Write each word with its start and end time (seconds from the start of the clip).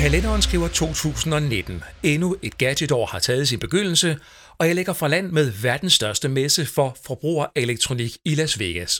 Kalenderen 0.00 0.42
skriver 0.46 0.68
2019. 0.68 1.82
Endnu 2.12 2.28
et 2.46 2.54
gadgetår 2.64 3.04
har 3.12 3.20
taget 3.28 3.44
sin 3.50 3.60
begyndelse, 3.66 4.10
og 4.58 4.64
jeg 4.68 4.74
lægger 4.78 4.94
fra 5.00 5.08
land 5.14 5.28
med 5.38 5.46
verdens 5.66 5.94
største 6.00 6.28
messe 6.38 6.62
for 6.76 6.88
forbrugerelektronik 7.08 8.12
i 8.30 8.32
Las 8.40 8.54
Vegas. 8.62 8.92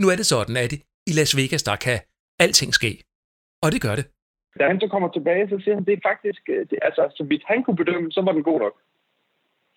Nu 0.00 0.04
er 0.12 0.16
det 0.20 0.26
sådan, 0.34 0.56
at 0.64 0.72
i 1.10 1.12
Las 1.18 1.32
Vegas, 1.38 1.62
der 1.68 1.76
kan 1.86 1.98
alting 2.44 2.70
ske. 2.78 2.92
Og 3.64 3.68
det 3.72 3.80
gør 3.86 3.94
det. 3.98 4.06
Da 4.58 4.62
han 4.70 4.80
så 4.82 4.88
kommer 4.94 5.08
tilbage, 5.16 5.44
så 5.52 5.56
siger 5.62 5.74
han, 5.78 5.84
det 5.88 5.94
er 5.96 6.08
faktisk, 6.10 6.42
øh, 6.54 6.62
det, 6.70 6.78
altså, 6.88 7.02
så 7.18 7.22
vidt 7.30 7.44
han 7.50 7.58
kunne 7.62 7.80
bedømme, 7.82 8.08
så 8.16 8.20
var 8.26 8.32
den 8.36 8.44
god 8.50 8.60
nok. 8.64 8.74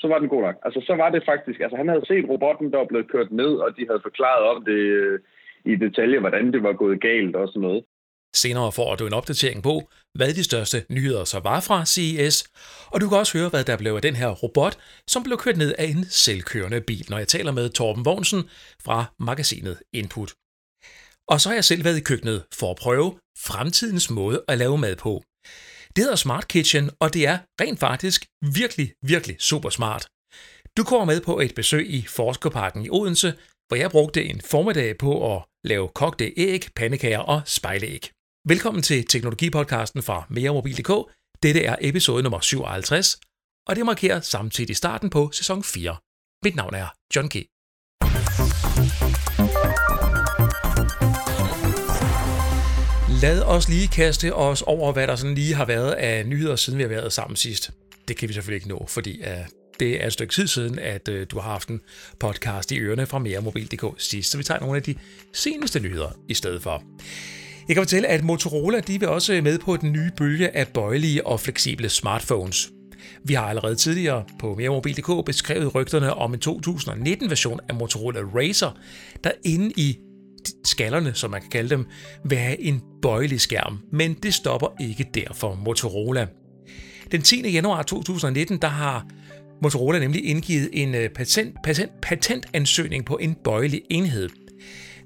Så 0.02 0.08
var 0.12 0.20
den 0.20 0.30
god 0.34 0.42
nok. 0.48 0.56
Altså, 0.66 0.80
så 0.88 0.94
var 1.02 1.10
det 1.16 1.21
faktisk, 1.32 1.60
altså 1.64 1.78
han 1.82 1.90
havde 1.92 2.06
set 2.10 2.30
robotten, 2.32 2.71
der 2.71 2.78
var 2.78 2.90
blevet 2.92 3.12
kørt 3.14 3.32
ned, 3.42 3.54
og 3.64 3.70
de 3.78 3.88
havde 3.90 4.06
forklaret 4.08 4.44
om 4.54 4.66
det 4.70 4.82
øh, 5.02 5.20
i 5.66 5.76
detaljer, 5.76 6.20
hvordan 6.20 6.54
det 6.54 6.64
var 6.64 6.73
gået 6.73 7.02
galt 7.02 7.36
og 7.36 7.48
sådan 7.48 7.62
noget. 7.62 7.83
Senere 8.36 8.71
får 8.71 8.96
du 8.96 9.06
en 9.07 9.14
opdatering 9.14 9.64
på, 9.64 9.89
hvad 10.18 10.33
de 10.33 10.43
største 10.43 10.86
nyheder 10.89 11.24
så 11.24 11.39
var 11.39 11.60
fra 11.60 11.86
CES, 11.86 12.43
og 12.93 13.02
du 13.02 13.10
kan 13.10 13.18
også 13.18 13.38
høre, 13.38 13.50
hvad 13.50 13.64
der 13.64 13.78
blev 13.78 13.93
af 13.93 14.02
den 14.02 14.16
her 14.16 14.30
robot, 14.30 14.78
som 15.07 15.24
blev 15.24 15.38
kørt 15.38 15.57
ned 15.57 15.74
af 15.78 15.86
en 15.86 16.04
selvkørende 16.04 16.82
bil, 16.82 17.06
når 17.10 17.18
jeg 17.18 17.28
taler 17.28 17.52
med 17.52 17.69
Torben 17.69 18.06
Vognsen 18.06 18.43
fra 18.86 19.06
magasinet 19.19 19.78
Input. 19.93 20.32
Og 21.28 21.42
så 21.42 21.50
har 21.50 21.54
jeg 21.56 21.64
selv 21.64 21.83
været 21.83 21.97
i 21.97 22.07
køkkenet 22.10 22.46
for 22.60 22.71
at 22.71 22.78
prøve 22.82 23.19
fremtidens 23.38 24.10
måde 24.10 24.44
at 24.47 24.57
lave 24.57 24.78
mad 24.78 24.96
på. 24.96 25.24
Det 25.96 26.04
hedder 26.04 26.16
Smart 26.16 26.47
Kitchen, 26.47 26.89
og 27.00 27.14
det 27.14 27.28
er 27.28 27.38
rent 27.61 27.80
faktisk 27.80 28.25
virkelig, 28.55 28.94
virkelig 29.02 29.36
super 29.39 29.69
smart. 29.69 30.07
Du 30.78 30.83
kommer 30.83 31.05
med 31.05 31.21
på 31.21 31.39
et 31.39 31.55
besøg 31.55 31.89
i 31.89 32.02
Forskerparken 32.02 32.86
i 32.86 32.89
Odense, 32.89 33.33
hvor 33.67 33.78
jeg 33.78 33.91
brugte 33.91 34.23
en 34.23 34.41
formiddag 34.52 34.97
på 34.97 35.36
at 35.36 35.44
lave 35.63 35.89
kogte 35.95 36.33
æg, 36.38 36.67
pandekager 36.75 37.19
og 37.19 37.41
spejlæg. 37.45 38.09
Velkommen 38.47 38.83
til 38.83 39.05
Teknologipodcasten 39.05 40.01
fra 40.03 40.23
meremobil.dk. 40.29 41.11
Dette 41.43 41.63
er 41.63 41.75
episode 41.81 42.23
nummer 42.23 42.39
57, 42.39 43.19
og 43.67 43.75
det 43.75 43.85
markerer 43.85 44.21
samtidig 44.21 44.77
starten 44.77 45.09
på 45.09 45.31
sæson 45.31 45.63
4. 45.63 45.95
Mit 46.43 46.55
navn 46.55 46.75
er 46.75 46.88
John 47.16 47.29
G. 47.29 47.35
Lad 53.21 53.41
os 53.44 53.69
lige 53.69 53.88
kaste 53.88 54.33
os 54.33 54.61
over, 54.61 54.94
hvad 54.94 55.07
der 55.07 55.16
sådan 55.16 55.35
lige 55.35 55.53
har 55.53 55.66
været 55.66 55.91
af 55.91 56.25
nyheder, 56.25 56.55
siden 56.55 56.77
vi 56.77 56.83
har 56.83 56.89
været 56.89 57.13
sammen 57.13 57.35
sidst. 57.35 57.71
Det 58.07 58.17
kan 58.17 58.29
vi 58.29 58.33
selvfølgelig 58.33 58.55
ikke 58.55 58.69
nå, 58.69 58.85
fordi 58.88 59.21
uh, 59.21 59.58
det 59.80 60.03
er 60.03 60.08
et 60.08 60.13
stykke 60.13 60.33
tid 60.33 60.47
siden, 60.47 60.80
at 60.80 61.08
øh, 61.08 61.27
du 61.31 61.39
har 61.39 61.52
haft 61.52 61.69
en 61.69 61.81
podcast 62.19 62.72
i 62.72 62.80
ørerne 62.80 63.05
fra 63.05 63.19
meremobil.dk 63.19 64.02
sidst, 64.02 64.31
så 64.31 64.38
vi 64.38 64.44
tager 64.44 64.59
nogle 64.59 64.75
af 64.75 64.83
de 64.83 64.95
seneste 65.33 65.80
nyheder 65.80 66.09
i 66.27 66.33
stedet 66.33 66.61
for. 66.61 66.83
Jeg 67.67 67.75
kan 67.75 67.81
fortælle, 67.81 68.07
at 68.07 68.23
Motorola 68.23 68.80
de 68.80 69.00
vil 69.00 69.09
også 69.09 69.41
med 69.44 69.59
på 69.59 69.77
den 69.77 69.91
nye 69.91 70.11
bølge 70.17 70.57
af 70.57 70.67
bøjelige 70.67 71.27
og 71.27 71.39
fleksible 71.39 71.89
smartphones. 71.89 72.72
Vi 73.23 73.33
har 73.33 73.45
allerede 73.45 73.75
tidligere 73.75 74.23
på 74.39 74.55
meremobil.dk 74.55 75.25
beskrevet 75.25 75.75
rygterne 75.75 76.13
om 76.13 76.33
en 76.33 76.39
2019-version 76.47 77.59
af 77.69 77.75
Motorola 77.75 78.19
Razer, 78.19 78.77
der 79.23 79.31
inde 79.44 79.72
i 79.77 79.97
skallerne, 80.66 81.13
som 81.13 81.31
man 81.31 81.41
kan 81.41 81.50
kalde 81.50 81.69
dem, 81.69 81.85
vil 82.25 82.38
have 82.38 82.61
en 82.61 82.81
bøjelig 83.02 83.41
skærm, 83.41 83.80
men 83.91 84.13
det 84.13 84.33
stopper 84.33 84.67
ikke 84.80 85.05
der 85.13 85.33
for 85.33 85.55
Motorola. 85.55 86.27
Den 87.11 87.22
10. 87.22 87.50
januar 87.50 87.83
2019, 87.83 88.57
der 88.57 88.67
har 88.67 89.05
Motorola 89.61 89.99
nemlig 89.99 90.25
indgivet 90.25 90.69
en 90.73 90.95
øh, 90.95 91.09
patent, 91.09 91.55
patent, 91.63 91.91
patentansøgning 92.02 93.05
på 93.05 93.17
en 93.17 93.35
bøjelig 93.43 93.81
enhed. 93.89 94.29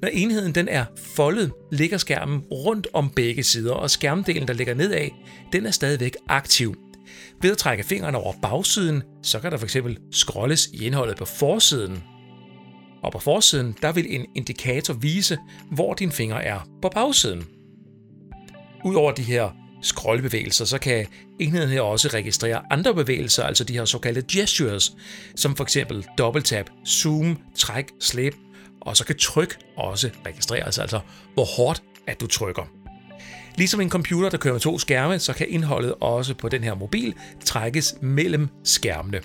Når 0.01 0.09
enheden 0.09 0.55
den 0.55 0.67
er 0.67 0.85
foldet, 0.97 1.51
ligger 1.71 1.97
skærmen 1.97 2.39
rundt 2.39 2.87
om 2.93 3.09
begge 3.09 3.43
sider, 3.43 3.73
og 3.73 3.89
skærmdelen, 3.89 4.47
der 4.47 4.53
ligger 4.53 4.73
nedad, 4.73 5.09
den 5.53 5.65
er 5.65 5.71
stadigvæk 5.71 6.15
aktiv. 6.29 6.75
Ved 7.41 7.51
at 7.51 7.57
trække 7.57 7.83
fingrene 7.83 8.17
over 8.17 8.33
bagsiden, 8.41 9.03
så 9.23 9.39
kan 9.39 9.51
der 9.51 9.57
fx 9.57 9.77
scrolles 10.11 10.67
i 10.73 10.85
indholdet 10.85 11.17
på 11.17 11.25
forsiden. 11.25 12.03
Og 13.03 13.11
på 13.11 13.19
forsiden, 13.19 13.75
der 13.81 13.91
vil 13.91 14.15
en 14.15 14.25
indikator 14.35 14.93
vise, 14.93 15.37
hvor 15.71 15.93
din 15.93 16.11
finger 16.11 16.35
er 16.35 16.67
på 16.81 16.89
bagsiden. 16.89 17.43
Udover 18.85 19.11
de 19.11 19.23
her 19.23 19.62
scrollbevægelser, 19.83 20.65
så 20.65 20.77
kan 20.77 21.05
enheden 21.39 21.69
her 21.69 21.81
også 21.81 22.07
registrere 22.07 22.61
andre 22.69 22.93
bevægelser, 22.93 23.43
altså 23.43 23.63
de 23.63 23.73
her 23.73 23.85
såkaldte 23.85 24.23
gestures, 24.31 24.95
som 25.35 25.55
for 25.55 25.63
eksempel 25.63 26.05
dobbelttap, 26.17 26.69
zoom, 26.87 27.37
træk, 27.55 27.87
slip, 27.99 28.35
og 28.81 28.97
så 28.97 29.05
kan 29.05 29.17
tryk 29.17 29.57
også 29.77 30.09
registreres, 30.25 30.79
altså 30.79 30.99
hvor 31.33 31.45
hårdt 31.45 31.83
at 32.07 32.21
du 32.21 32.27
trykker. 32.27 32.63
Ligesom 33.55 33.81
en 33.81 33.89
computer, 33.89 34.29
der 34.29 34.37
kører 34.37 34.53
med 34.53 34.61
to 34.61 34.79
skærme, 34.79 35.19
så 35.19 35.33
kan 35.33 35.49
indholdet 35.49 35.93
også 35.99 36.33
på 36.33 36.49
den 36.49 36.63
her 36.63 36.75
mobil 36.75 37.13
trækkes 37.45 37.95
mellem 38.01 38.47
skærmene. 38.63 39.21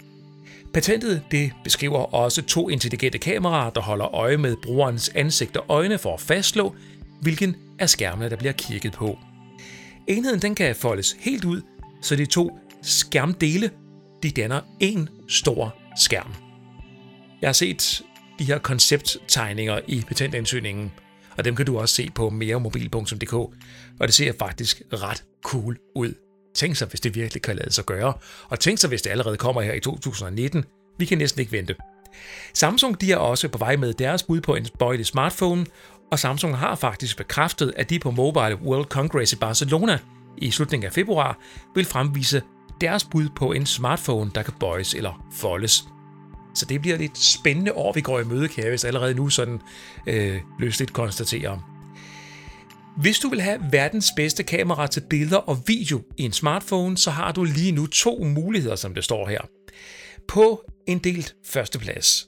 Patentet 0.75 1.23
det 1.31 1.53
beskriver 1.65 2.15
også 2.15 2.43
to 2.43 2.69
intelligente 2.69 3.19
kameraer, 3.19 3.71
der 3.71 3.81
holder 3.81 4.15
øje 4.15 4.37
med 4.37 4.57
brugerens 4.63 5.11
ansigt 5.15 5.57
og 5.57 5.65
øjne 5.69 5.99
for 5.99 6.15
at 6.15 6.21
fastslå, 6.21 6.75
hvilken 7.21 7.57
af 7.79 7.91
skærmene, 7.91 8.31
der 8.31 8.37
bliver 8.37 8.53
kigget 8.53 8.93
på. 8.93 9.19
Enheden 10.09 10.43
den 10.43 10.55
kan 10.55 10.77
foldes 10.77 11.17
helt 11.19 11.45
ud, 11.45 11.63
så 12.03 12.17
de 12.17 12.27
to 12.27 12.59
skærmdele 12.83 13.71
de 14.23 14.31
danner 14.31 14.61
en 14.81 15.09
stor 15.29 15.77
skærm. 16.01 16.35
Jeg 17.41 17.49
har 17.49 17.53
set 17.53 18.03
de 18.39 18.45
her 18.45 18.59
koncepttegninger 18.59 19.81
i 19.87 20.05
patentansøgningen, 20.09 20.93
og 21.37 21.45
dem 21.45 21.57
kan 21.57 21.67
du 21.67 21.79
også 21.79 21.95
se 21.95 22.11
på 22.15 22.31
meremobil.dk, 22.31 23.33
og 23.33 23.53
det 24.01 24.15
ser 24.15 24.33
faktisk 24.39 24.83
ret 24.93 25.25
cool 25.45 25.79
ud. 25.95 26.15
Tænk 26.55 26.77
sig, 26.77 26.89
hvis 26.89 27.01
det 27.01 27.15
virkelig 27.15 27.43
kan 27.43 27.57
lade 27.57 27.73
sig 27.73 27.85
gøre, 27.85 28.13
og 28.49 28.61
tænk 28.61 28.79
sig, 28.79 28.89
hvis 28.89 29.03
det 29.03 29.11
allerede 29.11 29.37
kommer 29.37 29.63
her 29.63 29.73
i 29.73 29.81
2019. 29.81 30.65
Vi 30.99 31.05
kan 31.05 31.19
næsten 31.19 31.41
ikke 31.41 31.53
vente. 31.53 31.75
Samsung 32.55 33.01
de 33.01 33.13
er 33.13 33.17
også 33.17 33.49
på 33.49 33.59
vej 33.59 33.77
med 33.77 33.93
deres 33.93 34.23
bud 34.23 34.41
på 34.41 34.55
en 34.55 34.67
bøjelig 34.79 35.07
smartphone, 35.07 35.67
og 36.11 36.19
Samsung 36.19 36.57
har 36.57 36.75
faktisk 36.75 37.17
bekræftet, 37.17 37.73
at 37.77 37.91
de 37.91 37.99
på 37.99 38.11
Mobile 38.11 38.57
World 38.57 38.87
Congress 38.87 39.33
i 39.33 39.37
Barcelona 39.37 39.99
i 40.39 40.51
slutningen 40.51 40.87
af 40.87 40.93
februar 40.93 41.39
vil 41.75 41.85
fremvise 41.85 42.43
deres 42.81 43.05
bud 43.05 43.29
på 43.37 43.53
en 43.53 43.67
smartphone, 43.67 44.31
der 44.35 44.43
kan 44.43 44.55
bøjes 44.61 44.95
eller 44.95 45.27
foldes. 45.33 45.85
Så 46.55 46.65
det 46.65 46.81
bliver 46.81 46.97
lidt 46.97 47.19
spændende 47.19 47.73
år, 47.73 47.93
vi 47.93 48.01
går 48.01 48.21
i 48.21 48.25
møde, 48.25 48.49
kan 48.49 48.65
jeg 48.65 48.73
vist 48.73 48.85
allerede 48.85 49.15
nu 49.15 49.29
sådan 49.29 49.61
øh, 50.07 50.41
løsligt 50.59 50.93
konstatere. 50.93 51.63
Hvis 52.97 53.19
du 53.19 53.29
vil 53.29 53.41
have 53.41 53.61
verdens 53.71 54.13
bedste 54.17 54.43
kamera 54.43 54.87
til 54.87 55.03
billeder 55.11 55.37
og 55.37 55.63
video 55.67 56.03
i 56.17 56.23
en 56.23 56.33
smartphone, 56.33 56.99
så 56.99 57.11
har 57.11 57.33
du 57.33 57.45
lige 57.45 57.73
nu 57.73 57.87
to 57.87 58.25
muligheder, 58.25 58.77
som 58.77 58.95
det 58.95 59.05
står 59.05 59.29
her. 59.29 59.41
På 60.29 60.65
en 60.87 60.99
delt 60.99 61.35
førsteplads 61.47 62.27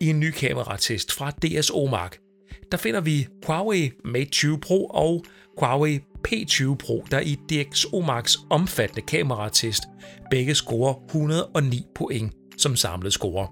i 0.00 0.10
en 0.10 0.20
ny 0.20 0.30
kameratest 0.30 1.12
fra 1.12 1.30
DSO-mark, 1.30 2.18
der 2.74 2.78
finder 2.78 3.00
vi 3.00 3.26
Huawei 3.46 3.92
Mate 4.04 4.30
20 4.30 4.58
Pro 4.58 4.86
og 4.86 5.24
Huawei 5.58 6.00
P20 6.28 6.74
Pro, 6.74 7.04
der 7.10 7.20
i 7.20 7.36
DxOMarks 7.50 8.38
omfattende 8.50 9.02
kameratest 9.02 9.82
begge 10.30 10.54
scorer 10.54 10.94
109 11.08 11.86
point 11.94 12.32
som 12.56 12.76
samlet 12.76 13.12
score. 13.12 13.48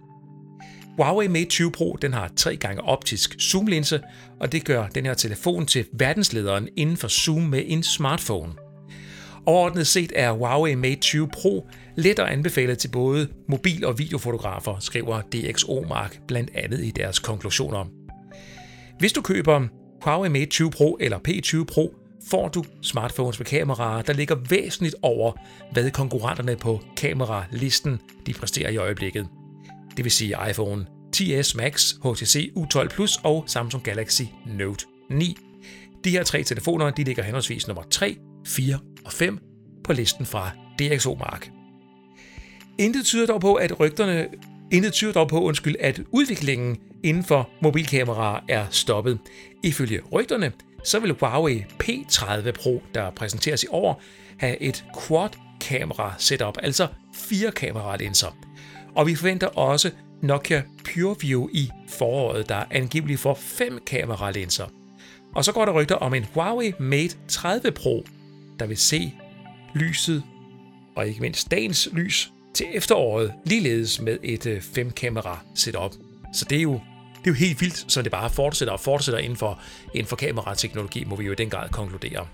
Huawei 0.97 1.29
Mate 1.29 1.45
20 1.45 1.73
Pro 1.73 1.99
den 2.03 2.13
har 2.13 2.31
tre 2.37 2.57
gange 2.57 2.83
optisk 2.83 3.41
zoomlinse, 3.41 4.01
og 4.41 4.53
det 4.53 4.65
gør 4.65 4.87
den 4.87 5.07
her 5.07 5.15
telefon 5.15 5.67
til 5.67 5.85
verdenslederen 5.93 6.69
inden 6.77 6.97
for 6.97 7.09
zoom 7.09 7.43
med 7.43 7.63
en 7.67 7.83
smartphone. 7.83 8.53
Overordnet 9.47 9.87
set 9.87 10.13
er 10.17 10.33
Huawei 10.33 10.75
Mate 10.75 11.01
20 11.01 11.29
Pro 11.29 11.67
let 11.97 12.19
at 12.19 12.27
anbefale 12.27 12.75
til 12.75 12.89
både 12.89 13.29
mobil- 13.49 13.85
og 13.85 13.99
videofotografer, 13.99 14.77
skriver 14.81 15.21
DxOMark 15.21 16.21
blandt 16.29 16.51
andet 16.55 16.85
i 16.85 16.91
deres 16.91 17.19
konklusioner. 17.19 18.02
Hvis 19.03 19.13
du 19.13 19.23
køber 19.23 19.69
Huawei 20.03 20.29
Mate 20.29 20.47
20 20.47 20.71
Pro 20.71 20.97
eller 21.01 21.19
P20 21.29 21.65
Pro, 21.65 21.95
får 22.31 22.49
du 22.49 22.65
smartphones 22.83 23.39
med 23.39 23.47
kameraer, 23.47 24.03
der 24.03 24.13
ligger 24.13 24.35
væsentligt 24.51 24.95
over, 25.03 25.33
hvad 25.73 25.91
konkurrenterne 25.91 26.57
på 26.57 26.81
kameralisten 26.97 28.01
de 28.27 28.33
præsterer 28.35 28.71
i 28.71 28.77
øjeblikket. 28.77 29.29
Det 29.97 30.05
vil 30.05 30.13
sige 30.13 30.37
iPhone 30.51 30.87
10s 31.17 31.57
Max, 31.57 31.93
HTC 31.93 32.53
U12 32.57 32.89
Plus 32.89 33.19
og 33.25 33.45
Samsung 33.47 33.85
Galaxy 33.85 34.23
Note 34.47 34.87
9. 35.11 35.37
De 36.05 36.11
her 36.11 36.23
tre 36.23 36.43
telefoner 36.43 36.91
de 36.91 37.05
ligger 37.05 37.23
henholdsvis 37.23 37.67
nummer 37.67 37.83
3, 37.91 38.17
4 38.47 38.79
og 39.05 39.13
5 39.13 39.39
på 39.85 39.93
listen 39.93 40.27
fra 40.27 40.51
DxOMark. 40.79 41.51
Intet 42.79 43.05
tyder 43.05 43.27
dog 43.27 43.41
på, 43.41 43.55
at 43.55 43.81
rygterne 43.81 44.29
Intet 44.73 44.93
tyder 44.93 45.13
dog 45.13 45.29
på, 45.29 45.41
undskyld, 45.41 45.77
at 45.81 46.01
udviklingen 46.11 46.79
inden 47.03 47.25
for 47.25 47.51
mobilkameraer 47.63 48.41
er 48.49 48.67
stoppet. 48.71 49.19
Ifølge 49.63 50.01
rygterne, 50.13 50.53
så 50.85 50.99
vil 50.99 51.17
Huawei 51.21 51.65
P30 51.83 52.51
Pro, 52.51 52.83
der 52.95 53.11
præsenteres 53.11 53.63
i 53.63 53.67
år, 53.71 54.03
have 54.39 54.63
et 54.63 54.85
quad-kamera 55.07 56.15
setup, 56.19 56.59
altså 56.63 56.87
fire 57.15 57.51
kameralinser. 57.51 58.37
Og 58.95 59.07
vi 59.07 59.15
forventer 59.15 59.47
også 59.47 59.91
Nokia 60.23 60.63
PureView 60.85 61.49
i 61.53 61.71
foråret, 61.89 62.49
der 62.49 62.65
angiveligt 62.71 63.21
får 63.21 63.35
fem 63.35 63.79
kameralinser. 63.87 64.67
Og 65.35 65.45
så 65.45 65.53
går 65.53 65.65
der 65.65 65.73
rygter 65.73 65.95
om 65.95 66.15
en 66.15 66.27
Huawei 66.35 66.73
Mate 66.81 67.17
30 67.29 67.71
Pro, 67.71 68.05
der 68.59 68.67
vil 68.67 68.77
se 68.77 69.15
lyset, 69.75 70.23
og 70.97 71.09
ikke 71.09 71.21
mindst 71.21 71.51
dagens 71.51 71.89
lys, 71.93 72.33
til 72.55 72.67
efteråret, 72.73 73.33
ligeledes 73.47 74.01
med 74.01 74.19
et 74.23 74.47
øh, 74.47 74.63
5-kamera 74.77 75.39
setup. 75.55 75.93
Så 76.35 76.45
det 76.51 76.59
er 76.59 76.63
jo 76.63 76.81
det 77.25 77.31
er 77.31 77.31
jo 77.31 77.35
helt 77.35 77.61
vildt, 77.61 77.93
så 77.93 78.03
det 78.03 78.13
bare 78.13 78.31
fortsætter 78.31 78.73
og 78.73 78.81
fortsætter 78.81 79.19
inden 79.19 79.37
for, 79.37 79.61
inden 79.95 80.09
for 80.09 80.17
kamerateknologi, 80.17 81.05
må 81.05 81.17
vi 81.17 81.25
jo 81.25 81.33
i 81.33 81.35
den 81.35 81.51
grad 81.51 81.69
konkludere. 81.69 82.27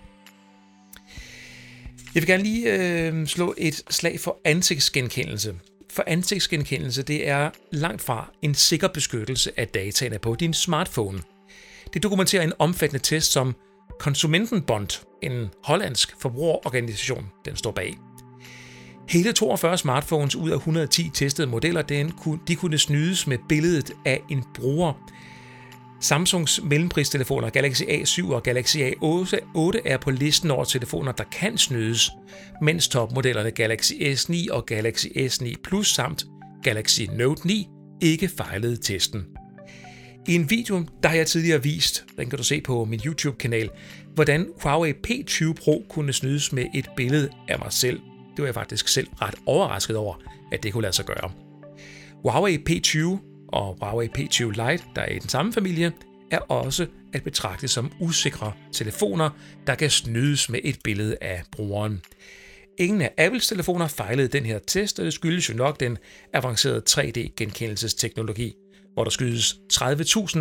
Jeg 2.15 2.23
vil 2.23 2.26
gerne 2.26 2.43
lige 2.43 2.75
øh, 2.75 3.26
slå 3.26 3.55
et 3.59 3.82
slag 3.91 4.20
for 4.20 4.41
ansigtsgenkendelse. 4.44 5.55
For 5.91 6.05
ansigtsgenkendelse, 6.06 7.03
det 7.03 7.29
er 7.29 7.50
langt 7.73 8.03
fra 8.03 8.31
en 8.43 8.55
sikker 8.55 8.88
beskyttelse 8.88 9.53
af 9.56 9.69
dataene 9.69 10.19
på 10.19 10.35
din 10.35 10.55
smartphone. 10.55 11.23
Det 11.94 12.03
dokumenterer 12.03 12.43
en 12.43 12.53
omfattende 12.59 13.05
test, 13.05 13.32
som 13.32 13.55
Konsumentenbond, 14.00 15.05
en 15.23 15.49
hollandsk 15.65 16.15
forbrugerorganisation, 16.20 17.26
den 17.44 17.56
står 17.56 17.70
bag. 17.70 18.07
Hele 19.08 19.32
42 19.32 19.78
smartphones 19.78 20.37
ud 20.37 20.50
af 20.50 20.56
110 20.56 21.10
testede 21.14 21.46
modeller, 21.46 21.82
den 21.82 22.10
kunne, 22.10 22.38
de 22.49 22.56
kunne 22.56 22.78
snydes 22.78 23.26
med 23.26 23.38
billedet 23.49 23.93
af 24.05 24.22
en 24.28 24.44
bruger. 24.55 24.93
Samsungs 26.00 26.60
mellempristelefoner 26.64 27.50
Galaxy 27.50 27.82
A7 27.82 28.32
og 28.32 28.43
Galaxy 28.43 28.76
A8 28.76 29.81
er 29.84 29.99
på 30.00 30.10
listen 30.10 30.50
over 30.50 30.64
telefoner, 30.64 31.12
der 31.12 31.25
kan 31.25 31.58
snydes, 31.58 32.10
mens 32.62 32.88
topmodellerne 32.88 33.50
Galaxy 33.50 33.93
S9 33.93 34.52
og 34.52 34.66
Galaxy 34.66 35.06
S9 35.06 35.55
Plus 35.64 35.94
samt 35.94 36.25
Galaxy 36.62 37.02
Note 37.02 37.46
9 37.46 37.69
ikke 38.02 38.28
fejlede 38.28 38.76
testen. 38.76 39.25
I 40.28 40.34
en 40.34 40.50
video, 40.50 40.84
der 41.02 41.08
har 41.08 41.16
jeg 41.16 41.26
tidligere 41.26 41.62
vist, 41.62 42.05
den 42.19 42.31
kan 42.31 42.37
du 42.37 42.44
se 42.44 42.60
på 42.60 42.84
min 42.84 43.00
YouTube-kanal, 43.06 43.70
hvordan 44.14 44.46
Huawei 44.62 44.93
P20 45.06 45.52
Pro 45.52 45.84
kunne 45.88 46.12
snydes 46.12 46.52
med 46.52 46.66
et 46.75 46.88
billede 46.96 47.28
af 47.49 47.58
mig 47.58 47.72
selv. 47.72 48.00
Det 48.38 48.43
var 48.43 48.46
jeg 48.46 48.55
faktisk 48.55 48.88
selv 48.88 49.08
ret 49.23 49.35
overrasket 49.46 49.96
over, 49.96 50.14
at 50.52 50.62
det 50.62 50.73
kunne 50.73 50.82
lade 50.82 50.93
sig 50.93 51.05
gøre. 51.05 51.31
Huawei 52.23 52.58
P20 52.70 53.19
og 53.49 53.76
Huawei 53.81 54.08
P20 54.19 54.44
Lite, 54.44 54.85
der 54.96 55.02
er 55.02 55.12
i 55.12 55.19
den 55.19 55.29
samme 55.29 55.52
familie, 55.52 55.93
er 56.31 56.38
også 56.38 56.87
at 57.12 57.23
betragte 57.23 57.69
som 57.69 57.93
usikre 58.00 58.52
telefoner, 58.73 59.31
der 59.67 59.75
kan 59.75 59.90
snydes 59.90 60.49
med 60.49 60.61
et 60.64 60.79
billede 60.85 61.17
af 61.20 61.43
brugeren. 61.52 62.00
Ingen 62.79 63.02
af 63.02 63.12
Apples 63.19 63.49
telefoner 63.49 63.88
fejlede 63.88 64.29
den 64.29 64.46
her 64.46 64.58
test, 64.67 64.99
og 64.99 65.05
det 65.05 65.12
skyldes 65.12 65.49
jo 65.49 65.55
nok 65.55 65.81
den 65.81 65.99
avancerede 66.32 66.82
3D-genkendelsesteknologi, 66.91 68.55
hvor 68.94 69.05
der 69.05 69.11
skydes 69.11 69.56
30.000 69.73 70.38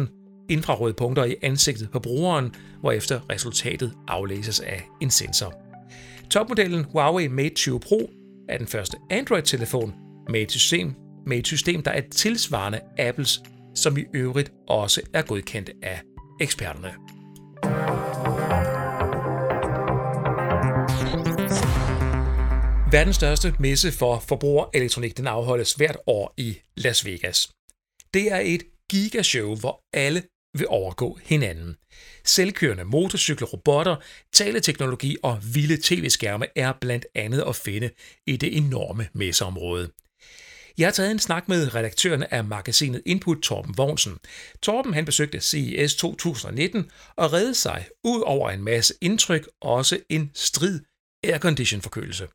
infrarøde 0.50 0.93
punkter 0.93 1.25
i 1.25 1.35
ansigtet 1.41 1.91
på 1.91 2.00
brugeren, 2.00 2.55
hvorefter 2.79 3.29
resultatet 3.29 3.93
aflæses 4.07 4.59
af 4.59 4.83
en 5.01 5.09
sensor. 5.09 5.66
Topmodellen 6.29 6.83
Huawei 6.83 7.27
Mate 7.27 7.56
20 7.56 7.79
Pro 7.79 8.09
er 8.50 8.57
den 8.57 8.68
første 8.68 8.97
Android-telefon 9.09 9.94
med 10.29 10.41
et 10.41 10.51
system, 10.51 10.94
med 11.27 11.38
et 11.38 11.47
system, 11.47 11.83
der 11.83 11.91
er 11.91 12.01
tilsvarende 12.12 12.81
Apples, 13.00 13.41
som 13.75 13.97
i 13.97 14.03
øvrigt 14.13 14.51
også 14.68 15.01
er 15.13 15.21
godkendt 15.21 15.69
af 15.83 16.01
eksperterne. 16.41 16.94
Verdens 22.91 23.15
største 23.15 23.53
messe 23.59 23.91
for 23.91 24.19
forbrugerelektronik 24.19 25.18
den 25.18 25.27
afholdes 25.27 25.74
hvert 25.74 25.97
år 26.07 26.33
i 26.38 26.57
Las 26.77 27.06
Vegas. 27.06 27.50
Det 28.13 28.31
er 28.31 28.39
et 28.44 28.63
gigashow, 28.89 29.56
hvor 29.56 29.79
alle 29.94 30.24
vil 30.53 30.67
overgå 30.67 31.19
hinanden. 31.23 31.75
Selvkørende 32.25 32.83
motorcykler, 32.83 33.47
robotter, 33.47 33.95
taleteknologi 34.33 35.17
og 35.23 35.39
vilde 35.53 35.77
tv-skærme 35.83 36.45
er 36.55 36.73
blandt 36.81 37.05
andet 37.15 37.44
at 37.47 37.55
finde 37.55 37.89
i 38.27 38.38
det 38.38 38.57
enorme 38.57 39.07
messeområde. 39.13 39.91
Jeg 40.77 40.88
har 40.88 40.91
taget 40.91 41.11
en 41.11 41.19
snak 41.19 41.47
med 41.47 41.75
redaktøren 41.75 42.23
af 42.23 42.44
magasinet 42.44 43.01
Input, 43.05 43.38
Torben 43.38 43.77
Vognsen. 43.77 44.17
Torben 44.61 44.94
han 44.94 45.05
besøgte 45.05 45.39
CES 45.39 45.95
2019 45.95 46.91
og 47.15 47.33
redde 47.33 47.55
sig 47.55 47.88
ud 48.03 48.21
over 48.21 48.50
en 48.50 48.63
masse 48.63 48.93
indtryk 49.01 49.47
også 49.61 50.00
en 50.09 50.31
strid 50.33 50.79
aircondition 51.23 51.81
forkølelse. 51.81 52.27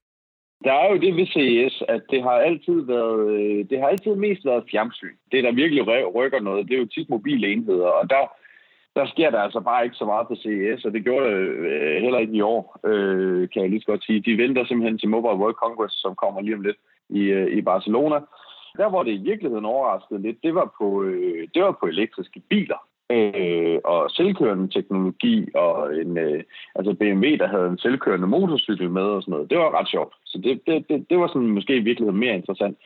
Der 0.64 0.73
er 0.73 0.93
jo 0.93 0.97
det 1.00 1.17
ved 1.17 1.26
CES, 1.26 1.82
at 1.88 2.03
det 2.11 2.23
har 2.23 2.31
altid 2.31 2.81
været, 2.87 3.31
øh, 3.31 3.64
det 3.70 3.79
har 3.81 3.88
altid 3.88 4.14
mest 4.14 4.44
været 4.44 4.64
fjernsyn. 4.70 5.17
Det, 5.32 5.44
der 5.44 5.53
virkelig 5.53 5.87
rykker 6.14 6.41
noget, 6.41 6.69
det 6.69 6.75
er 6.75 6.79
jo 6.79 6.87
tit 6.94 7.11
mobile 7.11 7.53
enheder, 7.53 7.87
og 7.87 8.11
der, 8.11 8.32
der 8.97 9.06
sker 9.06 9.31
der 9.31 9.38
altså 9.38 9.61
bare 9.61 9.85
ikke 9.85 9.97
så 9.97 10.05
meget 10.05 10.29
på 10.29 10.35
CES, 10.35 10.85
og 10.85 10.93
det 10.93 11.05
gjorde 11.05 11.26
det 11.31 11.37
øh, 11.38 12.03
heller 12.03 12.19
ikke 12.19 12.32
i 12.32 12.41
år, 12.41 12.79
øh, 12.85 13.49
kan 13.49 13.62
jeg 13.62 13.70
lige 13.70 13.81
så 13.81 13.87
godt 13.87 14.05
sige. 14.05 14.20
De 14.20 14.43
venter 14.43 14.64
simpelthen 14.64 14.99
til 14.99 15.09
Mobile 15.09 15.41
World 15.41 15.55
Congress, 15.55 15.94
som 16.00 16.14
kommer 16.14 16.41
lige 16.41 16.55
om 16.55 16.62
lidt 16.62 16.76
i, 17.08 17.20
øh, 17.20 17.58
i 17.58 17.62
Barcelona. 17.62 18.20
Der, 18.76 18.88
hvor 18.88 19.03
det 19.03 19.12
i 19.12 19.23
virkeligheden 19.31 19.65
overraskede 19.65 20.23
lidt, 20.23 20.43
det 20.43 20.55
var 20.55 20.75
på, 20.81 21.05
det 21.55 21.62
var 21.62 21.76
på 21.81 21.87
elektriske 21.87 22.41
biler 22.50 22.81
øh, 23.12 23.79
og 23.85 24.11
selvkørende 24.11 24.69
teknologi, 24.69 25.49
og 25.55 25.97
en, 25.97 26.19
øh, 26.19 26.43
altså 26.75 26.93
BMW, 26.94 27.37
der 27.37 27.47
havde 27.47 27.69
en 27.69 27.79
selvkørende 27.79 28.26
motorcykel 28.26 28.91
med 28.91 29.03
og 29.03 29.23
sådan 29.23 29.32
noget. 29.32 29.50
Det 29.50 29.58
var 29.58 29.79
ret 29.79 29.88
sjovt. 29.88 30.15
Så 30.32 30.38
det, 30.44 30.61
det, 30.67 30.88
det, 30.88 31.06
det 31.11 31.19
var 31.19 31.29
sådan 31.29 31.56
måske 31.58 31.76
i 31.76 31.87
virkeligheden 31.88 32.20
mere 32.20 32.34
interessant. 32.34 32.76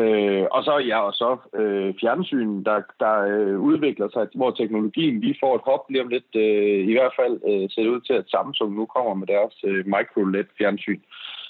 Øh, 0.00 0.44
og 0.50 0.60
så 0.64 0.74
ja, 0.90 0.98
og 1.08 1.14
så 1.22 1.30
øh, 1.60 1.94
fjernsyn, 2.00 2.64
der, 2.68 2.78
der 3.02 3.14
øh, 3.32 3.58
udvikler 3.68 4.08
sig, 4.12 4.26
hvor 4.34 4.50
teknologien 4.50 5.20
lige 5.20 5.40
får 5.42 5.54
et 5.54 5.66
hop 5.68 5.84
lige 5.90 6.02
om 6.04 6.08
lidt. 6.08 6.30
Øh, 6.44 6.88
I 6.90 6.92
hvert 6.92 7.14
fald 7.20 7.34
øh, 7.48 7.64
ser 7.70 7.82
det 7.82 7.94
ud 7.96 8.00
til, 8.00 8.12
at 8.12 8.30
Samsung 8.34 8.70
nu 8.74 8.84
kommer 8.94 9.14
med 9.14 9.26
deres 9.26 9.54
øh, 9.64 9.84
micro-LED 9.94 10.48
fjernsyn, 10.58 11.00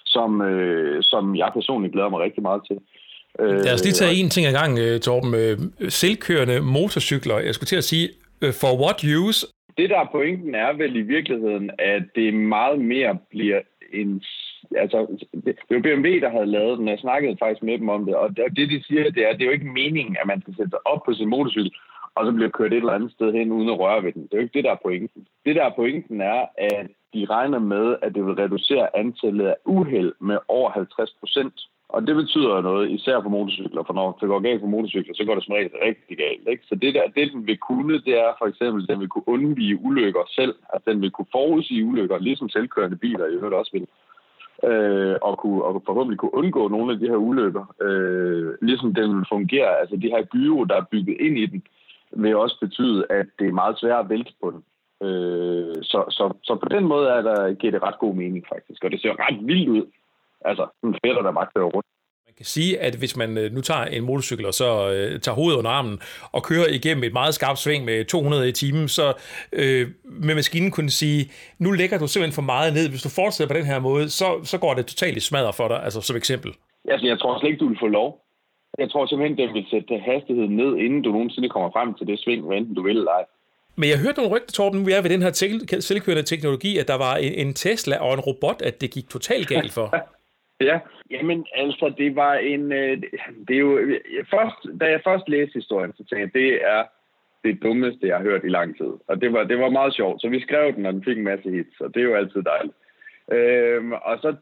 som, 0.04 0.42
øh, 0.42 1.02
som 1.02 1.36
jeg 1.36 1.50
personligt 1.54 1.92
glæder 1.92 2.08
mig 2.08 2.20
rigtig 2.20 2.42
meget 2.42 2.62
til. 2.68 2.78
Lad 3.38 3.74
os 3.74 3.84
lige 3.84 4.00
tage 4.00 4.14
en 4.14 4.30
ting 4.30 4.46
ad 4.46 4.52
gang, 4.60 4.78
øh, 4.78 5.00
Torben. 5.00 5.34
Øh, 5.34 5.58
selvkørende 5.88 6.60
motorcykler. 6.60 7.38
Jeg 7.38 7.54
skulle 7.54 7.72
til 7.72 7.82
at 7.82 7.84
sige, 7.84 8.08
øh, 8.42 8.52
for 8.60 8.72
what 8.82 8.98
use? 9.18 9.46
Det, 9.78 9.90
der 9.90 9.98
er 10.00 10.08
pointen, 10.12 10.54
er 10.54 10.72
vel 10.72 10.96
i 10.96 11.00
virkeligheden, 11.00 11.70
at 11.78 12.02
det 12.14 12.34
meget 12.34 12.78
mere 12.80 13.18
bliver 13.30 13.60
en... 13.92 14.22
Altså, 14.76 15.06
det 15.44 15.56
var 15.70 15.80
BMW, 15.80 16.20
der 16.20 16.30
havde 16.30 16.46
lavet 16.46 16.78
den. 16.78 16.88
Jeg 16.88 16.98
snakkede 16.98 17.36
faktisk 17.38 17.62
med 17.62 17.78
dem 17.78 17.88
om 17.88 18.04
det. 18.06 18.14
Og 18.16 18.36
det, 18.36 18.70
de 18.70 18.82
siger, 18.82 19.10
det 19.10 19.22
er, 19.28 19.32
det 19.32 19.42
er 19.42 19.46
jo 19.46 19.52
ikke 19.58 19.76
meningen, 19.80 20.16
at 20.20 20.26
man 20.26 20.40
skal 20.42 20.56
sætte 20.56 20.70
sig 20.70 20.86
op 20.86 21.02
på 21.04 21.12
sin 21.12 21.28
motorcykel, 21.28 21.72
og 22.14 22.26
så 22.26 22.32
bliver 22.32 22.50
kørt 22.50 22.72
et 22.72 22.76
eller 22.76 22.92
andet 22.92 23.12
sted 23.12 23.32
hen 23.32 23.52
uden 23.52 23.68
at 23.68 23.78
røre 23.78 24.02
ved 24.04 24.12
den. 24.12 24.22
Det 24.22 24.32
er 24.32 24.38
jo 24.38 24.42
ikke 24.42 24.56
det, 24.58 24.64
der 24.64 24.72
er 24.72 24.84
pointen. 24.84 25.26
Det, 25.44 25.56
der 25.56 25.64
er 25.64 25.74
pointen, 25.76 26.20
er, 26.20 26.46
at 26.58 26.86
de 27.14 27.26
regner 27.30 27.58
med, 27.58 27.96
at 28.02 28.14
det 28.14 28.26
vil 28.26 28.34
reducere 28.34 28.96
antallet 28.96 29.46
af 29.46 29.56
uheld 29.64 30.12
med 30.20 30.38
over 30.48 30.70
50 30.70 31.16
procent. 31.20 31.60
Og 31.94 32.06
det 32.06 32.14
betyder 32.16 32.60
noget, 32.60 32.90
især 32.90 33.20
på 33.20 33.28
motorcykler, 33.28 33.82
for 33.86 33.94
når 33.94 34.18
det 34.20 34.28
går 34.28 34.40
galt 34.40 34.60
på 34.60 34.66
motorcykler, 34.66 35.14
så 35.14 35.24
går 35.24 35.34
det 35.34 35.44
som 35.44 35.54
regel 35.54 35.70
rigtig 35.88 36.16
galt. 36.24 36.48
Ikke? 36.48 36.64
Så 36.66 36.74
det, 36.74 36.94
der, 36.94 37.02
det, 37.16 37.32
den 37.32 37.46
vil 37.46 37.58
kunne, 37.58 37.94
det 38.06 38.14
er 38.24 38.30
for 38.38 38.46
eksempel, 38.46 38.82
at 38.82 38.88
den 38.88 39.00
vil 39.00 39.08
kunne 39.08 39.28
undvige 39.28 39.80
ulykker 39.82 40.24
selv. 40.28 40.54
At 40.74 40.82
den 40.86 41.00
vil 41.02 41.10
kunne 41.10 41.32
forudsige 41.32 41.84
ulykker, 41.84 42.18
ligesom 42.18 42.48
selvkørende 42.48 42.96
biler 42.96 43.26
i 43.26 43.34
øvrigt 43.34 43.54
også 43.54 43.72
vil. 43.72 43.86
Øh, 44.70 45.16
og, 45.22 45.38
kunne, 45.38 45.64
og 45.64 45.82
forhåbentlig 45.86 46.18
kunne 46.18 46.34
undgå 46.34 46.68
nogle 46.68 46.92
af 46.92 46.98
de 46.98 47.08
her 47.08 47.16
ulykker. 47.16 47.64
Øh, 47.82 48.54
ligesom 48.62 48.94
den 48.94 49.16
vil 49.16 49.26
fungere, 49.28 49.80
altså 49.80 49.96
de 49.96 50.12
her 50.14 50.22
gyro, 50.22 50.64
der 50.64 50.76
er 50.76 50.90
bygget 50.90 51.16
ind 51.20 51.38
i 51.38 51.46
den, 51.46 51.62
vil 52.12 52.36
også 52.36 52.56
betyde, 52.60 53.06
at 53.10 53.26
det 53.38 53.46
er 53.48 53.52
meget 53.62 53.78
svært 53.78 54.04
at 54.04 54.10
vælte 54.10 54.32
på 54.42 54.50
den. 54.50 54.62
Øh, 55.08 55.76
så, 55.82 56.04
så, 56.10 56.32
så 56.42 56.54
på 56.54 56.68
den 56.68 56.84
måde 56.84 57.08
er 57.08 57.22
der, 57.22 57.54
giver 57.54 57.70
det 57.70 57.82
ret 57.82 57.98
god 57.98 58.14
mening 58.14 58.44
faktisk, 58.54 58.84
og 58.84 58.90
det 58.90 59.00
ser 59.00 59.28
ret 59.28 59.46
vildt 59.46 59.68
ud 59.68 59.86
Altså, 60.44 60.64
en 60.84 60.96
fætter, 61.04 61.22
der 61.22 61.32
bare 61.32 61.46
kører 61.54 61.66
rundt. 61.66 61.86
Man 62.26 62.34
kan 62.36 62.46
sige, 62.46 62.80
at 62.80 62.94
hvis 62.94 63.16
man 63.16 63.38
øh, 63.38 63.52
nu 63.52 63.60
tager 63.60 63.84
en 63.84 64.04
motorcykel 64.04 64.46
og 64.46 64.54
så 64.54 64.68
øh, 64.92 65.20
tager 65.20 65.36
hovedet 65.36 65.58
under 65.58 65.70
armen 65.70 66.00
og 66.32 66.42
kører 66.42 66.68
igennem 66.68 67.04
et 67.04 67.12
meget 67.12 67.34
skarpt 67.34 67.58
sving 67.58 67.84
med 67.84 68.04
200 68.04 68.48
i 68.48 68.52
timen, 68.52 68.88
så 68.88 69.06
øh, 69.52 69.88
med 70.04 70.34
maskinen 70.34 70.70
kunne 70.70 70.90
sige, 70.90 71.30
nu 71.58 71.70
lægger 71.70 71.98
du 71.98 72.06
simpelthen 72.06 72.34
for 72.34 72.42
meget 72.54 72.74
ned. 72.74 72.88
Hvis 72.88 73.02
du 73.02 73.08
fortsætter 73.08 73.54
på 73.54 73.58
den 73.58 73.66
her 73.66 73.78
måde, 73.78 74.08
så, 74.08 74.40
så 74.44 74.58
går 74.58 74.74
det 74.74 74.86
totalt 74.86 75.16
i 75.16 75.20
smadre 75.20 75.52
for 75.52 75.68
dig, 75.68 75.82
altså 75.84 76.00
som 76.00 76.16
eksempel. 76.16 76.50
Altså, 76.88 77.06
jeg 77.06 77.18
tror 77.18 77.38
slet 77.38 77.50
ikke, 77.50 77.60
du 77.64 77.68
vil 77.68 77.78
få 77.80 77.86
lov. 77.86 78.08
Jeg 78.78 78.90
tror 78.90 79.06
simpelthen, 79.06 79.38
den 79.38 79.54
vil 79.54 79.66
sætte 79.70 79.98
hastigheden 79.98 80.56
ned, 80.56 80.76
inden 80.76 81.02
du 81.02 81.10
nogensinde 81.12 81.48
kommer 81.48 81.70
frem 81.70 81.94
til 81.94 82.06
det 82.06 82.20
sving, 82.20 82.46
hvad 82.46 82.56
enten 82.56 82.74
du 82.74 82.82
vil 82.82 82.96
eller 82.96 83.12
ej. 83.12 83.24
Men 83.76 83.88
jeg 83.90 83.98
hørte 83.98 84.18
nogle 84.18 84.36
rygter, 84.36 84.52
Torben, 84.52 84.80
nu 84.80 84.88
er 84.88 85.02
ved 85.02 85.10
den 85.10 85.22
her 85.22 85.32
selvkørende 85.80 86.22
teknologi, 86.22 86.78
at 86.78 86.88
der 86.88 86.98
var 86.98 87.16
en, 87.16 87.32
en 87.32 87.54
Tesla 87.54 87.96
og 87.96 88.14
en 88.14 88.20
robot, 88.20 88.62
at 88.62 88.80
det 88.80 88.90
gik 88.90 89.08
totalt 89.08 89.48
galt 89.48 89.72
for. 89.72 89.94
Ja, 90.60 90.78
jamen 91.10 91.46
altså, 91.54 91.94
det 91.98 92.16
var 92.16 92.34
en... 92.34 92.72
Øh, 92.72 93.02
det 93.48 93.54
er 93.56 93.60
jo... 93.60 93.78
Øh, 93.78 94.00
først, 94.30 94.80
da 94.80 94.84
jeg 94.90 95.00
først 95.04 95.28
læste 95.28 95.54
historien, 95.54 95.92
så 95.92 96.04
tænkte 96.04 96.16
jeg, 96.20 96.34
det 96.34 96.66
er 96.66 96.84
det 97.44 97.62
dummeste, 97.62 98.06
jeg 98.06 98.16
har 98.16 98.24
hørt 98.24 98.44
i 98.44 98.48
lang 98.48 98.76
tid. 98.76 98.92
Og 99.06 99.20
det 99.20 99.32
var, 99.32 99.44
det 99.44 99.58
var 99.58 99.68
meget 99.68 99.94
sjovt. 99.94 100.20
Så 100.20 100.28
vi 100.28 100.40
skrev 100.40 100.74
den, 100.74 100.86
og 100.86 100.92
den 100.92 101.04
fik 101.04 101.18
en 101.18 101.24
masse 101.24 101.50
hits, 101.50 101.80
og 101.80 101.94
det 101.94 102.00
er 102.00 102.04
jo 102.04 102.14
altid 102.14 102.42
dejligt. 102.42 102.76
Øhm, 103.32 103.92
og 103.92 104.18
så, 104.22 104.36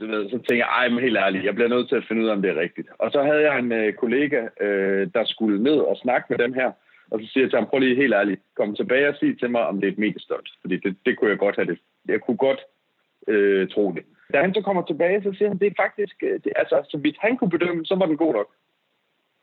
du 0.00 0.06
ved, 0.06 0.24
så 0.24 0.30
tænkte 0.30 0.56
jeg, 0.56 0.68
ej, 0.78 0.88
men 0.88 0.98
helt 0.98 1.16
ærligt, 1.16 1.44
jeg 1.44 1.54
bliver 1.54 1.68
nødt 1.68 1.88
til 1.88 1.96
at 1.96 2.04
finde 2.08 2.22
ud 2.22 2.28
af, 2.28 2.32
om 2.32 2.42
det 2.42 2.50
er 2.50 2.60
rigtigt. 2.60 2.88
Og 2.98 3.10
så 3.10 3.22
havde 3.22 3.42
jeg 3.42 3.58
en 3.58 3.72
øh, 3.72 3.92
kollega, 3.92 4.48
øh, 4.60 5.08
der 5.14 5.24
skulle 5.24 5.62
ned 5.62 5.78
og 5.78 5.96
snakke 5.96 6.26
med 6.30 6.38
dem 6.38 6.52
her, 6.52 6.72
Og 7.10 7.20
så 7.20 7.26
siger 7.26 7.44
jeg 7.44 7.50
til 7.50 7.58
ham, 7.58 7.68
prøv 7.68 7.78
lige 7.78 7.96
helt 7.96 8.14
ærligt, 8.14 8.40
kom 8.56 8.74
tilbage 8.74 9.08
og 9.08 9.14
sig 9.16 9.38
til 9.38 9.50
mig, 9.50 9.66
om 9.66 9.80
det 9.80 9.88
er 9.88 9.92
et 9.92 9.98
mediestunt. 9.98 10.48
Fordi 10.60 10.76
det, 10.76 10.96
det 11.06 11.18
kunne 11.18 11.30
jeg 11.30 11.38
godt 11.38 11.56
have 11.56 11.66
det. 11.66 11.78
Jeg 12.08 12.20
kunne 12.20 12.36
godt 12.36 12.60
øh, 13.28 13.68
tro 13.68 13.92
det. 13.92 14.04
Da 14.32 14.40
han 14.40 14.54
så 14.54 14.60
kommer 14.60 14.82
tilbage, 14.82 15.22
så 15.22 15.32
siger 15.32 15.48
han, 15.48 15.58
det 15.58 15.66
er 15.66 15.82
faktisk, 15.84 16.16
øh, 16.22 16.40
det, 16.44 16.52
altså, 16.56 16.76
så 16.90 16.96
vidt 16.98 17.16
han 17.20 17.36
kunne 17.36 17.50
bedømme, 17.50 17.84
så 17.84 17.94
var 17.94 18.06
den 18.06 18.16
god 18.16 18.32
nok. 18.32 18.48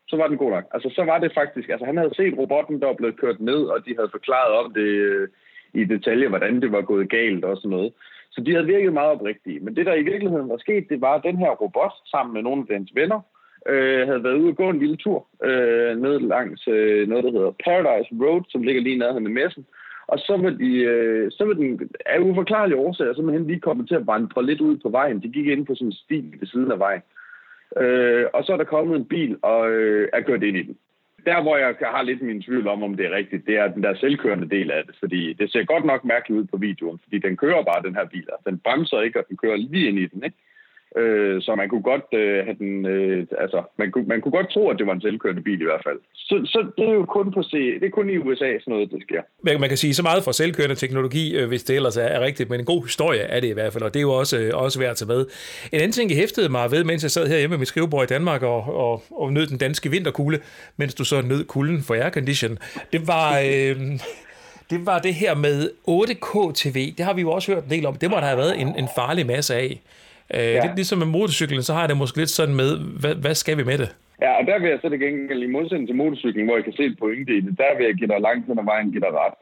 Så 0.08 0.16
var 0.16 0.28
den 0.28 0.36
god 0.36 0.50
nok. 0.50 0.64
Altså, 0.74 0.90
så 0.94 1.04
var 1.04 1.18
det 1.18 1.34
faktisk, 1.34 1.68
altså 1.68 1.86
han 1.86 1.96
havde 1.96 2.14
set 2.14 2.38
robotten, 2.38 2.80
der 2.80 2.86
var 2.86 2.94
blevet 2.94 3.20
kørt 3.20 3.40
ned, 3.40 3.62
og 3.64 3.86
de 3.86 3.94
havde 3.96 4.10
forklaret 4.10 4.52
om 4.60 4.74
det 4.74 4.90
øh, 5.10 5.28
i 5.74 5.84
detalje, 5.84 6.28
hvordan 6.28 6.62
det 6.62 6.72
var 6.72 6.82
gået 6.82 7.10
galt 7.10 7.44
og 7.44 7.56
sådan 7.56 7.70
noget. 7.70 7.92
Så 8.30 8.40
de 8.40 8.52
havde 8.52 8.66
virket 8.66 8.92
meget 8.92 9.10
oprigtige. 9.10 9.60
Men 9.60 9.76
det, 9.76 9.86
der 9.86 9.94
i 9.94 10.02
virkeligheden 10.02 10.48
var 10.48 10.56
sket, 10.56 10.88
det 10.88 11.00
var, 11.00 11.14
at 11.14 11.22
den 11.24 11.36
her 11.36 11.50
robot, 11.50 11.92
sammen 12.06 12.34
med 12.34 12.42
nogle 12.42 12.60
af 12.62 12.66
dens 12.66 12.90
venner, 12.94 13.20
øh, 13.68 14.06
havde 14.08 14.24
været 14.24 14.38
ude 14.40 14.48
og 14.48 14.56
gå 14.56 14.70
en 14.70 14.78
lille 14.78 14.96
tur 14.96 15.26
øh, 15.44 15.96
ned 16.02 16.20
langs 16.20 16.68
øh, 16.68 17.08
noget, 17.08 17.24
der 17.24 17.30
hedder 17.30 17.52
Paradise 17.64 18.10
Road, 18.22 18.42
som 18.48 18.62
ligger 18.62 18.82
lige 18.82 18.98
nede 18.98 19.20
med 19.20 19.30
messen. 19.30 19.66
Og 20.12 20.18
så 20.18 20.36
vil, 20.36 20.58
de, 20.58 20.72
øh, 20.92 21.30
så 21.30 21.44
vil 21.44 21.56
den 21.56 21.90
af 22.06 22.18
uforklarlige 22.18 22.78
årsager 22.78 23.14
simpelthen 23.14 23.46
lige 23.46 23.60
komme 23.60 23.86
til 23.86 23.94
at 23.94 24.06
vandre 24.06 24.46
lidt 24.46 24.60
ud 24.60 24.76
på 24.76 24.88
vejen. 24.88 25.22
De 25.22 25.28
gik 25.28 25.46
ind 25.46 25.66
på 25.66 25.74
sådan 25.74 25.88
en 25.88 25.92
sti 25.92 26.34
ved 26.40 26.46
siden 26.46 26.72
af 26.72 26.78
vejen. 26.78 27.02
Øh, 27.82 28.26
og 28.34 28.44
så 28.44 28.52
er 28.52 28.56
der 28.56 28.74
kommet 28.74 28.96
en 28.96 29.04
bil 29.04 29.36
og 29.42 29.70
øh, 29.70 30.08
er 30.12 30.20
kørt 30.20 30.42
ind 30.42 30.56
i 30.56 30.62
den. 30.62 30.76
Der, 31.26 31.42
hvor 31.42 31.56
jeg 31.56 31.74
har 31.80 32.02
lidt 32.02 32.22
min 32.22 32.42
tvivl 32.42 32.68
om, 32.68 32.82
om 32.82 32.96
det 32.96 33.06
er 33.06 33.16
rigtigt, 33.16 33.46
det 33.46 33.56
er 33.58 33.68
den 33.68 33.82
der 33.82 33.94
selvkørende 33.94 34.48
del 34.56 34.70
af 34.70 34.82
det. 34.86 34.96
Fordi 35.00 35.32
det 35.32 35.52
ser 35.52 35.64
godt 35.64 35.84
nok 35.84 36.04
mærkeligt 36.04 36.40
ud 36.40 36.46
på 36.46 36.56
videoen, 36.56 36.98
fordi 37.02 37.18
den 37.18 37.36
kører 37.36 37.62
bare, 37.62 37.86
den 37.86 37.94
her 37.94 38.06
bil. 38.06 38.26
Altså, 38.32 38.44
den 38.46 38.58
bremser 38.58 39.00
ikke, 39.00 39.18
og 39.18 39.24
den 39.28 39.36
kører 39.36 39.56
lige 39.56 39.88
ind 39.88 39.98
i 39.98 40.06
den. 40.06 40.24
Ikke? 40.24 40.36
Øh, 40.96 41.42
så 41.42 41.54
man 41.54 41.68
kunne 41.68 41.82
godt 41.82 42.08
øh, 42.12 42.44
have 42.46 42.56
den, 42.58 42.86
øh, 42.86 43.26
altså, 43.38 43.62
man 43.78 43.90
kunne, 43.90 44.04
man 44.04 44.20
kunne 44.20 44.32
godt 44.32 44.50
tro, 44.50 44.70
at 44.70 44.78
det 44.78 44.86
var 44.86 44.92
en 44.92 45.00
selvkørende 45.00 45.42
bil 45.42 45.60
i 45.60 45.64
hvert 45.64 45.82
fald. 45.86 45.98
Så, 46.14 46.34
så 46.44 46.66
det 46.76 46.88
er 46.88 46.92
jo 46.92 47.04
kun 47.04 47.32
på 47.32 47.42
se, 47.42 47.56
det 47.80 47.84
er 47.84 47.90
kun 47.90 48.10
i 48.10 48.16
USA 48.16 48.58
sådan 48.58 48.72
noget, 48.74 48.90
det 48.90 49.02
sker. 49.02 49.22
Man, 49.42 49.60
man 49.60 49.68
kan 49.68 49.78
sige 49.78 49.94
så 49.94 50.02
meget 50.02 50.24
for 50.24 50.32
selvkørende 50.32 50.74
teknologi, 50.74 51.36
øh, 51.38 51.48
hvis 51.48 51.62
det 51.62 51.76
ellers 51.76 51.96
er, 51.96 52.02
er 52.02 52.20
rigtigt, 52.20 52.50
men 52.50 52.60
en 52.60 52.66
god 52.66 52.82
historie 52.82 53.20
er 53.20 53.40
det 53.40 53.48
i 53.48 53.52
hvert 53.52 53.72
fald, 53.72 53.84
og 53.84 53.94
det 53.94 54.00
er 54.00 54.06
jo 54.10 54.12
også, 54.12 54.38
øh, 54.38 54.50
også 54.54 54.78
værd 54.78 54.90
at 54.90 54.96
tage 54.96 55.08
med. 55.08 55.26
En 55.72 55.80
anden 55.80 55.92
ting, 55.92 56.10
jeg 56.10 56.18
hæftede 56.18 56.48
mig 56.48 56.70
ved, 56.70 56.84
mens 56.84 57.02
jeg 57.02 57.10
sad 57.10 57.28
herhjemme 57.28 57.52
med 57.52 57.58
mit 57.58 57.68
skrivebord 57.68 58.04
i 58.04 58.12
Danmark 58.14 58.42
og, 58.42 58.62
og, 58.62 59.02
og 59.10 59.32
nød 59.32 59.46
den 59.46 59.58
danske 59.58 59.90
vinterkugle, 59.90 60.38
mens 60.76 60.94
du 60.94 61.04
så 61.04 61.22
nød 61.22 61.44
kulden 61.44 61.82
for 61.82 61.94
aircondition, 61.94 62.58
det 62.92 63.00
var... 63.06 63.38
Øh, 63.38 63.76
det 64.70 64.86
var 64.86 64.98
det 64.98 65.14
her 65.14 65.34
med 65.34 65.70
8K-TV. 65.88 66.94
Det 66.98 67.04
har 67.04 67.14
vi 67.14 67.20
jo 67.20 67.30
også 67.30 67.52
hørt 67.52 67.64
en 67.64 67.70
del 67.70 67.86
om. 67.86 67.94
Det 67.94 68.10
må 68.10 68.16
der 68.16 68.22
have 68.22 68.38
været 68.38 68.60
en, 68.60 68.78
en 68.78 68.88
farlig 68.96 69.26
masse 69.26 69.54
af. 69.54 69.80
Øh, 70.34 70.40
ja. 70.40 70.62
Lidt 70.64 70.76
ligesom 70.76 70.98
med 70.98 71.06
motorcyklen, 71.06 71.62
så 71.62 71.72
har 71.72 71.80
jeg 71.80 71.88
det 71.88 71.96
måske 71.96 72.18
lidt 72.18 72.30
sådan 72.30 72.54
med, 72.54 72.70
hvad, 73.00 73.14
hvad 73.14 73.34
skal 73.34 73.58
vi 73.58 73.64
med 73.64 73.78
det? 73.78 73.96
Ja, 74.24 74.32
og 74.40 74.46
der 74.46 74.58
vil 74.58 74.70
jeg 74.70 74.78
så 74.82 74.88
det 74.88 75.00
gengæld 75.00 75.42
i 75.42 75.46
modsætning 75.56 75.88
til 75.88 75.96
motorcyklen, 75.96 76.44
hvor 76.46 76.56
jeg 76.56 76.64
kan 76.64 76.72
se 76.72 76.84
et 76.84 76.98
pointe 76.98 77.36
i 77.36 77.40
det, 77.40 77.58
der 77.58 77.76
vil 77.76 77.86
jeg 77.86 77.94
give 77.94 78.08
dig 78.08 78.20
langt 78.20 78.46
hen 78.46 78.58
ad 78.58 78.64
vejen, 78.64 78.92
give 78.92 79.00
dig 79.00 79.12
ret. 79.12 79.34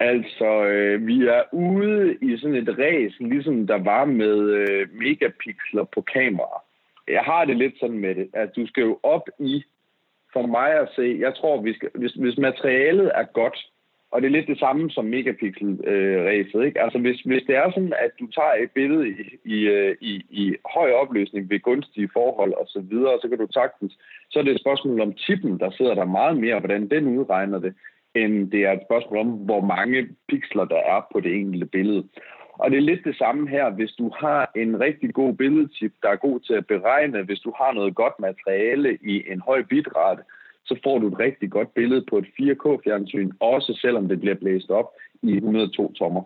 Altså, 0.00 0.64
øh, 0.64 1.06
vi 1.06 1.26
er 1.26 1.42
ude 1.52 2.14
i 2.22 2.38
sådan 2.38 2.56
et 2.56 2.78
ræs, 2.78 3.12
ligesom 3.20 3.66
der 3.66 3.78
var 3.78 4.04
med 4.04 4.36
øh, 4.60 4.88
megapixler 4.92 5.84
på 5.94 6.00
kamera. 6.00 6.62
Jeg 7.08 7.22
har 7.22 7.44
det 7.44 7.56
lidt 7.56 7.74
sådan 7.80 7.98
med 7.98 8.14
det, 8.14 8.28
at 8.32 8.56
du 8.56 8.66
skal 8.66 8.82
jo 8.82 8.98
op 9.02 9.28
i, 9.38 9.64
for 10.32 10.46
mig 10.46 10.70
at 10.80 10.88
se, 10.96 11.16
jeg 11.20 11.34
tror, 11.34 11.62
vi 11.62 11.74
skal, 11.74 11.88
hvis, 11.94 12.12
hvis 12.12 12.38
materialet 12.38 13.10
er 13.14 13.24
godt, 13.24 13.58
og 14.12 14.22
det 14.22 14.26
er 14.26 14.36
lidt 14.36 14.46
det 14.46 14.58
samme 14.58 14.90
som 14.90 15.04
megapixel-ræset. 15.04 16.64
Ikke? 16.64 16.80
Altså 16.80 16.98
hvis, 16.98 17.20
hvis 17.20 17.42
det 17.46 17.56
er 17.56 17.70
sådan, 17.70 17.94
at 18.04 18.10
du 18.20 18.26
tager 18.26 18.54
et 18.62 18.70
billede 18.70 19.08
i, 19.08 19.14
i, 19.44 19.58
øh, 19.68 19.96
i, 20.00 20.12
i 20.30 20.54
høj 20.74 20.90
opløsning 20.92 21.50
ved 21.50 21.60
gunstige 21.60 22.10
forhold 22.12 22.52
og 22.52 22.66
så 22.66 22.80
videre, 22.80 23.18
så 23.22 23.28
kan 23.28 23.38
du 23.38 23.46
sagtens, 23.50 23.92
så 24.30 24.38
er 24.38 24.42
det 24.42 24.52
et 24.54 24.60
spørgsmål 24.60 25.00
om 25.00 25.12
tippen, 25.12 25.60
der 25.60 25.70
sidder 25.70 25.94
der 25.94 26.04
meget 26.04 26.36
mere, 26.36 26.58
hvordan 26.58 26.90
den 26.90 27.18
udregner 27.18 27.58
det, 27.58 27.74
end 28.14 28.50
det 28.50 28.60
er 28.60 28.72
et 28.72 28.86
spørgsmål 28.88 29.18
om, 29.18 29.26
hvor 29.28 29.60
mange 29.60 30.08
pixler 30.28 30.64
der 30.64 30.80
er 30.94 31.06
på 31.12 31.20
det 31.20 31.34
enkelte 31.34 31.66
billede. 31.66 32.04
Og 32.52 32.70
det 32.70 32.76
er 32.76 32.90
lidt 32.90 33.04
det 33.04 33.16
samme 33.16 33.48
her, 33.48 33.70
hvis 33.70 33.92
du 33.92 34.10
har 34.20 34.50
en 34.56 34.80
rigtig 34.80 35.14
god 35.14 35.34
billedtip, 35.34 35.92
der 36.02 36.08
er 36.08 36.16
god 36.16 36.40
til 36.40 36.54
at 36.54 36.66
beregne, 36.66 37.22
hvis 37.22 37.40
du 37.40 37.52
har 37.58 37.72
noget 37.72 37.94
godt 37.94 38.20
materiale 38.20 38.98
i 39.02 39.32
en 39.32 39.40
høj 39.40 39.62
bitrate, 39.62 40.22
så 40.70 40.74
får 40.84 40.98
du 40.98 41.06
et 41.08 41.18
rigtig 41.18 41.50
godt 41.50 41.74
billede 41.74 42.04
på 42.10 42.18
et 42.18 42.28
4K-fjernsyn, 42.38 43.30
også 43.40 43.78
selvom 43.82 44.08
det 44.08 44.20
bliver 44.20 44.34
blæst 44.42 44.70
op 44.70 44.88
i 45.22 45.32
102 45.34 45.92
tommer. 45.92 46.22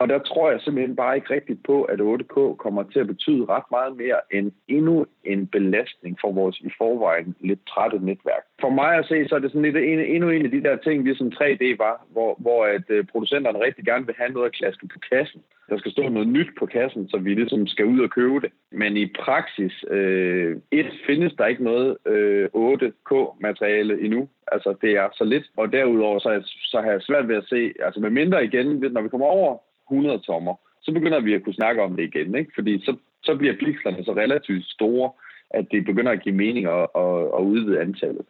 Og 0.00 0.08
der 0.08 0.18
tror 0.18 0.50
jeg 0.50 0.60
simpelthen 0.60 0.96
bare 0.96 1.16
ikke 1.16 1.34
rigtigt 1.34 1.60
på, 1.66 1.82
at 1.82 2.00
8K 2.00 2.56
kommer 2.64 2.82
til 2.82 3.00
at 3.00 3.06
betyde 3.06 3.44
ret 3.44 3.68
meget 3.70 3.96
mere 3.96 4.20
end 4.30 4.52
endnu 4.68 5.06
en 5.24 5.46
belastning 5.46 6.18
for 6.20 6.32
vores 6.32 6.60
i 6.60 6.70
forvejen 6.78 7.36
lidt 7.40 7.60
trætte 7.68 7.98
netværk. 7.98 8.44
For 8.60 8.70
mig 8.70 8.92
at 8.98 9.06
se, 9.06 9.28
så 9.28 9.34
er 9.34 9.38
det 9.38 9.50
sådan 9.50 9.62
lidt 9.62 9.76
en, 9.76 10.00
endnu 10.14 10.28
en 10.30 10.44
af 10.44 10.50
de 10.50 10.62
der 10.62 10.76
ting, 10.76 11.04
ligesom 11.04 11.28
3D 11.28 11.64
var, 11.78 12.06
hvor, 12.12 12.36
hvor 12.38 12.64
at 12.64 12.86
øh, 12.88 13.04
producenterne 13.12 13.64
rigtig 13.66 13.84
gerne 13.84 14.06
vil 14.06 14.14
have 14.18 14.32
noget 14.32 14.46
at 14.46 14.52
klaske 14.52 14.88
på 14.88 14.98
kassen. 15.10 15.40
Der 15.70 15.78
skal 15.78 15.92
stå 15.92 16.08
noget 16.08 16.28
nyt 16.28 16.50
på 16.58 16.66
kassen, 16.66 17.08
så 17.08 17.18
vi 17.18 17.34
ligesom 17.34 17.66
skal 17.66 17.84
ud 17.84 18.00
og 18.00 18.10
købe 18.10 18.40
det. 18.40 18.50
Men 18.72 18.96
i 18.96 19.06
praksis, 19.06 19.84
øh, 19.90 20.56
et, 20.70 20.86
findes 21.06 21.32
der 21.38 21.46
ikke 21.46 21.64
noget 21.64 21.96
øh, 22.06 22.48
8K-materiale 22.54 24.00
endnu. 24.04 24.28
Altså, 24.52 24.74
det 24.82 24.90
er 24.90 25.08
så 25.18 25.24
lidt. 25.24 25.44
Og 25.56 25.72
derudover, 25.72 26.18
så, 26.18 26.42
så 26.62 26.80
har 26.80 26.90
jeg 26.90 27.02
svært 27.02 27.28
ved 27.28 27.36
at 27.36 27.48
se, 27.48 27.72
altså 27.84 28.00
med 28.00 28.10
mindre 28.10 28.44
igen, 28.44 28.66
når 28.92 29.02
vi 29.02 29.08
kommer 29.08 29.26
over 29.26 29.58
100 29.90 30.18
tommer, 30.18 30.54
så 30.82 30.92
begynder 30.92 31.20
vi 31.20 31.34
at 31.34 31.44
kunne 31.44 31.60
snakke 31.60 31.82
om 31.82 31.96
det 31.96 32.02
igen, 32.02 32.34
ikke? 32.34 32.52
fordi 32.54 32.84
så, 32.84 32.96
så 33.22 33.36
bliver 33.36 33.54
pixlerne 33.56 34.04
så 34.04 34.12
relativt 34.12 34.64
store, 34.64 35.10
at 35.50 35.66
det 35.70 35.84
begynder 35.84 36.12
at 36.12 36.22
give 36.22 36.34
mening 36.34 36.66
at, 36.66 36.86
at, 36.96 37.16
at 37.38 37.42
udvide 37.52 37.80
antallet. 37.80 38.26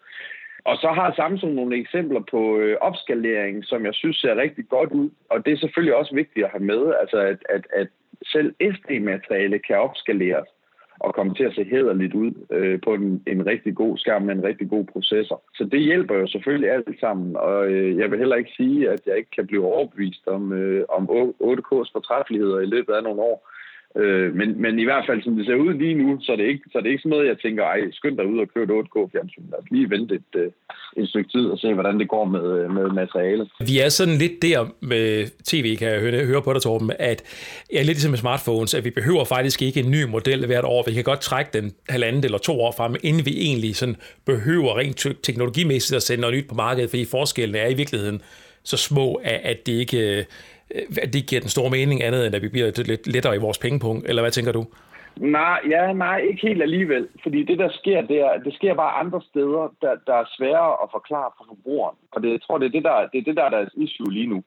Og 0.64 0.76
så 0.76 0.88
har 0.88 1.12
Samsung 1.17 1.55
nogle 1.55 1.76
eksempler 1.76 2.21
på 2.31 2.59
øh, 2.59 2.76
opskalering, 2.81 3.64
som 3.64 3.85
jeg 3.85 3.95
synes 3.95 4.17
ser 4.17 4.37
rigtig 4.37 4.69
godt 4.69 4.93
ud, 4.93 5.11
og 5.31 5.47
det 5.47 5.52
er 5.52 5.57
selvfølgelig 5.57 5.97
også 5.97 6.14
vigtigt 6.14 6.45
at 6.45 6.50
have 6.50 6.64
med, 6.64 6.95
altså 7.00 7.19
at, 7.19 7.38
at, 7.49 7.67
at 7.73 7.88
selv 8.25 8.55
SD-materiale 8.61 9.59
kan 9.59 9.76
opskaleres 9.79 10.49
og 11.00 11.14
komme 11.14 11.35
til 11.35 11.45
at 11.45 11.55
se 11.55 11.64
hederligt 11.64 12.14
ud 12.14 12.33
øh, 12.50 12.81
på 12.85 12.95
en, 12.95 13.23
en 13.26 13.47
rigtig 13.47 13.75
god 13.75 13.99
skærm 13.99 14.23
med 14.23 14.35
en 14.35 14.45
rigtig 14.45 14.69
god 14.69 14.85
processor. 14.85 15.43
Så 15.55 15.64
det 15.64 15.81
hjælper 15.81 16.14
jo 16.14 16.26
selvfølgelig 16.26 16.71
alt 16.71 17.00
sammen, 17.00 17.37
og 17.37 17.67
øh, 17.67 17.99
jeg 17.99 18.11
vil 18.11 18.19
heller 18.19 18.37
ikke 18.37 18.50
sige, 18.57 18.90
at 18.90 19.07
jeg 19.07 19.17
ikke 19.17 19.31
kan 19.31 19.47
blive 19.47 19.67
overbevist 19.67 20.26
om, 20.26 20.52
øh, 20.52 20.85
om 20.88 21.02
8K's 21.43 21.90
fortræffeligheder 21.93 22.61
i 22.61 22.67
løbet 22.67 22.93
af 22.93 23.02
nogle 23.02 23.21
år. 23.21 23.50
Øh, 23.97 24.35
men, 24.35 24.62
men 24.62 24.78
i 24.78 24.85
hvert 24.85 25.04
fald, 25.09 25.23
som 25.23 25.37
det 25.37 25.47
ser 25.47 25.54
ud 25.54 25.75
lige 25.75 25.94
nu, 25.94 26.18
så 26.20 26.32
er 26.32 26.37
det 26.37 26.47
ikke, 26.47 26.62
så 26.73 26.78
er 26.78 26.82
det 26.82 26.90
ikke 26.90 27.02
sådan 27.02 27.11
noget, 27.11 27.28
jeg 27.28 27.38
tænker, 27.38 27.64
ej, 27.64 27.80
skynd 27.92 28.16
dig 28.16 28.26
ud 28.26 28.38
og 28.38 28.49
køb 28.54 28.70
et 28.70 28.75
8K-fjernsyn. 28.75 29.50
Lad 29.50 29.59
os 29.59 29.70
lige 29.70 29.90
vente 29.90 30.14
et, 30.14 30.32
øh, 30.35 30.50
et 30.97 31.09
stykke 31.09 31.30
tid 31.30 31.47
og 31.47 31.59
se, 31.59 31.75
hvordan 31.75 31.99
det 32.00 32.09
går 32.09 32.25
med, 32.25 32.47
øh, 32.59 32.75
med 32.75 32.87
materialet. 32.90 33.49
Vi 33.61 33.78
er 33.78 33.88
sådan 33.88 34.14
lidt 34.14 34.42
der 34.42 34.75
med 34.80 35.26
tv, 35.44 35.76
kan 35.76 35.88
jeg 35.88 36.00
høre, 36.00 36.25
høre 36.25 36.42
på 36.42 36.52
dig, 36.52 36.62
Torben, 36.62 36.90
at 36.99 37.23
jeg 37.73 37.78
er 37.78 37.85
lidt 37.85 37.97
ligesom 37.97 38.11
med 38.11 38.18
smartphones, 38.18 38.75
at 38.75 38.85
vi 38.85 38.90
behøver 38.90 39.25
faktisk 39.25 39.62
ikke 39.62 39.80
en 39.80 39.90
ny 39.90 40.02
model 40.04 40.47
hvert 40.47 40.64
år. 40.64 40.85
Vi 40.87 40.92
kan 40.92 41.04
godt 41.04 41.20
trække 41.20 41.50
den 41.52 41.73
halvandet 41.88 42.25
eller 42.25 42.38
to 42.38 42.61
år 42.61 42.75
frem, 42.76 42.94
inden 43.02 43.26
vi 43.26 43.35
egentlig 43.40 43.76
sådan 43.76 43.97
behøver 44.26 44.78
rent 44.78 45.06
teknologimæssigt 45.23 45.97
at 45.97 46.02
sende 46.02 46.20
noget 46.20 46.37
nyt 46.37 46.49
på 46.49 46.54
markedet, 46.54 46.90
fordi 46.90 47.04
forskellene 47.04 47.59
er 47.59 47.68
i 47.68 47.75
virkeligheden 47.75 48.23
så 48.62 48.76
små, 48.76 49.14
at 49.25 49.66
det 49.66 49.73
ikke 49.73 50.18
øh, 50.18 50.25
Øh, 50.74 50.82
at 51.02 51.12
det 51.12 51.26
giver 51.26 51.40
den 51.40 51.50
store 51.50 51.70
mening 51.70 52.02
andet, 52.02 52.26
end 52.26 52.34
at 52.34 52.42
vi 52.42 52.48
bliver 52.48 52.82
lidt 52.92 53.06
lettere 53.06 53.36
i 53.36 53.44
vores 53.46 53.58
pengepunkt, 53.58 54.08
eller 54.08 54.22
hvad 54.22 54.30
tænker 54.30 54.52
du? 54.52 54.66
Nej, 55.16 55.60
ja, 55.70 55.92
nej, 55.92 56.18
ikke 56.18 56.46
helt 56.48 56.62
alligevel. 56.62 57.08
Fordi 57.22 57.42
det, 57.44 57.58
der 57.58 57.70
sker, 57.80 58.00
det, 58.00 58.18
er, 58.20 58.38
det 58.44 58.54
sker 58.54 58.74
bare 58.74 58.98
andre 59.02 59.20
steder, 59.30 59.74
der, 59.82 59.94
der 60.06 60.14
er 60.14 60.32
sværere 60.36 60.76
at 60.82 60.88
forklare 60.92 61.30
for 61.38 61.44
forbrugeren. 61.48 61.96
Og 62.12 62.22
det, 62.22 62.30
jeg 62.30 62.42
tror, 62.42 62.58
det 62.58 62.66
er 62.66 62.70
det, 62.70 62.84
der, 62.84 63.08
det 63.12 63.18
er 63.18 63.22
det, 63.22 63.36
der 63.36 63.44
er 63.44 63.50
deres 63.50 63.72
issue 63.76 64.12
lige 64.12 64.26
nu. 64.26 64.42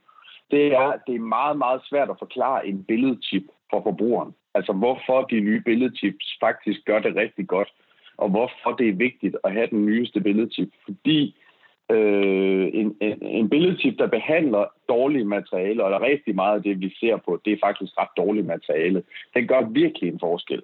Det 0.52 0.68
er, 0.74 0.92
det 1.08 1.16
er 1.16 1.20
meget, 1.38 1.58
meget 1.58 1.82
svært 1.90 2.10
at 2.10 2.20
forklare 2.20 2.68
en 2.68 2.84
billedchip 2.84 3.44
for 3.70 3.84
forbrugeren. 3.84 4.32
Altså, 4.56 4.74
hvorfor 4.74 5.22
de 5.22 5.40
nye 5.40 5.62
billedchips 5.62 6.38
faktisk 6.40 6.80
gør 6.86 7.00
det 7.00 7.16
rigtig 7.16 7.48
godt, 7.48 7.70
og 8.18 8.30
hvorfor 8.30 8.72
det 8.78 8.90
er 8.90 8.94
vigtigt 9.08 9.36
at 9.44 9.52
have 9.52 9.68
den 9.68 9.86
nyeste 9.86 10.22
billedchip. 10.22 10.72
Fordi 10.86 11.36
øh, 11.92 12.70
en, 12.74 12.96
en, 13.02 13.22
en 13.22 13.50
billedtip, 13.50 13.98
der 13.98 14.08
behandler 14.08 14.66
dårlige 14.90 15.26
materialer, 15.26 15.86
eller 15.86 16.02
rigtig 16.02 16.36
meget 16.36 16.56
af 16.56 16.64
det, 16.64 16.80
vi 16.80 16.96
ser 17.00 17.18
på, 17.18 17.42
det 17.46 17.54
er 17.54 17.58
faktisk 17.64 17.94
ret 18.00 18.18
dårligt 18.18 18.46
materiale. 18.46 19.04
Den 19.36 19.48
gør 19.48 19.62
virkelig 19.62 20.10
en 20.10 20.20
forskel. 20.20 20.62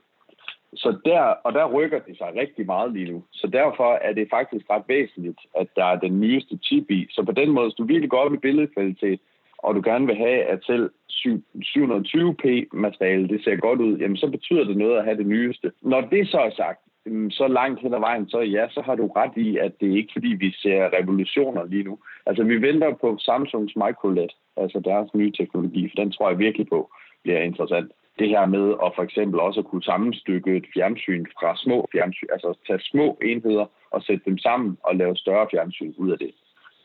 Så 0.73 0.97
der, 1.05 1.21
og 1.21 1.53
der 1.53 1.73
rykker 1.73 1.99
det 1.99 2.17
sig 2.17 2.27
rigtig 2.35 2.65
meget 2.65 2.93
lige 2.93 3.11
nu. 3.11 3.23
Så 3.31 3.47
derfor 3.47 3.93
er 3.93 4.13
det 4.13 4.27
faktisk 4.29 4.65
ret 4.69 4.83
væsentligt, 4.87 5.39
at 5.55 5.67
der 5.75 5.85
er 5.85 5.99
den 5.99 6.19
nyeste 6.19 6.59
chip 6.63 6.91
i. 6.91 7.07
Så 7.09 7.23
på 7.23 7.31
den 7.31 7.49
måde, 7.49 7.65
hvis 7.65 7.75
du 7.75 7.83
virkelig 7.83 8.09
går 8.09 8.17
op 8.17 8.33
i 8.33 8.37
billedkvalitet, 8.37 9.19
og 9.57 9.75
du 9.75 9.81
gerne 9.83 10.05
vil 10.05 10.15
have, 10.15 10.43
at 10.43 10.59
selv 10.63 10.89
720p 11.11 12.67
materiale, 12.73 13.27
det 13.27 13.43
ser 13.43 13.55
godt 13.55 13.81
ud, 13.81 13.97
jamen 13.97 14.17
så 14.17 14.29
betyder 14.29 14.63
det 14.63 14.77
noget 14.77 14.97
at 14.97 15.03
have 15.03 15.17
det 15.17 15.27
nyeste. 15.27 15.71
Når 15.81 16.01
det 16.01 16.27
så 16.27 16.39
er 16.39 16.49
sagt, 16.49 16.79
Øhm, 17.05 17.31
så 17.31 17.47
langt 17.47 17.81
hen 17.81 17.93
ad 17.93 17.99
vejen, 17.99 18.29
så 18.29 18.39
ja, 18.39 18.67
så 18.69 18.81
har 18.81 18.95
du 18.95 19.07
ret 19.07 19.37
i, 19.37 19.57
at 19.57 19.73
det 19.79 19.91
er 19.91 19.97
ikke 19.97 20.13
fordi, 20.13 20.27
vi 20.27 20.51
ser 20.51 20.89
revolutioner 20.99 21.65
lige 21.65 21.83
nu. 21.83 21.99
Altså, 22.25 22.43
vi 22.43 22.61
venter 22.61 22.93
på 23.01 23.17
Samsungs 23.17 23.75
MicroLED, 23.75 24.29
altså 24.57 24.79
deres 24.79 25.13
nye 25.13 25.31
teknologi, 25.31 25.89
for 25.89 25.95
den 26.03 26.11
tror 26.11 26.29
jeg 26.29 26.39
virkelig 26.39 26.67
på 26.69 26.91
bliver 27.23 27.41
interessant. 27.41 27.91
Det 28.19 28.29
her 28.29 28.45
med 28.45 28.69
at 28.85 28.91
for 28.95 29.03
eksempel 29.03 29.39
også 29.39 29.61
kunne 29.61 29.83
sammenstykke 29.83 30.57
et 30.57 30.65
fjernsyn 30.73 31.25
fra 31.39 31.57
små 31.57 31.87
fjernsyn, 31.91 32.27
altså 32.31 32.59
tage 32.67 32.79
små 32.79 33.17
enheder 33.21 33.65
og 33.91 34.01
sætte 34.01 34.23
dem 34.25 34.37
sammen 34.37 34.77
og 34.83 34.95
lave 34.95 35.15
større 35.15 35.47
fjernsyn 35.51 35.93
ud 35.97 36.11
af 36.11 36.17
det. 36.17 36.31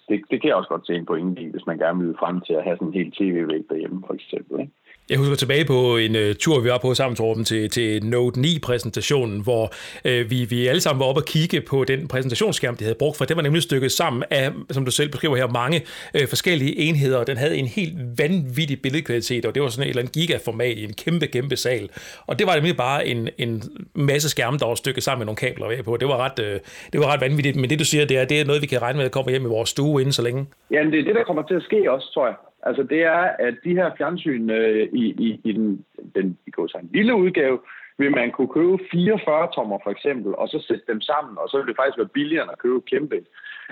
det, 0.08 0.22
det 0.30 0.40
kan 0.40 0.48
jeg 0.48 0.56
også 0.56 0.68
godt 0.68 0.86
se 0.86 0.94
en 0.94 1.06
pointe 1.06 1.42
i, 1.42 1.50
hvis 1.50 1.66
man 1.66 1.78
gerne 1.78 2.04
vil 2.04 2.16
frem 2.18 2.40
til 2.40 2.54
at 2.54 2.64
have 2.64 2.76
sådan 2.76 2.88
en 2.88 2.94
helt 2.94 3.14
tv-væg 3.14 3.64
derhjemme, 3.68 4.02
for 4.06 4.14
eksempel. 4.14 4.60
Ikke? 4.60 4.72
Jeg 5.10 5.18
husker 5.18 5.36
tilbage 5.36 5.64
på 5.64 5.96
en 5.96 6.16
uh, 6.16 6.34
tur, 6.40 6.60
vi 6.60 6.68
var 6.68 6.78
på 6.78 6.94
sammen, 6.94 7.16
Torben, 7.16 7.44
til, 7.44 7.70
til 7.70 8.04
Note 8.04 8.40
9-præsentationen, 8.40 9.42
hvor 9.42 9.64
uh, 10.04 10.30
vi, 10.30 10.46
vi 10.50 10.66
alle 10.66 10.80
sammen 10.80 11.00
var 11.00 11.06
oppe 11.06 11.20
og 11.20 11.24
kigge 11.24 11.60
på 11.60 11.84
den 11.84 12.08
præsentationsskærm, 12.08 12.76
de 12.76 12.84
havde 12.84 12.98
brugt, 12.98 13.16
for 13.18 13.24
det 13.24 13.36
var 13.36 13.42
nemlig 13.42 13.62
stykket 13.62 13.92
sammen 13.92 14.24
af, 14.30 14.50
som 14.70 14.84
du 14.84 14.90
selv 14.90 15.10
beskriver 15.10 15.36
her, 15.36 15.46
mange 15.46 15.82
uh, 16.14 16.28
forskellige 16.28 16.78
enheder, 16.78 17.18
og 17.18 17.26
den 17.26 17.36
havde 17.36 17.56
en 17.56 17.66
helt 17.66 17.94
vanvittig 18.18 18.82
billedkvalitet, 18.82 19.46
og 19.46 19.54
det 19.54 19.62
var 19.62 19.68
sådan 19.68 19.86
et 19.86 19.88
eller 19.88 20.02
andet 20.02 20.14
gigaformat 20.14 20.78
i 20.78 20.84
en 20.84 20.92
kæmpe, 20.92 21.26
kæmpe 21.26 21.56
sal. 21.56 21.88
Og 22.26 22.38
det 22.38 22.46
var 22.46 22.54
nemlig 22.54 22.76
bare 22.76 23.06
en, 23.06 23.28
en 23.38 23.62
masse 23.94 24.30
skærme, 24.30 24.58
der 24.58 24.66
var 24.66 24.74
stykket 24.74 25.02
sammen 25.02 25.18
med 25.20 25.26
nogle 25.26 25.36
kabler 25.36 25.82
på. 25.82 25.96
Det 25.96 26.08
var 26.08 26.16
ret, 26.16 26.38
uh, 26.38 26.60
det 26.92 27.00
var 27.00 27.06
ret 27.12 27.20
vanvittigt, 27.20 27.56
men 27.56 27.70
det 27.70 27.78
du 27.78 27.84
siger, 27.84 28.04
det 28.04 28.18
er, 28.18 28.24
det 28.24 28.40
er 28.40 28.44
noget, 28.44 28.62
vi 28.62 28.66
kan 28.66 28.82
regne 28.82 28.96
med 28.96 29.04
at 29.04 29.12
komme 29.12 29.30
hjem 29.30 29.44
i 29.44 29.48
vores 29.48 29.70
stue 29.70 30.00
inden 30.00 30.12
så 30.12 30.22
længe. 30.22 30.46
Jamen, 30.70 30.92
det 30.92 31.00
er 31.00 31.04
det, 31.04 31.14
der 31.14 31.24
kommer 31.24 31.42
til 31.42 31.54
at 31.54 31.62
ske 31.62 31.92
også, 31.92 32.10
tror 32.14 32.26
jeg. 32.26 32.34
Altså 32.68 32.82
det 32.82 33.02
er, 33.02 33.22
at 33.46 33.54
de 33.64 33.74
her 33.78 33.90
fjernsyn 33.98 34.50
øh, 34.50 34.88
i, 34.92 35.04
i, 35.26 35.40
i 35.44 35.52
den, 35.52 35.84
den 36.14 36.38
i 36.46 36.50
går 36.50 36.66
så 36.66 36.78
en 36.78 36.90
lille 36.92 37.14
udgave, 37.14 37.58
vil 37.98 38.10
man 38.10 38.30
kunne 38.30 38.48
købe 38.48 38.78
44 38.92 39.48
tommer 39.54 39.78
for 39.82 39.90
eksempel, 39.90 40.34
og 40.34 40.48
så 40.48 40.64
sætte 40.68 40.84
dem 40.88 41.00
sammen, 41.00 41.38
og 41.38 41.48
så 41.48 41.58
vil 41.58 41.66
det 41.66 41.76
faktisk 41.76 41.98
være 41.98 42.16
billigere 42.18 42.52
at 42.52 42.58
købe 42.58 42.80
kæmpe. 42.80 43.20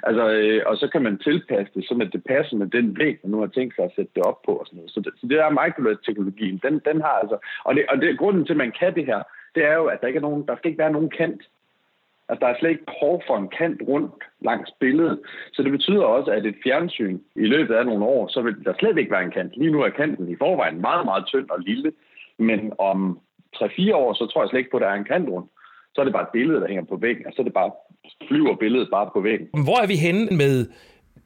Altså, 0.03 0.25
øh, 0.31 0.63
og 0.67 0.77
så 0.77 0.89
kan 0.89 1.03
man 1.03 1.19
tilpasse 1.19 1.73
det, 1.75 1.85
så 1.85 2.09
det 2.13 2.25
passer 2.25 2.57
med 2.57 2.67
den 2.67 2.99
væg, 2.99 3.19
man 3.23 3.31
nu 3.31 3.39
har 3.41 3.47
tænkt 3.47 3.75
sig 3.75 3.85
at 3.85 3.95
sætte 3.97 4.13
det 4.15 4.23
op 4.23 4.43
på. 4.47 4.53
Og 4.57 4.67
sådan 4.67 4.77
noget. 4.77 4.91
Så, 4.91 5.01
det, 5.01 5.13
så 5.21 5.27
det 5.27 5.39
der 5.39 5.59
microLED-teknologien, 5.61 6.61
den, 6.63 6.75
den 6.89 7.01
har 7.01 7.17
altså... 7.23 7.37
Og, 7.65 7.75
det, 7.75 7.85
og 7.89 7.97
det, 8.01 8.19
grunden 8.19 8.45
til, 8.45 8.53
at 8.53 8.63
man 8.65 8.73
kan 8.81 8.95
det 8.95 9.07
her, 9.07 9.23
det 9.55 9.65
er 9.65 9.75
jo, 9.75 9.85
at 9.85 10.01
der 10.01 10.07
ikke 10.07 10.17
er 10.23 10.29
nogen, 10.29 10.47
der 10.49 10.57
skal 10.57 10.69
ikke 10.71 10.83
være 10.85 10.97
nogen 10.97 11.11
kant 11.11 11.43
Altså, 12.29 12.41
der 12.47 12.53
er 12.53 12.59
slet 12.59 12.71
ikke 12.71 12.91
behov 12.93 13.23
for 13.27 13.37
en 13.37 13.49
kant 13.59 13.81
rundt 13.89 14.15
langs 14.41 14.71
billedet. 14.81 15.21
Så 15.53 15.63
det 15.63 15.73
betyder 15.73 16.05
også, 16.05 16.31
at 16.31 16.47
et 16.47 16.63
fjernsyn 16.65 17.19
i 17.37 17.47
løbet 17.55 17.75
af 17.75 17.87
nogle 17.87 18.05
år, 18.05 18.29
så 18.29 18.43
vil 18.43 18.65
der 18.65 18.75
slet 18.79 18.99
ikke 18.99 19.11
være 19.11 19.25
en 19.25 19.31
kant. 19.31 19.57
Lige 19.57 19.73
nu 19.73 19.81
er 19.83 19.89
kanten 19.91 20.29
i 20.29 20.37
forvejen 20.39 20.81
meget, 20.81 21.05
meget 21.05 21.27
tynd 21.27 21.51
og 21.51 21.61
lille. 21.61 21.93
Men 22.39 22.73
om 22.79 23.19
3-4 23.57 23.95
år, 23.95 24.13
så 24.13 24.27
tror 24.27 24.43
jeg 24.43 24.49
slet 24.49 24.59
ikke 24.59 24.71
på, 24.71 24.77
at 24.77 24.83
der 24.83 24.89
er 24.89 24.95
en 24.95 25.11
kant 25.13 25.29
rundt. 25.29 25.51
Så 25.95 26.01
er 26.01 26.05
det 26.05 26.15
bare 26.15 26.23
et 26.23 26.37
billede, 26.39 26.61
der 26.61 26.69
hænger 26.69 26.85
på 26.85 26.97
væggen, 26.97 27.27
og 27.27 27.33
så 27.33 27.43
er 27.43 27.45
det 27.45 27.53
bare, 27.53 27.71
flyver 28.29 28.57
billedet 28.57 28.89
bare 28.91 29.11
på 29.13 29.21
væggen. 29.21 29.49
Hvor 29.67 29.79
er 29.83 29.87
vi 29.87 29.97
henne 30.07 30.25
med 30.43 30.55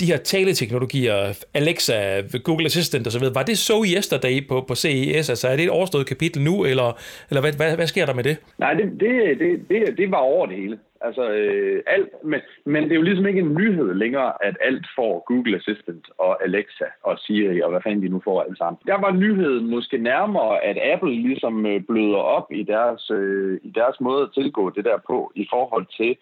de 0.01 0.07
her 0.07 0.17
taleteknologier, 0.17 1.45
Alexa, 1.55 2.21
Google 2.45 2.65
Assistant 2.65 3.07
osv., 3.07 3.25
var 3.35 3.43
det 3.43 3.59
så 3.59 3.85
yesterday 3.97 4.49
på, 4.49 4.65
på 4.69 4.75
CES? 4.75 5.31
Altså 5.31 5.49
er 5.49 5.57
det 5.57 5.65
et 5.65 5.71
overstået 5.71 6.07
kapitel 6.07 6.43
nu, 6.43 6.65
eller, 6.65 6.99
eller 7.31 7.41
hvad, 7.41 7.53
hvad, 7.57 7.77
hvad 7.77 7.87
sker 7.87 8.07
der 8.07 8.15
med 8.15 8.25
det? 8.25 8.37
Nej, 8.59 8.75
det, 8.75 9.01
det, 9.01 9.39
det, 9.39 9.69
det, 9.69 9.99
det 9.99 10.11
var 10.11 10.17
over 10.17 10.47
det 10.47 10.57
hele. 10.57 10.79
Altså, 11.01 11.31
øh, 11.31 11.83
alt, 11.87 12.09
men, 12.25 12.41
men 12.65 12.85
det 12.85 12.93
er 12.93 12.97
jo 12.97 13.03
ligesom 13.03 13.27
ikke 13.27 13.41
en 13.41 13.55
nyhed 13.55 13.95
længere, 13.95 14.33
at 14.45 14.57
alt 14.61 14.87
får 14.97 15.25
Google 15.27 15.57
Assistant 15.57 16.07
og 16.19 16.45
Alexa 16.45 16.85
og 17.03 17.19
Siri 17.19 17.61
og 17.61 17.71
hvad 17.71 17.81
fanden 17.85 18.03
de 18.03 18.09
nu 18.09 18.21
får 18.25 18.43
alle 18.43 18.57
sammen. 18.57 18.79
Der 18.87 19.01
var 19.01 19.13
nyheden 19.13 19.71
måske 19.71 19.99
nærmere, 19.99 20.65
at 20.65 20.79
Apple 20.93 21.23
ligesom 21.29 21.67
øh, 21.67 21.81
bløder 21.89 22.23
op 22.37 22.53
i 22.53 22.63
deres, 22.63 23.11
øh, 23.11 23.61
i 23.63 23.71
deres 23.75 24.01
måde 24.01 24.23
at 24.23 24.31
tilgå 24.35 24.71
det 24.71 24.85
der 24.85 24.99
på 25.07 25.33
i 25.35 25.47
forhold 25.51 25.87
til 25.97 26.17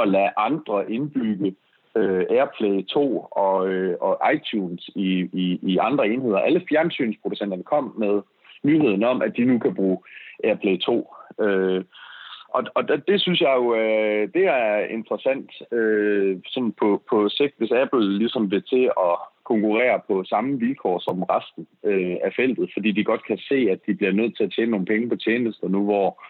at 0.00 0.08
lade 0.08 0.30
andre 0.36 0.92
indbygge 0.92 1.54
øh, 1.96 2.24
AirPlay 2.30 2.86
2 2.86 3.18
og, 3.20 3.68
øh, 3.68 3.96
og 4.00 4.20
iTunes 4.34 4.90
i, 4.94 5.28
i, 5.32 5.58
i 5.62 5.78
andre 5.78 6.08
enheder. 6.08 6.38
Alle 6.38 6.62
fjernsynsproducenterne 6.68 7.62
kom 7.62 7.94
med 7.98 8.22
nyheden 8.62 9.04
om, 9.04 9.22
at 9.22 9.36
de 9.36 9.44
nu 9.44 9.58
kan 9.58 9.74
bruge 9.74 9.98
AirPlay 10.44 10.78
2. 10.78 11.14
Øh, 11.40 11.84
og, 12.48 12.64
og 12.74 12.88
det, 12.88 13.08
det 13.08 13.20
synes 13.20 13.40
jeg 13.40 13.54
jo, 13.56 13.74
øh, 13.74 14.28
det 14.34 14.44
er 14.46 14.78
interessant 14.78 15.50
øh, 15.72 16.38
sådan 16.46 16.72
på, 16.72 17.02
på 17.10 17.28
sigt, 17.28 17.54
hvis 17.58 17.72
Apple 17.72 18.18
ligesom 18.18 18.50
vil 18.50 18.62
til 18.62 18.84
at 18.84 19.14
konkurrere 19.44 20.00
på 20.08 20.24
samme 20.24 20.58
vilkår 20.58 20.98
som 20.98 21.22
resten 21.22 21.66
øh, 21.84 22.16
af 22.26 22.32
feltet, 22.36 22.70
fordi 22.74 22.90
de 22.92 23.04
godt 23.04 23.24
kan 23.26 23.38
se, 23.38 23.58
at 23.70 23.80
de 23.86 23.94
bliver 23.94 24.12
nødt 24.12 24.36
til 24.36 24.44
at 24.44 24.52
tjene 24.52 24.70
nogle 24.70 24.86
penge 24.86 25.08
på 25.08 25.16
tjenester 25.16 25.68
nu, 25.68 25.84
hvor 25.84 26.22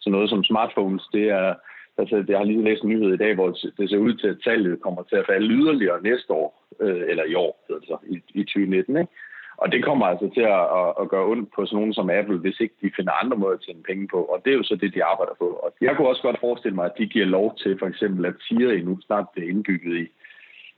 sådan 0.00 0.12
noget 0.12 0.30
som 0.30 0.44
smartphones, 0.44 1.04
det 1.12 1.24
er, 1.28 1.54
altså 1.98 2.24
jeg 2.28 2.38
har 2.38 2.44
lige 2.44 2.64
læst 2.64 2.82
en 2.82 2.88
nyhed 2.88 3.14
i 3.14 3.16
dag, 3.16 3.34
hvor 3.34 3.48
det 3.78 3.90
ser 3.90 3.96
ud 3.96 4.14
til, 4.14 4.28
at 4.28 4.40
tallet 4.44 4.82
kommer 4.82 5.02
til 5.02 5.16
at 5.16 5.26
falde 5.26 5.48
yderligere 5.48 6.02
næste 6.02 6.32
år, 6.32 6.66
øh, 6.80 7.02
eller 7.08 7.24
i 7.24 7.34
år, 7.34 7.64
altså 7.70 7.96
i, 8.06 8.16
i 8.34 8.42
2019, 8.44 8.96
ikke? 8.96 9.12
Og 9.62 9.72
det 9.72 9.84
kommer 9.84 10.06
altså 10.06 10.30
til 10.34 10.40
at, 10.40 10.64
at, 10.80 10.90
at 11.00 11.08
gøre 11.08 11.26
ondt 11.32 11.48
på 11.54 11.66
sådan 11.66 11.76
nogen 11.76 11.94
som 11.94 12.10
Apple, 12.10 12.38
hvis 12.38 12.60
ikke 12.60 12.74
de 12.82 12.90
finder 12.96 13.12
andre 13.22 13.36
måder 13.36 13.54
at 13.54 13.64
tjene 13.66 13.82
penge 13.82 14.08
på. 14.08 14.20
Og 14.32 14.42
det 14.44 14.50
er 14.52 14.56
jo 14.56 14.62
så 14.62 14.76
det, 14.76 14.94
de 14.94 15.04
arbejder 15.04 15.34
på. 15.38 15.48
Og 15.64 15.74
jeg 15.80 15.96
kunne 15.96 16.08
også 16.08 16.22
godt 16.22 16.40
forestille 16.40 16.74
mig, 16.74 16.84
at 16.84 16.98
de 16.98 17.06
giver 17.06 17.26
lov 17.26 17.56
til 17.56 17.78
for 17.78 17.86
eksempel, 17.86 18.26
at 18.26 18.34
Siri 18.40 18.82
nu 18.82 18.98
snart 19.00 19.26
bliver 19.32 19.50
indbygget 19.50 19.96
i, 20.04 20.06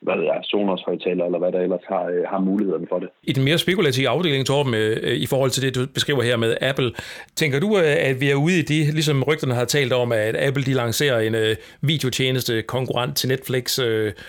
hvad 0.02 0.16
det 0.16 0.26
er, 0.28 0.40
Sonos 0.42 0.82
højtaler, 0.86 1.24
eller 1.24 1.38
hvad 1.38 1.52
der 1.52 1.60
ellers 1.60 1.84
har, 1.88 2.04
øh, 2.04 2.22
har 2.32 2.38
mulighederne 2.38 2.86
for 2.88 2.98
det. 2.98 3.08
I 3.22 3.32
den 3.32 3.44
mere 3.44 3.58
spekulative 3.58 4.08
afdeling, 4.08 4.46
Torben, 4.46 4.74
øh, 4.74 4.96
i 5.24 5.26
forhold 5.26 5.50
til 5.50 5.62
det, 5.64 5.74
du 5.74 5.80
beskriver 5.94 6.22
her 6.22 6.36
med 6.36 6.56
Apple, 6.60 6.90
tænker 7.36 7.60
du, 7.60 7.68
øh, 7.78 8.10
at 8.10 8.20
vi 8.20 8.30
er 8.30 8.34
ude 8.34 8.58
i 8.58 8.62
det, 8.62 8.94
ligesom 8.94 9.22
rygterne 9.22 9.54
har 9.54 9.64
talt 9.64 9.92
om, 9.92 10.12
at 10.12 10.36
Apple 10.46 10.62
de 10.62 10.74
lancerer 10.74 11.18
en 11.20 11.56
videotjeneste 11.80 12.62
konkurrent 12.62 13.16
til 13.16 13.28
Netflix, 13.28 13.78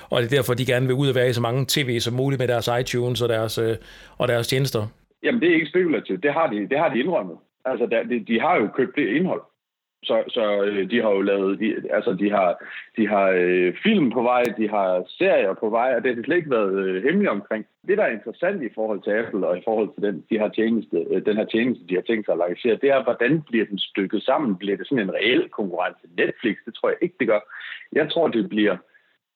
og 0.10 0.18
det 0.22 0.32
er 0.32 0.36
derfor, 0.38 0.54
de 0.54 0.66
gerne 0.66 0.86
vil 0.88 0.96
ud 0.96 1.10
og 1.10 1.16
være 1.16 1.30
i 1.30 1.34
så 1.34 1.42
mange 1.42 1.66
tv 1.68 2.00
som 2.00 2.14
muligt 2.14 2.40
med 2.40 2.48
deres 2.48 2.70
iTunes 2.82 3.22
og 3.22 3.30
deres, 3.30 3.58
og 4.18 4.28
deres 4.28 4.48
tjenester? 4.48 4.88
Jamen, 5.24 5.42
det 5.42 5.50
er 5.50 5.54
ikke 5.54 5.68
spekulativt. 5.68 6.24
Det 6.24 6.34
har 6.34 6.48
de, 6.48 6.70
det 6.70 6.78
har 6.80 6.90
de 6.90 7.00
indrømmet. 7.00 7.38
Altså, 7.66 7.86
de, 8.10 8.20
de 8.28 8.40
har 8.40 8.56
jo 8.62 8.68
købt 8.78 8.96
det 8.96 9.08
indhold. 9.08 9.42
Så, 10.04 10.24
så 10.28 10.64
øh, 10.64 10.92
de 10.92 11.02
har 11.02 11.10
jo 11.10 11.22
lavet, 11.22 11.60
de, 11.60 11.94
altså 11.94 12.14
de 12.14 12.30
har, 12.32 12.64
de 12.98 13.08
har 13.08 13.28
øh, 13.36 13.74
film 13.84 14.12
på 14.12 14.22
vej, 14.22 14.44
de 14.58 14.70
har 14.70 15.04
serier 15.08 15.54
på 15.54 15.70
vej, 15.70 15.96
og 15.96 16.04
det 16.04 16.16
har 16.16 16.24
slet 16.24 16.38
ikke 16.38 16.50
været 16.50 16.74
øh, 16.86 17.04
hemmeligt 17.04 17.30
omkring. 17.30 17.66
Det, 17.88 17.98
der 17.98 18.04
er 18.04 18.18
interessant 18.18 18.64
i 18.64 18.74
forhold 18.76 19.02
til 19.02 19.12
Apple 19.12 19.48
og 19.48 19.58
i 19.58 19.62
forhold 19.66 19.90
til 19.94 20.04
den, 20.04 20.26
de 20.30 20.40
her 20.40 20.50
tjeneste, 20.50 20.98
øh, 21.12 21.26
den 21.26 21.38
her 21.38 21.46
tjeneste, 21.46 21.88
de 21.90 21.96
har 21.96 22.02
tænkt 22.02 22.26
sig 22.26 22.34
at 22.34 22.44
lancere, 22.48 22.82
det 22.82 22.90
er, 22.90 23.04
hvordan 23.04 23.42
bliver 23.42 23.66
den 23.66 23.80
stykket 23.80 24.24
sammen? 24.24 24.58
Bliver 24.58 24.78
det 24.78 24.88
sådan 24.88 25.04
en 25.04 25.14
reel 25.14 25.50
konkurrence 25.50 26.02
til 26.02 26.10
Netflix? 26.18 26.56
Det 26.66 26.74
tror 26.74 26.90
jeg 26.90 26.98
ikke, 27.02 27.16
det 27.20 27.28
gør. 27.28 27.40
Jeg 27.92 28.12
tror, 28.12 28.28
det 28.28 28.50
bliver 28.50 28.78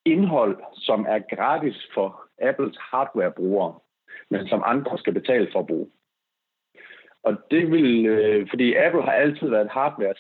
indhold, 0.06 0.58
som 0.74 1.06
er 1.10 1.36
gratis 1.36 1.90
for 1.94 2.22
Apples 2.42 2.78
hardware-brugere, 2.80 3.74
men 4.30 4.48
som 4.48 4.64
andre 4.66 4.98
skal 4.98 5.14
betale 5.14 5.48
for 5.52 5.60
at 5.60 5.68
bruge. 5.68 5.88
Og 7.28 7.34
det 7.52 7.72
vil, 7.72 8.06
øh, 8.06 8.48
fordi 8.50 8.74
Apple 8.74 9.02
har 9.02 9.12
altid 9.12 9.50
været 9.50 9.66
et 9.66 9.72
hardware, 9.72 10.14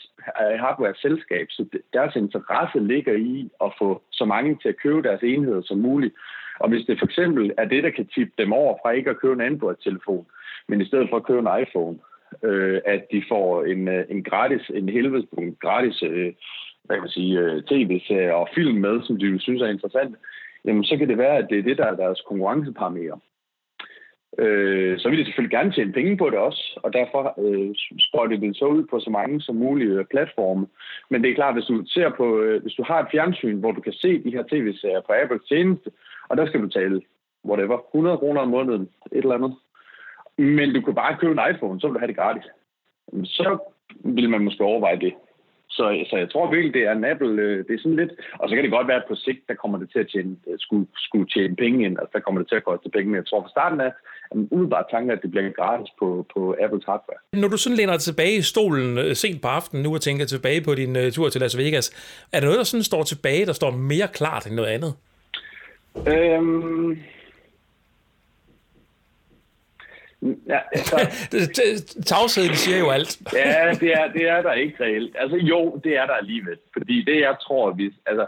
hardware-selskab, 0.64 1.48
så 1.50 1.66
deres 1.94 2.16
interesse 2.16 2.80
ligger 2.80 3.14
i 3.14 3.50
at 3.64 3.74
få 3.80 4.02
så 4.12 4.26
mange 4.26 4.58
til 4.62 4.70
at 4.70 4.82
købe 4.84 5.04
deres 5.04 5.24
enheder 5.24 5.62
som 5.62 5.78
muligt. 5.78 6.14
Og 6.60 6.70
hvis 6.70 6.86
det 6.86 7.00
for 7.00 7.06
eksempel 7.06 7.52
er 7.58 7.66
det, 7.66 7.84
der 7.84 7.90
kan 7.90 8.08
tippe 8.08 8.34
dem 8.38 8.54
over 8.54 8.78
fra 8.82 8.92
ikke 8.92 9.10
at 9.10 9.20
købe 9.20 9.34
en 9.34 9.42
Android-telefon, 9.42 10.26
men 10.68 10.82
i 10.82 10.86
stedet 10.86 11.10
for 11.10 11.18
at 11.18 11.26
købe 11.26 11.40
en 11.40 11.62
iPhone, 11.62 11.98
øh, 12.44 12.82
at 12.86 13.02
de 13.12 13.24
får 13.30 13.64
en, 13.64 13.88
øh, 13.88 14.06
en 14.10 14.24
gratis, 14.24 14.72
en 14.74 14.90
helvedes, 14.90 15.26
en 15.38 15.58
gratis 15.62 16.04
øh, 16.04 16.34
hvad 16.84 16.96
kan 16.96 17.02
man 17.02 17.10
sige, 17.10 17.40
øh, 17.40 17.64
tv-serie 17.64 18.36
og 18.36 18.50
film 18.56 18.78
med, 18.78 19.02
som 19.04 19.20
de 19.20 19.40
synes 19.40 19.62
er 19.62 19.68
interessant, 19.68 20.16
jamen 20.66 20.84
så 20.84 20.98
kan 20.98 21.10
det 21.10 21.18
være, 21.18 21.38
at 21.38 21.48
det 21.50 21.60
er 21.60 21.64
det, 21.64 21.78
der 21.78 21.86
er 21.86 21.96
deres 21.96 22.22
konkurrenceparameter 22.28 23.18
øh, 24.38 25.00
så 25.00 25.10
vil 25.10 25.20
de 25.20 25.26
selvfølgelig 25.26 25.58
gerne 25.58 25.72
tjene 25.72 25.94
penge 25.94 26.18
på 26.18 26.30
det 26.30 26.40
også, 26.40 26.80
og 26.84 26.94
derfor 26.94 27.34
øh, 27.44 27.76
sprøjter 28.00 28.38
det 28.38 28.58
så 28.58 28.66
ud 28.66 28.84
på 28.84 29.00
så 29.00 29.10
mange 29.10 29.42
som 29.42 29.56
mulige 29.56 30.00
øh, 30.00 30.06
platforme. 30.06 30.68
Men 31.10 31.24
det 31.24 31.32
er 31.32 31.36
klart, 31.36 31.54
hvis 31.54 31.66
du 31.66 31.84
ser 31.88 32.10
på, 32.10 32.40
øh, 32.42 32.62
hvis 32.62 32.74
du 32.74 32.84
har 32.84 33.00
et 33.00 33.12
fjernsyn, 33.12 33.60
hvor 33.60 33.72
du 33.72 33.82
kan 33.82 33.94
se 33.94 34.24
de 34.24 34.32
her 34.32 34.44
tv-serier 34.44 35.02
på 35.02 35.14
Apples 35.22 35.48
tjeneste, 35.48 35.92
og 36.30 36.38
der 36.38 36.46
skal 36.46 36.62
du 36.62 36.66
betale, 36.66 37.02
whatever, 37.46 37.78
100 37.78 38.18
kroner 38.18 38.42
om 38.42 38.48
måneden, 38.48 38.90
et 39.12 39.18
eller 39.18 39.36
andet. 39.36 39.56
Men 40.38 40.74
du 40.74 40.82
kan 40.82 40.96
bare 40.96 41.18
købe 41.18 41.34
en 41.34 41.56
iPhone, 41.56 41.80
så 41.80 41.88
vil 41.88 41.94
du 41.94 42.00
have 42.00 42.08
det 42.08 42.18
gratis. 42.18 42.44
Så 43.24 43.72
vil 44.04 44.30
man 44.30 44.44
måske 44.44 44.64
overveje 44.64 45.00
det. 45.00 45.14
Så, 45.78 45.86
så 46.10 46.16
jeg 46.18 46.30
tror 46.30 46.52
virkelig, 46.52 46.74
det 46.74 46.84
er 46.84 46.92
en 46.92 47.10
Apple, 47.14 47.42
øh, 47.46 47.58
det 47.68 47.74
er 47.74 47.82
sådan 47.84 48.02
lidt, 48.02 48.14
og 48.40 48.50
så 48.50 48.56
kan 48.56 48.64
det 48.64 48.78
godt 48.78 48.88
være, 48.88 49.02
at 49.02 49.10
på 49.10 49.16
sigt, 49.16 49.42
der 49.50 49.56
kommer 49.62 49.78
det 49.78 49.90
til 49.92 50.00
at 50.00 50.10
tjene, 50.14 50.36
øh, 50.50 50.58
skulle, 50.66 50.88
skulle 51.08 51.28
tjene 51.36 51.56
penge 51.56 51.86
ind, 51.86 51.96
altså 52.00 52.12
der 52.14 52.20
kommer 52.26 52.42
det 52.42 52.50
til 52.50 52.60
at 52.62 52.68
koste 52.70 52.90
penge, 52.96 53.08
men 53.10 53.16
jeg 53.16 53.28
tror 53.28 53.42
fra 53.42 53.56
starten 53.56 53.80
af, 53.82 53.92
at 54.32 54.36
man 54.38 54.48
umiddelbart 54.52 54.86
tanke, 54.92 55.14
at 55.14 55.22
det 55.24 55.32
bliver 55.32 55.52
gratis 55.60 55.90
på, 56.00 56.08
på 56.34 56.56
Apples 56.64 56.86
hardware. 56.90 57.20
Når 57.42 57.48
du 57.48 57.58
sådan 57.58 57.78
læner 57.78 57.94
dig 57.94 58.02
tilbage 58.02 58.36
i 58.38 58.42
stolen 58.54 58.98
øh, 58.98 59.16
sent 59.16 59.42
på 59.42 59.48
aftenen 59.48 59.84
nu 59.84 59.94
og 59.94 60.02
tænker 60.02 60.26
tilbage 60.26 60.62
på 60.68 60.76
din 60.76 60.96
uh, 60.96 61.12
tur 61.16 61.30
til 61.30 61.42
Las 61.42 61.58
Vegas, 61.58 61.88
er 62.34 62.40
der 62.40 62.48
noget, 62.48 62.58
der 62.58 62.70
sådan 62.72 62.90
står 62.92 63.04
tilbage, 63.04 63.46
der 63.46 63.54
står 63.54 63.72
mere 63.72 64.08
klart 64.20 64.48
end 64.48 64.56
noget 64.56 64.70
andet? 64.76 64.94
Øhm, 66.14 66.90
Ja, 70.48 70.60
altså, 70.72 70.96
Tavsheden 72.10 72.56
siger 72.56 72.80
jo 72.80 72.90
alt. 72.90 73.22
ja, 73.34 73.72
det 73.82 73.94
er, 73.94 74.12
det 74.12 74.30
er 74.30 74.42
der 74.42 74.54
ikke 74.54 74.84
reelt. 74.84 75.16
Altså 75.20 75.38
jo, 75.38 75.82
det 75.84 75.98
er 75.98 76.06
der 76.06 76.14
alligevel. 76.14 76.58
Fordi 76.74 77.04
det, 77.04 77.20
jeg 77.20 77.36
tror, 77.42 77.72
vi... 77.72 77.94
Altså, 78.06 78.26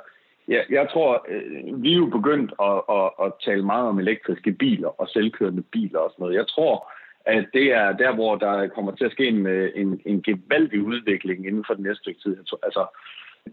jeg, 0.47 0.63
jeg 0.69 0.87
tror, 0.93 1.25
øh, 1.29 1.83
vi 1.83 1.91
er 1.93 1.97
jo 1.97 2.05
begyndt 2.05 2.53
at, 2.61 2.81
at, 2.97 3.25
at 3.25 3.31
tale 3.45 3.65
meget 3.65 3.87
om 3.87 3.99
elektriske 3.99 4.51
biler 4.51 5.01
og 5.01 5.09
selvkørende 5.09 5.61
biler 5.61 5.99
og 5.99 6.11
sådan 6.11 6.23
noget. 6.23 6.35
Jeg 6.35 6.47
tror, 6.47 6.91
at 7.25 7.45
det 7.53 7.73
er 7.73 7.91
der, 7.91 8.15
hvor 8.15 8.35
der 8.35 8.67
kommer 8.67 8.91
til 8.91 9.05
at 9.05 9.11
ske 9.11 9.27
en, 9.27 9.47
øh, 9.47 9.71
en, 9.75 10.01
en 10.05 10.21
gevaldig 10.21 10.81
udvikling 10.81 11.47
inden 11.47 11.63
for 11.67 11.73
den 11.73 11.83
næste 11.83 12.01
stykke 12.01 12.21
tid. 12.21 12.37
Altså, 12.63 12.85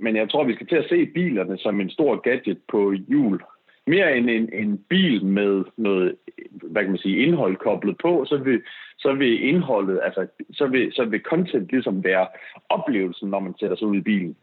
men 0.00 0.16
jeg 0.16 0.30
tror, 0.30 0.44
vi 0.44 0.54
skal 0.54 0.66
til 0.66 0.76
at 0.76 0.88
se 0.88 1.06
bilerne 1.06 1.58
som 1.58 1.80
en 1.80 1.90
stor 1.90 2.16
gadget 2.16 2.58
på 2.68 2.92
hjul 2.92 3.42
mere 3.86 4.16
end 4.16 4.30
en, 4.30 4.50
en 4.52 4.78
bil 4.88 5.24
med 5.24 5.64
noget, 5.76 6.16
hvad 6.62 6.82
kan 6.82 6.90
man 6.90 6.98
sige, 6.98 7.26
indhold 7.26 7.56
koblet 7.56 7.96
på, 7.98 8.24
så 8.28 8.36
vil, 8.36 8.62
så 8.98 9.12
vil 9.12 9.48
indholdet, 9.48 10.00
altså, 10.02 10.26
så 10.52 10.66
vil, 10.66 10.92
så 10.92 11.04
vil 11.04 11.20
content 11.20 11.70
ligesom 11.70 12.04
være 12.04 12.26
oplevelsen, 12.68 13.30
når 13.30 13.40
man 13.40 13.54
sætter 13.60 13.76
sig 13.76 13.86
ud 13.88 13.96
i 13.96 14.00
bilen. 14.00 14.36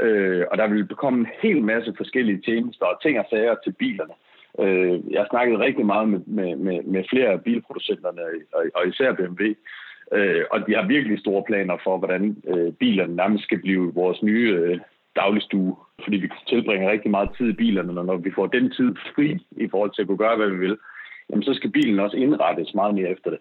Øh, 0.00 0.44
og 0.50 0.58
der 0.58 0.66
vil 0.66 0.86
komme 0.88 1.18
en 1.18 1.26
hel 1.42 1.62
masse 1.62 1.94
forskellige 1.96 2.42
tjenester 2.44 2.86
og 2.86 3.02
ting 3.02 3.18
og 3.18 3.26
sager 3.30 3.54
til 3.64 3.72
bilerne. 3.72 4.14
Øh, 4.60 5.12
jeg 5.12 5.20
har 5.20 5.28
snakket 5.30 5.58
rigtig 5.58 5.86
meget 5.86 6.08
med, 6.08 6.20
med, 6.26 6.56
med, 6.56 6.82
med 6.82 7.04
flere 7.10 7.28
af 7.28 7.42
bilproducenterne, 7.42 8.22
og, 8.52 8.64
og 8.74 8.88
især 8.88 9.12
BMW, 9.12 9.42
øh, 10.12 10.44
og 10.50 10.66
de 10.66 10.74
har 10.74 10.86
virkelig 10.86 11.18
store 11.18 11.44
planer 11.46 11.76
for, 11.84 11.98
hvordan 11.98 12.36
øh, 12.48 12.72
bilerne 12.72 13.16
nærmest 13.16 13.44
skal 13.44 13.60
blive 13.60 13.94
vores 13.94 14.22
nye 14.22 14.50
øh, 14.58 14.78
dagligstue, 15.20 15.76
fordi 16.04 16.16
vi 16.16 16.28
tilbringer 16.52 16.90
rigtig 16.90 17.10
meget 17.10 17.30
tid 17.36 17.46
i 17.50 17.60
bilerne, 17.62 18.00
og 18.00 18.06
når 18.06 18.16
vi 18.26 18.30
får 18.38 18.46
den 18.46 18.66
tid 18.76 18.90
fri 19.14 19.28
i 19.64 19.66
forhold 19.72 19.92
til 19.92 20.02
at 20.02 20.08
kunne 20.08 20.24
gøre, 20.24 20.36
hvad 20.36 20.50
vi 20.54 20.58
vil, 20.66 20.76
jamen 21.30 21.44
så 21.48 21.52
skal 21.54 21.70
bilen 21.70 21.98
også 22.00 22.16
indrettes 22.16 22.74
meget 22.74 22.94
mere 22.94 23.10
efter 23.14 23.30
det. 23.30 23.40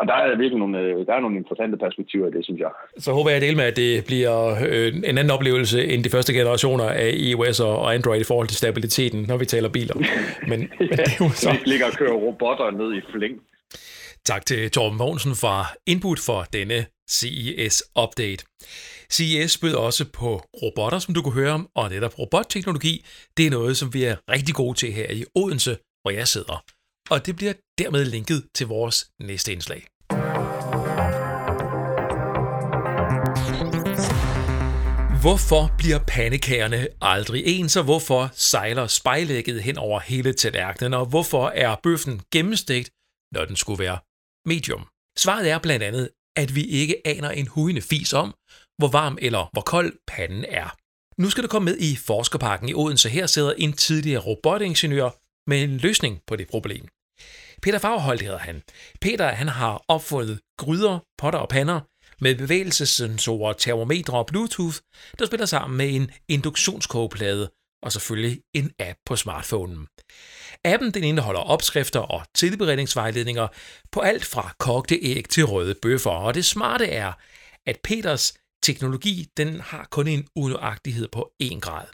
Og 0.00 0.06
der 0.06 0.14
er 0.14 0.36
virkelig 0.42 0.58
nogle, 0.58 0.78
øh, 0.80 1.06
der 1.06 1.14
er 1.14 1.20
nogle 1.20 1.36
interessante 1.36 1.76
perspektiver 1.84 2.26
i 2.28 2.30
det, 2.30 2.44
synes 2.44 2.60
jeg. 2.60 2.70
Så 2.98 3.12
håber 3.12 3.30
jeg 3.30 3.40
del 3.40 3.56
med, 3.56 3.64
at 3.64 3.76
det 3.76 4.04
bliver 4.06 4.36
øh, 4.68 4.88
en 5.10 5.18
anden 5.18 5.30
oplevelse 5.30 5.78
end 5.92 6.04
de 6.04 6.10
første 6.10 6.32
generationer 6.32 6.88
af 7.04 7.10
iOS 7.28 7.60
og 7.60 7.94
Android 7.94 8.20
i 8.20 8.28
forhold 8.32 8.48
til 8.48 8.56
stabiliteten, 8.56 9.24
når 9.28 9.36
vi 9.36 9.44
taler 9.44 9.68
biler. 9.68 9.94
Men, 10.50 10.60
ja, 10.60 10.66
men 10.78 10.88
det 10.90 11.00
er 11.00 11.16
jo 11.20 11.28
så... 11.28 11.50
Vi 11.50 11.70
ligger 11.72 11.86
og 11.86 11.92
kører 11.92 12.16
robotter 12.24 12.70
ned 12.70 12.90
i 12.98 13.00
flæng. 13.12 13.34
Tak 14.24 14.46
til 14.46 14.70
Torben 14.70 14.98
Mogensen 14.98 15.34
fra 15.42 15.56
Input 15.86 16.18
for 16.26 16.40
denne 16.52 16.78
CES-update. 17.10 18.42
CES 19.12 19.58
bød 19.58 19.74
også 19.74 20.04
på 20.12 20.42
robotter, 20.62 20.98
som 20.98 21.14
du 21.14 21.22
kunne 21.22 21.34
høre 21.34 21.52
om, 21.52 21.68
og 21.74 21.90
netop 21.90 22.18
robotteknologi, 22.18 23.04
det 23.36 23.46
er 23.46 23.50
noget, 23.50 23.76
som 23.76 23.94
vi 23.94 24.04
er 24.04 24.16
rigtig 24.30 24.54
gode 24.54 24.78
til 24.78 24.92
her 24.92 25.10
i 25.10 25.24
Odense, 25.34 25.78
hvor 26.02 26.10
jeg 26.10 26.28
sidder 26.28 26.64
og 27.10 27.26
det 27.26 27.36
bliver 27.36 27.52
dermed 27.78 28.04
linket 28.04 28.48
til 28.54 28.66
vores 28.66 29.10
næste 29.20 29.52
indslag. 29.52 29.86
Hvorfor 35.20 35.74
bliver 35.78 35.98
pandekagerne 36.08 36.88
aldrig 37.00 37.46
ens, 37.46 37.76
og 37.76 37.84
hvorfor 37.84 38.30
sejler 38.32 38.86
spejlægget 38.86 39.62
hen 39.62 39.78
over 39.78 40.00
hele 40.00 40.32
tallerkenen, 40.32 40.94
og 40.94 41.06
hvorfor 41.06 41.48
er 41.48 41.76
bøffen 41.82 42.20
gennemstegt, 42.32 42.90
når 43.32 43.44
den 43.44 43.56
skulle 43.56 43.78
være 43.84 43.98
medium? 44.48 44.86
Svaret 45.18 45.50
er 45.50 45.58
blandt 45.58 45.82
andet, 45.82 46.10
at 46.36 46.54
vi 46.54 46.64
ikke 46.64 47.06
aner 47.06 47.30
en 47.30 47.48
hujende 47.48 47.82
fis 47.82 48.12
om, 48.12 48.34
hvor 48.78 48.88
varm 48.88 49.18
eller 49.20 49.50
hvor 49.52 49.62
kold 49.62 49.92
panden 50.06 50.44
er. 50.48 50.76
Nu 51.18 51.30
skal 51.30 51.42
du 51.42 51.48
komme 51.48 51.64
med 51.64 51.78
i 51.78 51.96
Forskerparken 51.96 52.68
i 52.68 52.74
Odense. 52.74 53.08
Her 53.08 53.26
sidder 53.26 53.52
en 53.52 53.72
tidligere 53.72 54.22
robotingeniør 54.22 55.10
med 55.50 55.62
en 55.62 55.76
løsning 55.76 56.20
på 56.26 56.36
det 56.36 56.48
problem. 56.48 56.88
Peter 57.62 57.78
Fagerholt 57.78 58.22
hedder 58.22 58.38
han. 58.38 58.62
Peter 59.00 59.28
han 59.28 59.48
har 59.48 59.84
opfundet 59.88 60.40
gryder, 60.58 60.98
potter 61.18 61.38
og 61.38 61.48
pander 61.48 61.80
med 62.20 62.34
bevægelsessensorer, 62.34 63.52
termometre 63.52 64.18
og 64.18 64.26
Bluetooth, 64.26 64.76
der 65.18 65.26
spiller 65.26 65.46
sammen 65.46 65.76
med 65.76 65.94
en 65.94 66.10
induktionskogeplade 66.28 67.50
og 67.82 67.92
selvfølgelig 67.92 68.40
en 68.54 68.70
app 68.78 68.98
på 69.06 69.16
smartphonen. 69.16 69.86
Appen 70.64 70.90
den 70.90 71.04
indeholder 71.04 71.40
opskrifter 71.40 72.00
og 72.00 72.22
tilberedningsvejledninger 72.34 73.48
på 73.92 74.00
alt 74.00 74.24
fra 74.24 74.54
kogte 74.58 74.98
æg 75.02 75.28
til 75.28 75.44
røde 75.44 75.74
bøffer, 75.82 76.10
og 76.10 76.34
det 76.34 76.44
smarte 76.44 76.86
er, 76.86 77.12
at 77.66 77.80
Peters 77.84 78.34
teknologi 78.66 79.26
den 79.36 79.60
har 79.60 79.84
kun 79.90 80.06
en 80.08 80.28
unøjagtighed 80.36 81.08
på 81.08 81.32
1 81.40 81.62
grad. 81.62 81.86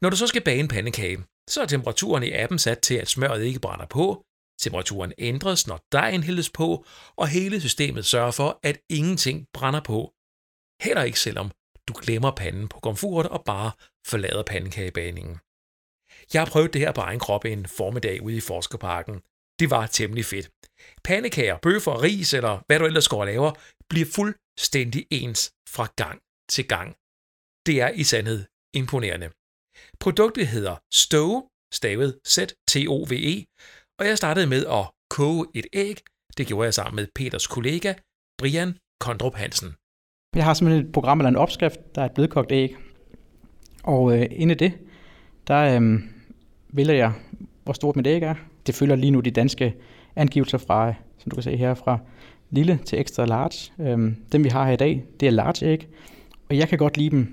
Når 0.00 0.10
du 0.10 0.16
så 0.16 0.26
skal 0.26 0.44
bage 0.44 0.60
en 0.60 0.68
pandekage, 0.68 1.24
så 1.50 1.62
er 1.62 1.66
temperaturen 1.66 2.22
i 2.22 2.32
appen 2.32 2.58
sat 2.58 2.78
til, 2.78 2.94
at 2.94 3.08
smøret 3.08 3.44
ikke 3.44 3.60
brænder 3.60 3.86
på, 3.86 4.24
Temperaturen 4.58 5.12
ændres, 5.18 5.66
når 5.66 5.80
dejen 5.92 6.22
hældes 6.22 6.50
på, 6.50 6.86
og 7.16 7.28
hele 7.28 7.60
systemet 7.60 8.06
sørger 8.06 8.30
for, 8.30 8.60
at 8.62 8.80
ingenting 8.90 9.46
brænder 9.52 9.80
på. 9.80 10.12
Heller 10.82 11.02
ikke 11.02 11.20
selvom 11.20 11.50
du 11.88 11.92
glemmer 12.02 12.30
panden 12.30 12.68
på 12.68 12.80
komfuret 12.80 13.28
og 13.28 13.44
bare 13.44 13.70
forlader 14.06 14.42
pandekagebaningen. 14.42 15.38
Jeg 16.32 16.40
har 16.40 16.50
prøvet 16.50 16.72
det 16.72 16.80
her 16.80 16.92
på 16.92 17.00
egen 17.00 17.20
krop 17.20 17.44
en 17.44 17.66
formiddag 17.66 18.22
ude 18.22 18.36
i 18.36 18.40
Forskerparken. 18.40 19.20
Det 19.60 19.70
var 19.70 19.86
temmelig 19.86 20.24
fedt. 20.24 20.50
Pandekager, 21.04 21.58
bøffer, 21.62 22.02
ris 22.02 22.34
eller 22.34 22.54
hvad 22.66 22.78
du 22.78 22.84
ellers 22.86 23.08
går 23.08 23.20
og 23.20 23.26
laver, 23.26 23.52
bliver 23.90 24.06
fuldstændig 24.14 25.06
ens 25.10 25.52
fra 25.68 25.86
gang 25.96 26.20
til 26.50 26.68
gang. 26.68 26.88
Det 27.66 27.80
er 27.80 27.90
i 28.02 28.04
sandhed 28.04 28.44
imponerende. 28.74 29.30
Produktet 30.00 30.46
hedder 30.46 30.76
Stove, 30.92 31.42
stavet 31.74 32.18
Z-T-O-V-E, 32.28 33.44
og 33.98 34.06
jeg 34.06 34.16
startede 34.18 34.46
med 34.46 34.66
at 34.66 34.84
koge 35.10 35.46
et 35.54 35.66
æg. 35.72 35.96
Det 36.36 36.46
gjorde 36.46 36.64
jeg 36.64 36.74
sammen 36.74 36.96
med 36.96 37.06
Peters 37.14 37.46
kollega, 37.46 37.94
Brian 38.38 38.78
Kondrup 39.00 39.34
Hansen. 39.34 39.70
Jeg 40.36 40.44
har 40.44 40.54
simpelthen 40.54 40.86
et 40.86 40.92
program 40.92 41.20
eller 41.20 41.28
en 41.28 41.36
opskrift, 41.36 41.80
der 41.94 42.02
er 42.02 42.06
et 42.06 42.14
blødkogt 42.14 42.52
æg. 42.52 42.76
Og 43.82 44.18
øh, 44.18 44.26
inde 44.30 44.54
i 44.54 44.56
det, 44.56 44.72
der 45.46 45.80
øh, 45.80 46.00
vælger 46.68 46.94
jeg, 46.94 47.12
hvor 47.64 47.72
stort 47.72 47.96
mit 47.96 48.06
æg 48.06 48.22
er. 48.22 48.34
Det 48.66 48.74
følger 48.74 48.96
lige 48.96 49.10
nu 49.10 49.20
de 49.20 49.30
danske 49.30 49.74
angivelser 50.16 50.58
fra, 50.58 50.94
som 51.18 51.30
du 51.30 51.36
kan 51.36 51.42
se 51.42 51.56
her, 51.56 51.74
fra 51.74 51.98
lille 52.50 52.78
til 52.84 53.00
extra 53.00 53.24
large. 53.24 53.72
Øhm, 53.90 54.16
dem 54.32 54.44
vi 54.44 54.48
har 54.48 54.64
her 54.64 54.72
i 54.72 54.76
dag, 54.76 55.04
det 55.20 55.26
er 55.26 55.30
large 55.30 55.66
æg. 55.66 55.88
Og 56.48 56.56
jeg 56.56 56.68
kan 56.68 56.78
godt 56.78 56.96
lide 56.96 57.10
dem 57.10 57.32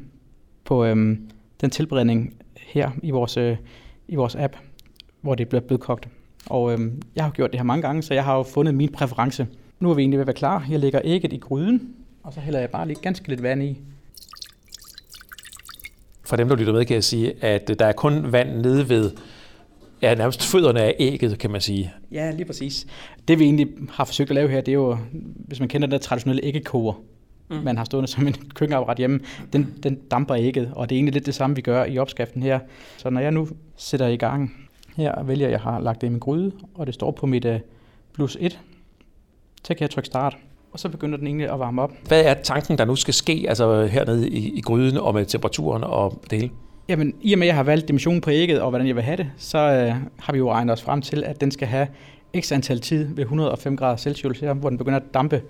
på 0.65 0.85
øhm, 0.85 1.29
den 1.61 1.69
tilberedning 1.69 2.33
her 2.57 2.91
i 3.03 3.11
vores, 3.11 3.37
øh, 3.37 3.57
i 4.07 4.15
vores 4.15 4.35
app, 4.35 4.55
hvor 5.21 5.35
det 5.35 5.49
bliver 5.49 5.61
blødkogt. 5.61 6.07
Og 6.49 6.73
øhm, 6.73 7.01
jeg 7.15 7.23
har 7.23 7.31
gjort 7.31 7.51
det 7.51 7.59
her 7.59 7.65
mange 7.65 7.81
gange, 7.81 8.01
så 8.01 8.13
jeg 8.13 8.23
har 8.23 8.37
jo 8.37 8.43
fundet 8.43 8.75
min 8.75 8.91
præference. 8.91 9.47
Nu 9.79 9.89
er 9.89 9.93
vi 9.93 10.01
egentlig 10.01 10.17
ved 10.17 10.23
at 10.23 10.27
være 10.27 10.33
klar. 10.33 10.65
Jeg 10.69 10.79
lægger 10.79 11.01
ægget 11.03 11.33
i 11.33 11.37
gryden, 11.37 11.95
og 12.23 12.33
så 12.33 12.39
hælder 12.39 12.59
jeg 12.59 12.69
bare 12.69 12.87
lige 12.87 12.99
ganske 13.01 13.27
lidt 13.27 13.43
vand 13.43 13.63
i. 13.63 13.77
For 16.23 16.35
dem, 16.35 16.49
der 16.49 16.55
lytter 16.55 16.73
med, 16.73 16.85
kan 16.85 16.93
jeg 16.95 17.03
sige, 17.03 17.43
at 17.43 17.79
der 17.79 17.85
er 17.85 17.91
kun 17.91 18.31
vand 18.31 18.49
nede 18.49 18.89
ved 18.89 19.11
ja, 20.01 20.15
nærmest 20.15 20.43
fødderne 20.43 20.81
af 20.81 20.95
ægget, 20.99 21.39
kan 21.39 21.51
man 21.51 21.61
sige. 21.61 21.93
Ja, 22.11 22.31
lige 22.31 22.45
præcis. 22.45 22.87
Det 23.27 23.39
vi 23.39 23.43
egentlig 23.43 23.67
har 23.89 24.05
forsøgt 24.05 24.29
at 24.29 24.35
lave 24.35 24.49
her, 24.49 24.61
det 24.61 24.71
er 24.71 24.75
jo, 24.75 24.97
hvis 25.35 25.59
man 25.59 25.69
kender 25.69 25.87
den 25.87 25.99
traditionelle 25.99 26.43
æggekoger, 26.43 26.93
mm. 27.49 27.55
man 27.55 27.77
har 27.77 27.83
stående 27.83 28.07
som 28.07 28.27
en 28.27 28.33
køkkenapparat 28.55 28.97
hjemme, 28.97 29.19
den, 29.53 29.73
den 29.83 29.95
damper 29.95 30.35
ægget, 30.35 30.71
og 30.75 30.89
det 30.89 30.95
er 30.95 30.97
egentlig 30.97 31.13
lidt 31.13 31.25
det 31.25 31.35
samme, 31.35 31.55
vi 31.55 31.61
gør 31.61 31.85
i 31.85 31.97
opskriften 31.97 32.43
her. 32.43 32.59
Så 32.97 33.09
når 33.09 33.21
jeg 33.21 33.31
nu 33.31 33.47
sætter 33.77 34.07
i 34.07 34.17
gang, 34.17 34.67
her 34.95 35.23
vælger 35.23 35.49
jeg, 35.49 35.59
har 35.59 35.79
lagt 35.79 36.01
det 36.01 36.07
i 36.07 36.09
min 36.09 36.19
gryde, 36.19 36.51
og 36.75 36.85
det 36.85 36.93
står 36.93 37.11
på 37.11 37.25
mit 37.25 37.45
uh, 37.45 37.55
plus 38.13 38.37
1. 38.39 38.59
Så 39.63 39.73
kan 39.73 39.81
jeg 39.81 39.89
trykke 39.89 40.07
start, 40.07 40.37
og 40.71 40.79
så 40.79 40.89
begynder 40.89 41.17
den 41.17 41.27
egentlig 41.27 41.49
at 41.49 41.59
varme 41.59 41.81
op. 41.81 41.91
Hvad 42.07 42.25
er 42.25 42.33
tanken, 42.33 42.77
der 42.77 42.85
nu 42.85 42.95
skal 42.95 43.13
ske 43.13 43.45
altså 43.47 43.85
hernede 43.85 44.29
i, 44.29 44.57
i 44.57 44.61
gryden 44.61 44.97
og 44.97 45.13
med 45.13 45.25
temperaturen 45.25 45.83
og 45.83 46.21
det 46.29 46.41
hele? 46.41 46.53
Jamen, 46.91 47.13
i 47.21 47.34
og 47.34 47.39
med, 47.39 47.47
at 47.47 47.47
jeg 47.47 47.56
har 47.56 47.63
valgt 47.63 47.88
dimensionen 47.88 48.21
på 48.21 48.30
ægget 48.32 48.62
og 48.62 48.69
hvordan 48.69 48.88
jeg 48.88 48.95
vil 48.95 49.04
have 49.04 49.17
det, 49.17 49.32
så 49.38 49.58
uh, 49.58 50.23
har 50.23 50.34
vi 50.34 50.38
jo 50.38 50.51
regnet 50.51 50.73
os 50.73 50.82
frem 50.82 51.01
til, 51.01 51.23
at 51.23 51.41
den 51.41 51.51
skal 51.51 51.67
have 51.67 51.88
x 52.39 52.51
antal 52.51 52.80
tid 52.80 53.15
ved 53.15 53.23
105 53.23 53.77
grader 53.77 53.97
Celsius, 53.97 54.39
hvor 54.39 54.69
den 54.69 54.77
begynder 54.77 54.99
at 54.99 55.13
dampe. 55.13 55.41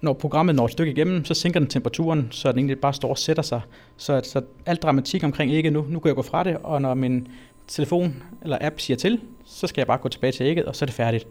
Når 0.00 0.12
programmet 0.12 0.54
når 0.54 0.64
et 0.64 0.72
stykke 0.72 0.92
igennem, 0.92 1.24
så 1.24 1.34
sænker 1.34 1.60
den 1.60 1.68
temperaturen, 1.68 2.28
så 2.30 2.52
den 2.52 2.58
egentlig 2.58 2.78
bare 2.78 2.94
står 2.94 3.08
og 3.08 3.18
sætter 3.18 3.42
sig. 3.42 3.60
Så, 3.96 4.20
så 4.24 4.42
alt 4.66 4.82
dramatik 4.82 5.24
omkring 5.24 5.52
ægget 5.52 5.72
nu, 5.72 5.86
nu 5.88 5.98
kan 5.98 6.08
jeg 6.08 6.16
gå 6.16 6.22
fra 6.22 6.44
det, 6.44 6.56
og 6.62 6.82
når 6.82 6.94
min 6.94 7.28
telefon 7.68 8.22
eller 8.42 8.58
app 8.60 8.80
siger 8.80 8.96
til, 8.96 9.20
så 9.44 9.66
skal 9.66 9.80
jeg 9.80 9.86
bare 9.86 9.98
gå 9.98 10.08
tilbage 10.08 10.32
til 10.32 10.46
ægget, 10.46 10.64
og 10.64 10.76
så 10.76 10.84
er 10.84 10.86
det 10.86 10.94
færdigt. 10.94 11.26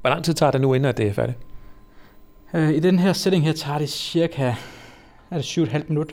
Hvor 0.00 0.10
lang 0.10 0.24
tid 0.24 0.34
tager 0.34 0.52
det 0.52 0.60
nu, 0.60 0.74
inden 0.74 0.94
det 0.96 1.06
er 1.06 1.12
færdigt? 1.12 1.38
Øh, 2.54 2.70
I 2.70 2.80
den 2.80 2.98
her 2.98 3.12
setting 3.12 3.44
her 3.44 3.52
tager 3.52 3.78
det 3.78 3.88
cirka 3.88 4.54
er 5.30 5.36
det 5.36 5.58
7,5 5.58 5.82
minut. 5.88 6.12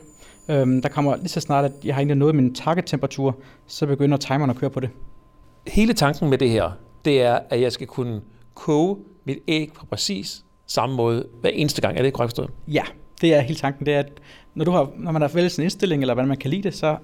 Øhm, 0.49 0.81
der 0.81 0.89
kommer 0.89 1.15
lige 1.15 1.29
så 1.29 1.39
snart, 1.39 1.65
at 1.65 1.71
jeg 1.83 1.95
har 1.95 1.99
egentlig 1.99 2.17
nået 2.17 2.35
min 2.35 2.55
target-temperatur, 2.55 3.37
så 3.67 3.85
begynder 3.85 4.17
timeren 4.17 4.49
at 4.49 4.55
køre 4.55 4.69
på 4.69 4.79
det. 4.79 4.89
Hele 5.67 5.93
tanken 5.93 6.29
med 6.29 6.37
det 6.37 6.49
her, 6.49 6.71
det 7.05 7.21
er, 7.21 7.39
at 7.49 7.61
jeg 7.61 7.71
skal 7.71 7.87
kunne 7.87 8.21
koge 8.53 8.97
mit 9.25 9.37
æg 9.47 9.71
på 9.73 9.85
præcis 9.85 10.43
samme 10.67 10.95
måde 10.95 11.27
hver 11.41 11.49
eneste 11.49 11.81
gang. 11.81 11.97
Er 11.97 12.01
det 12.01 12.13
korrekt 12.13 12.31
forstået? 12.31 12.49
Ja, 12.67 12.83
det 13.21 13.35
er 13.35 13.41
hele 13.41 13.55
tanken. 13.55 13.85
Det 13.85 13.93
er, 13.93 13.99
at 13.99 14.11
når, 14.55 14.65
du 14.65 14.71
har, 14.71 14.89
når 14.95 15.11
man 15.11 15.21
har 15.21 15.29
fælles 15.29 15.57
en 15.57 15.63
indstilling, 15.63 16.01
eller 16.01 16.13
hvordan 16.13 16.27
man 16.27 16.37
kan 16.37 16.49
lide 16.49 16.63
det, 16.63 16.73
så 16.75 16.97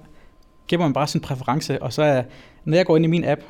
giver 0.68 0.82
man 0.82 0.92
bare 0.92 1.06
sin 1.06 1.20
præference, 1.20 1.82
og 1.82 1.92
så 1.92 2.02
er, 2.02 2.22
når 2.64 2.76
jeg 2.76 2.86
går 2.86 2.96
ind 2.96 3.04
i 3.04 3.08
min 3.08 3.24
app 3.24 3.40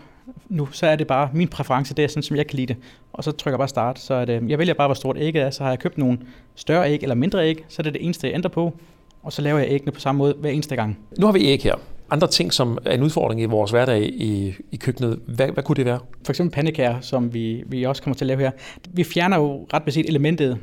nu, 0.49 0.69
så 0.73 0.87
er 0.87 0.97
det 0.97 1.07
bare 1.07 1.31
min 1.33 1.49
præference, 1.49 1.95
det 1.95 2.05
er 2.05 2.09
sådan, 2.09 2.23
som 2.23 2.37
jeg 2.37 2.47
kan 2.47 2.57
lide 2.57 2.75
det. 2.75 2.83
Og 3.13 3.25
så 3.25 3.33
trykker 3.33 3.55
jeg 3.55 3.59
bare 3.59 3.69
start, 3.69 3.99
så 3.99 4.15
er 4.15 4.25
det, 4.25 4.49
jeg 4.49 4.59
vælger 4.59 4.75
bare, 4.75 4.89
hvor 4.89 4.95
stort 4.95 5.17
ægget 5.19 5.43
er, 5.43 5.51
så 5.51 5.63
har 5.63 5.71
jeg 5.71 5.79
købt 5.79 5.99
nogle 5.99 6.19
større 6.55 6.91
æg 6.91 7.03
eller 7.03 7.15
mindre 7.15 7.49
æg, 7.49 7.65
så 7.69 7.83
er 7.83 7.85
det 7.85 7.95
det 7.95 8.05
eneste, 8.05 8.27
jeg 8.27 8.35
ændrer 8.35 8.51
på, 8.51 8.79
og 9.25 9.33
så 9.33 9.43
laver 9.43 9.59
jeg 9.59 9.69
æggene 9.71 9.93
på 9.93 10.01
samme 10.01 10.19
måde 10.19 10.35
hver 10.39 10.51
eneste 10.51 10.77
gang. 10.77 10.99
Nu 11.19 11.27
har 11.27 11.33
vi 11.33 11.45
æg 11.45 11.63
her. 11.63 11.75
Andre 12.11 12.27
ting, 12.27 12.53
som 12.53 12.79
er 12.85 12.95
en 12.95 13.03
udfordring 13.03 13.41
i 13.41 13.45
vores 13.45 13.71
hverdag 13.71 14.03
i, 14.03 14.55
i 14.73 14.77
køkkenet, 14.77 15.21
hvad, 15.27 15.49
hvad 15.49 15.63
kunne 15.63 15.77
det 15.77 15.85
være? 15.85 15.99
For 16.25 16.33
eksempel 16.33 16.55
pandekager, 16.55 17.01
som 17.01 17.35
vi, 17.35 17.63
vi 17.67 17.83
også 17.83 18.03
kommer 18.03 18.15
til 18.15 18.25
at 18.25 18.27
lave 18.27 18.41
her. 18.41 18.51
Vi 18.93 19.05
fjerner 19.05 19.37
jo 19.37 19.67
ret 19.75 19.83
beset 19.83 20.09
elementet, 20.09 20.59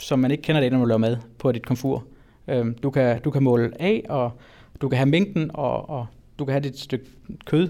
som 0.00 0.18
man 0.18 0.30
ikke 0.30 0.42
kender 0.42 0.60
det, 0.60 0.72
når 0.72 0.78
man 0.78 0.88
laver 0.88 0.98
mad 0.98 1.16
på 1.38 1.52
dit 1.52 1.66
komfur. 1.66 2.04
Øhm, 2.48 2.74
du 2.74 2.90
kan, 2.90 3.20
du 3.20 3.30
kan 3.30 3.42
måle 3.42 3.70
af, 3.80 4.04
og 4.08 4.30
du 4.80 4.88
kan 4.88 4.96
have 4.96 5.08
mængden, 5.08 5.50
og, 5.54 5.90
og 5.90 6.06
du 6.38 6.44
kan 6.44 6.52
have 6.52 6.62
dit 6.62 6.78
stykke 6.78 7.04
kød, 7.46 7.68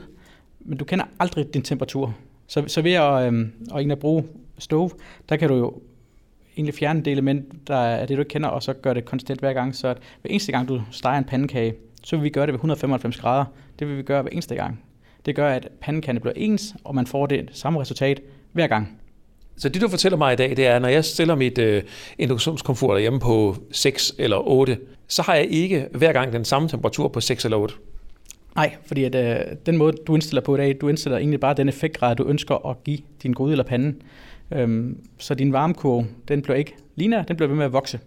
men 0.61 0.79
du 0.79 0.85
kender 0.85 1.05
aldrig 1.19 1.55
din 1.55 1.63
temperatur. 1.63 2.15
Så, 2.47 2.65
så 2.67 2.83
ved 2.83 2.93
at, 2.93 3.27
øhm, 3.27 3.53
at 3.67 3.77
egentlig 3.77 3.99
bruge 3.99 4.25
stove, 4.59 4.91
der 5.29 5.37
kan 5.37 5.49
du 5.49 5.55
jo 5.55 5.73
egentlig 6.57 6.75
fjerne 6.75 7.03
det 7.03 7.11
element, 7.11 7.69
der 7.69 7.77
er 7.77 8.07
det, 8.07 8.17
du 8.17 8.21
ikke 8.21 8.29
kender, 8.29 8.49
og 8.49 8.63
så 8.63 8.73
gøre 8.73 8.95
det 8.95 9.05
konstant 9.05 9.41
hver 9.41 9.53
gang. 9.53 9.77
Så 9.77 9.89
at 9.89 9.99
hver 10.23 10.31
eneste 10.31 10.53
gang, 10.53 10.69
du 10.69 10.83
steger 10.91 11.19
en 11.19 11.25
pandekage, 11.25 11.75
så 12.03 12.17
vil 12.17 12.25
vi 12.25 12.29
gøre 12.29 12.47
det 12.47 12.53
ved 12.53 12.59
195 12.59 13.17
grader. 13.17 13.45
Det 13.79 13.89
vil 13.89 13.97
vi 13.97 14.03
gøre 14.03 14.23
hver 14.23 14.31
eneste 14.31 14.55
gang. 14.55 14.81
Det 15.27 15.37
gør, 15.37 15.49
at 15.49 15.69
pandekagerne 15.81 16.21
bliver 16.21 16.35
ens, 16.37 16.75
og 16.85 16.95
man 16.95 17.07
får 17.07 17.27
det 17.27 17.49
samme 17.53 17.81
resultat 17.81 18.21
hver 18.53 18.67
gang. 18.67 18.99
Så 19.57 19.69
det, 19.69 19.83
du 19.83 19.89
fortæller 19.89 20.19
mig 20.19 20.33
i 20.33 20.37
dag, 20.37 20.57
det 20.57 20.67
er, 20.67 20.79
når 20.79 20.89
jeg 20.89 21.05
stiller 21.05 21.35
mit 21.35 21.59
øh, 21.59 21.83
induktionskomfort 22.19 23.01
hjemme 23.01 23.21
på 23.21 23.57
6 23.71 24.15
eller 24.19 24.49
8, 24.49 24.79
så 25.09 25.23
har 25.23 25.35
jeg 25.35 25.47
ikke 25.51 25.87
hver 25.91 26.13
gang 26.13 26.33
den 26.33 26.45
samme 26.45 26.69
temperatur 26.69 27.09
på 27.09 27.21
6 27.21 27.45
eller 27.45 27.57
8. 27.57 27.75
Nej, 28.57 28.75
fordi 28.87 29.05
at, 29.05 29.15
øh, 29.15 29.57
den 29.67 29.77
måde, 29.77 29.97
du 30.07 30.15
indstiller 30.15 30.41
på 30.41 30.55
i 30.55 30.59
dag, 30.59 30.77
du 30.81 30.89
indstiller 30.89 31.19
egentlig 31.19 31.41
bare 31.41 31.55
den 31.55 31.69
effektgrad, 31.69 32.17
du 32.17 32.25
ønsker 32.25 32.67
at 32.71 32.85
give 32.85 32.99
din 33.23 33.33
gryde 33.33 33.53
eller 33.53 33.65
pande. 33.65 33.95
Øhm, 34.51 34.99
så 35.19 35.35
din 35.35 35.53
varmekurve, 35.53 36.07
den 36.29 36.43
bliver 36.43 36.57
ikke 36.57 36.75
linær, 36.97 37.23
den 37.23 37.37
bliver 37.37 37.49
ved 37.49 37.57
med 37.57 37.65
at 37.65 37.73
vokse, 37.73 38.01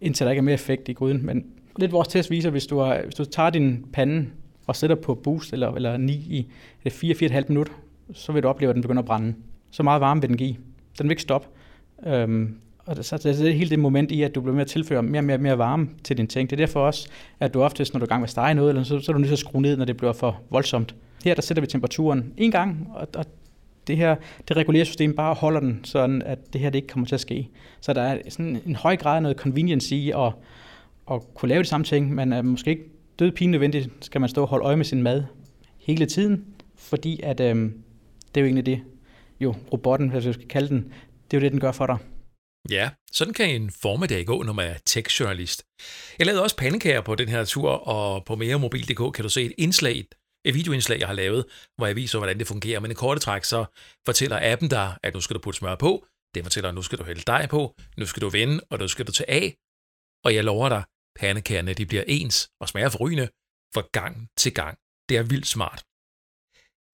indtil 0.00 0.24
der 0.24 0.30
ikke 0.30 0.38
er 0.38 0.44
mere 0.44 0.54
effekt 0.54 0.88
i 0.88 0.92
gryden. 0.92 1.26
Men 1.26 1.44
lidt 1.78 1.92
vores 1.92 2.08
test 2.08 2.30
viser, 2.30 2.50
hvis 2.50 2.66
du, 2.66 2.78
har, 2.78 3.02
hvis 3.02 3.14
du 3.14 3.24
tager 3.24 3.50
din 3.50 3.86
pande 3.92 4.26
og 4.66 4.76
sætter 4.76 4.96
på 4.96 5.14
boost 5.14 5.52
eller, 5.52 5.72
eller 5.72 5.96
9 5.96 6.12
i 6.12 6.48
4-4,5 6.88 7.44
minutter, 7.48 7.72
så 8.12 8.32
vil 8.32 8.42
du 8.42 8.48
opleve, 8.48 8.70
at 8.70 8.74
den 8.74 8.82
begynder 8.82 9.02
at 9.02 9.06
brænde. 9.06 9.34
Så 9.70 9.82
meget 9.82 10.00
varme 10.00 10.20
vil 10.20 10.28
den 10.28 10.36
give. 10.36 10.56
Den 10.98 11.08
vil 11.08 11.10
ikke 11.10 11.22
stoppe. 11.22 11.48
Øhm, 12.06 12.56
og 12.86 13.04
så 13.04 13.14
er 13.14 13.18
det 13.18 13.54
hele 13.54 13.70
det 13.70 13.78
moment 13.78 14.10
i, 14.10 14.22
at 14.22 14.34
du 14.34 14.40
bliver 14.40 14.54
med 14.54 14.62
at 14.62 14.68
tilføre 14.68 15.02
mere 15.02 15.20
og 15.20 15.24
mere, 15.24 15.38
mere 15.38 15.58
varme 15.58 15.88
til 16.04 16.16
din 16.18 16.26
ting. 16.26 16.50
Det 16.50 16.60
er 16.60 16.66
derfor 16.66 16.86
også, 16.86 17.08
at 17.40 17.54
du 17.54 17.62
oftest, 17.62 17.94
når 17.94 17.98
du 17.98 18.04
er 18.04 18.06
i 18.06 18.08
gang 18.08 18.20
med 18.20 18.26
at 18.26 18.30
stege 18.30 18.54
noget, 18.54 18.68
eller 18.68 18.82
så, 18.82 19.00
så 19.00 19.12
er 19.12 19.12
du 19.12 19.18
nødt 19.18 19.28
til 19.28 19.34
at 19.34 19.38
skrue 19.38 19.62
ned, 19.62 19.76
når 19.76 19.84
det 19.84 19.96
bliver 19.96 20.12
for 20.12 20.40
voldsomt. 20.50 20.94
Her 21.24 21.34
der 21.34 21.42
sætter 21.42 21.60
vi 21.60 21.66
temperaturen 21.66 22.32
en 22.36 22.50
gang, 22.50 22.88
og, 22.94 23.08
og 23.14 23.24
det 23.86 23.96
her, 23.96 24.16
det 24.48 24.56
regulære 24.56 24.84
system 24.84 25.16
bare 25.16 25.34
holder 25.34 25.60
den, 25.60 25.84
sådan 25.84 26.22
at 26.22 26.38
det 26.52 26.60
her 26.60 26.70
det 26.70 26.78
ikke 26.78 26.88
kommer 26.88 27.06
til 27.06 27.14
at 27.14 27.20
ske. 27.20 27.48
Så 27.80 27.92
der 27.92 28.02
er 28.02 28.18
sådan 28.28 28.62
en 28.66 28.76
høj 28.76 28.96
grad 28.96 29.16
af 29.16 29.22
noget 29.22 29.36
convenience 29.36 29.96
i 29.96 30.10
at, 30.10 30.32
at 31.10 31.20
kunne 31.34 31.48
lave 31.48 31.62
de 31.62 31.68
samme 31.68 31.84
ting, 31.84 32.14
men 32.14 32.32
er 32.32 32.42
måske 32.42 32.70
ikke 32.70 32.84
død 33.18 33.32
pine 33.32 33.50
nødvendigt, 33.50 33.90
skal 34.00 34.20
man 34.20 34.30
stå 34.30 34.42
og 34.42 34.48
holde 34.48 34.64
øje 34.64 34.76
med 34.76 34.84
sin 34.84 35.02
mad 35.02 35.24
hele 35.78 36.06
tiden, 36.06 36.44
fordi 36.76 37.20
at, 37.22 37.40
øhm, 37.40 37.82
det 38.34 38.36
er 38.36 38.40
jo 38.40 38.46
egentlig 38.46 38.66
det, 38.66 38.82
jo, 39.40 39.54
robotten, 39.72 40.08
hvis 40.08 40.26
jeg 40.26 40.34
skal 40.34 40.48
kalde 40.48 40.68
den, 40.68 40.92
det 41.30 41.36
er 41.36 41.40
jo 41.40 41.44
det, 41.44 41.52
den 41.52 41.60
gør 41.60 41.72
for 41.72 41.86
dig. 41.86 41.96
Ja, 42.70 42.90
sådan 43.12 43.34
kan 43.34 43.62
en 43.62 43.70
formiddag 43.82 44.26
gå, 44.26 44.42
når 44.42 44.52
man 44.52 44.66
er 44.66 44.74
tech-journalist. 44.86 45.62
Jeg 46.18 46.26
lavede 46.26 46.42
også 46.42 46.56
pandekager 46.56 47.00
på 47.00 47.14
den 47.14 47.28
her 47.28 47.44
tur, 47.44 47.70
og 47.70 48.24
på 48.24 48.36
meremobil.dk 48.36 49.14
kan 49.14 49.22
du 49.22 49.28
se 49.28 49.42
et 49.42 49.52
indslag, 49.58 50.04
et 50.44 50.54
videoindslag, 50.54 50.98
jeg 51.00 51.08
har 51.08 51.14
lavet, 51.14 51.44
hvor 51.76 51.86
jeg 51.86 51.96
viser, 51.96 52.18
hvordan 52.18 52.38
det 52.38 52.46
fungerer. 52.46 52.80
Men 52.80 52.90
i 52.90 52.94
korte 52.94 53.20
træk, 53.20 53.44
så 53.44 53.64
fortæller 54.06 54.52
appen 54.52 54.68
dig, 54.68 54.96
at 55.02 55.14
nu 55.14 55.20
skal 55.20 55.34
du 55.34 55.40
putte 55.40 55.58
smør 55.58 55.74
på, 55.74 56.06
det 56.34 56.42
fortæller, 56.42 56.68
at 56.68 56.74
nu 56.74 56.82
skal 56.82 56.98
du 56.98 57.04
hælde 57.04 57.22
dej 57.26 57.46
på, 57.46 57.74
nu 57.96 58.06
skal 58.06 58.22
du 58.22 58.28
vende, 58.28 58.60
og 58.70 58.78
nu 58.78 58.88
skal 58.88 59.06
du 59.06 59.12
tage 59.12 59.30
af. 59.30 59.56
Og 60.24 60.34
jeg 60.34 60.44
lover 60.44 60.68
dig, 60.68 60.82
pandekærne 61.16 61.74
de 61.74 61.86
bliver 61.86 62.04
ens 62.06 62.50
og 62.60 62.68
smager 62.68 62.88
forrygende 62.88 63.28
fra 63.74 63.82
gang 63.92 64.28
til 64.36 64.54
gang. 64.54 64.78
Det 65.08 65.16
er 65.16 65.22
vildt 65.22 65.46
smart. 65.46 65.80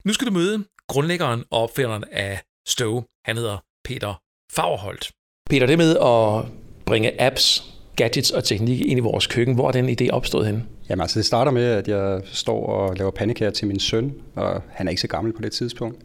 Nu 0.06 0.12
skal 0.12 0.26
du 0.26 0.32
møde 0.32 0.64
grundlæggeren 0.88 1.44
og 1.50 1.62
opfinderen 1.62 2.04
af 2.04 2.42
Stove. 2.68 3.04
Han 3.24 3.36
hedder 3.36 3.58
Peter 3.84 4.14
Fagerholt. 4.52 5.12
Peter, 5.50 5.66
det 5.66 5.78
med 5.78 5.96
at 5.96 6.52
bringe 6.86 7.20
apps, 7.20 7.75
gadgets 7.96 8.30
og 8.30 8.44
teknik 8.44 8.80
ind 8.80 8.98
i 8.98 9.00
vores 9.00 9.26
køkken, 9.26 9.54
hvor 9.54 9.68
er 9.68 9.72
den 9.72 9.88
idé 9.88 10.10
opstået 10.10 10.46
henne? 10.46 10.64
Jamen 10.88 11.00
altså, 11.00 11.18
det 11.18 11.26
starter 11.26 11.52
med, 11.52 11.64
at 11.64 11.88
jeg 11.88 12.20
står 12.24 12.66
og 12.66 12.96
laver 12.96 13.10
pandekager 13.10 13.50
til 13.50 13.68
min 13.68 13.80
søn, 13.80 14.14
og 14.34 14.62
han 14.68 14.86
er 14.86 14.90
ikke 14.90 15.00
så 15.00 15.08
gammel 15.08 15.32
på 15.32 15.42
det 15.42 15.52
tidspunkt. 15.52 15.98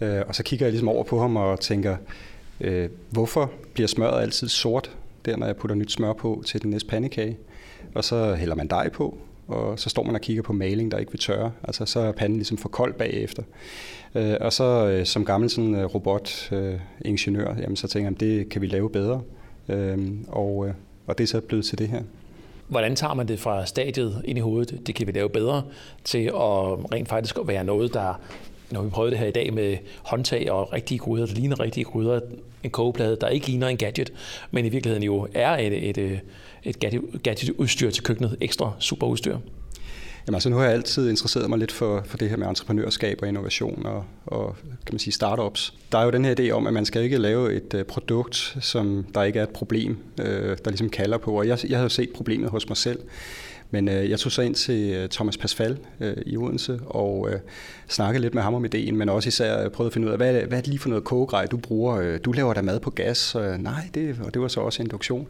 Øh, 0.00 0.20
og 0.28 0.34
så 0.34 0.42
kigger 0.42 0.66
jeg 0.66 0.72
ligesom 0.72 0.88
over 0.88 1.04
på 1.04 1.20
ham 1.20 1.36
og 1.36 1.60
tænker, 1.60 1.96
øh, 2.60 2.88
hvorfor 3.10 3.50
bliver 3.74 3.88
smøret 3.88 4.22
altid 4.22 4.48
sort, 4.48 4.90
der 5.24 5.36
når 5.36 5.46
jeg 5.46 5.56
putter 5.56 5.76
nyt 5.76 5.92
smør 5.92 6.12
på 6.12 6.42
til 6.46 6.62
den 6.62 6.70
næste 6.70 6.88
pandekage? 6.88 7.36
Og 7.94 8.04
så 8.04 8.34
hælder 8.34 8.54
man 8.54 8.66
dej 8.66 8.88
på, 8.88 9.18
og 9.48 9.78
så 9.78 9.90
står 9.90 10.02
man 10.02 10.14
og 10.14 10.20
kigger 10.20 10.42
på 10.42 10.52
maling, 10.52 10.90
der 10.90 10.98
ikke 10.98 11.12
vil 11.12 11.20
tørre. 11.20 11.52
Altså 11.64 11.86
så 11.86 12.00
er 12.00 12.12
panden 12.12 12.36
ligesom 12.36 12.58
for 12.58 12.68
kold 12.68 12.94
bagefter. 12.94 13.42
Øh, 14.14 14.34
og 14.40 14.52
så 14.52 14.88
øh, 14.88 15.06
som 15.06 15.24
gammel 15.24 15.50
sådan 15.50 15.74
øh, 15.74 15.84
robotingeniør, 15.84 17.50
øh, 17.52 17.60
jamen 17.60 17.76
så 17.76 17.88
tænker 17.88 18.10
jeg, 18.10 18.20
det 18.20 18.48
kan 18.48 18.62
vi 18.62 18.66
lave 18.66 18.90
bedre. 18.90 19.20
Øh, 19.68 19.98
og, 20.28 20.68
øh, 20.68 20.74
og 21.08 21.18
det 21.18 21.24
er 21.24 21.28
så 21.28 21.40
blevet 21.40 21.64
til 21.64 21.78
det 21.78 21.88
her. 21.88 22.02
Hvordan 22.68 22.96
tager 22.96 23.14
man 23.14 23.28
det 23.28 23.40
fra 23.40 23.66
stadiet 23.66 24.22
ind 24.24 24.38
i 24.38 24.40
hovedet, 24.40 24.86
det 24.86 24.94
kan 24.94 25.06
vi 25.06 25.12
lave 25.12 25.28
bedre, 25.28 25.62
til 26.04 26.24
at 26.26 26.92
rent 26.92 27.08
faktisk 27.08 27.36
være 27.44 27.64
noget, 27.64 27.94
der 27.94 28.20
når 28.70 28.82
vi 28.82 28.90
prøvede 28.90 29.10
det 29.10 29.18
her 29.18 29.26
i 29.26 29.30
dag 29.30 29.52
med 29.54 29.76
håndtag 30.02 30.50
og 30.50 30.72
rigtige 30.72 30.98
gryder, 30.98 31.26
der 31.26 31.34
ligner 31.34 31.60
rigtige 31.60 31.84
gryder, 31.84 32.20
en 32.62 32.70
kogeplade, 32.70 33.16
der 33.20 33.28
ikke 33.28 33.46
ligner 33.46 33.68
en 33.68 33.76
gadget, 33.76 34.12
men 34.50 34.64
i 34.64 34.68
virkeligheden 34.68 35.02
jo 35.02 35.28
er 35.34 35.50
et, 35.56 35.98
et, 35.98 36.20
et 36.64 36.78
gadgetudstyr 37.22 37.90
til 37.90 38.02
køkkenet, 38.02 38.36
ekstra 38.40 38.72
superudstyr. 38.78 39.36
Jamen 40.28 40.34
altså 40.34 40.50
nu 40.50 40.56
har 40.56 40.64
jeg 40.64 40.72
altid 40.72 41.10
interesseret 41.10 41.50
mig 41.50 41.58
lidt 41.58 41.72
for, 41.72 42.02
for 42.06 42.16
det 42.16 42.30
her 42.30 42.36
med 42.36 42.46
entreprenørskab 42.46 43.18
og 43.22 43.28
innovation 43.28 43.86
og, 43.86 44.04
og 44.26 44.56
kan 44.86 44.94
man 44.94 44.98
sige 44.98 45.12
startups. 45.12 45.74
Der 45.92 45.98
er 45.98 46.04
jo 46.04 46.10
den 46.10 46.24
her 46.24 46.34
idé 46.40 46.50
om, 46.50 46.66
at 46.66 46.72
man 46.72 46.84
skal 46.84 47.02
ikke 47.02 47.18
lave 47.18 47.54
et 47.54 47.74
øh, 47.74 47.84
produkt, 47.84 48.56
som 48.60 49.06
der 49.14 49.22
ikke 49.22 49.38
er 49.38 49.42
et 49.42 49.48
problem, 49.48 49.96
øh, 50.20 50.56
der 50.64 50.70
ligesom 50.70 50.90
kalder 50.90 51.18
på. 51.18 51.38
Og 51.38 51.48
jeg, 51.48 51.58
jeg 51.68 51.78
havde 51.78 51.90
set 51.90 52.10
problemet 52.14 52.50
hos 52.50 52.68
mig 52.68 52.76
selv. 52.76 53.00
Men 53.70 53.88
øh, 53.88 54.10
jeg 54.10 54.18
tog 54.18 54.32
så 54.32 54.42
ind 54.42 54.54
til 54.54 54.90
øh, 54.90 55.08
Thomas 55.08 55.36
Pasfal 55.36 55.78
øh, 56.00 56.16
i 56.26 56.36
Odense 56.36 56.80
og 56.86 57.28
øh, 57.30 57.38
snakkede 57.88 58.22
lidt 58.22 58.34
med 58.34 58.42
ham 58.42 58.54
om 58.54 58.64
ideen, 58.64 58.96
men 58.96 59.08
også 59.08 59.28
især 59.28 59.68
prøvede 59.68 59.88
at 59.88 59.92
finde 59.92 60.06
ud 60.06 60.12
af, 60.12 60.18
hvad, 60.18 60.32
hvad 60.32 60.58
er 60.58 60.62
det 60.62 60.68
lige 60.68 60.78
for 60.78 60.88
noget 60.88 61.04
kogegrej, 61.04 61.46
du 61.46 61.56
bruger? 61.56 61.96
Øh, 61.96 62.20
du 62.24 62.32
laver 62.32 62.54
der 62.54 62.62
mad 62.62 62.80
på 62.80 62.90
gas? 62.90 63.34
Øh, 63.34 63.58
nej, 63.58 63.88
det, 63.94 64.16
og 64.24 64.34
det 64.34 64.42
var 64.42 64.48
så 64.48 64.60
også 64.60 64.82
induktion. 64.82 65.28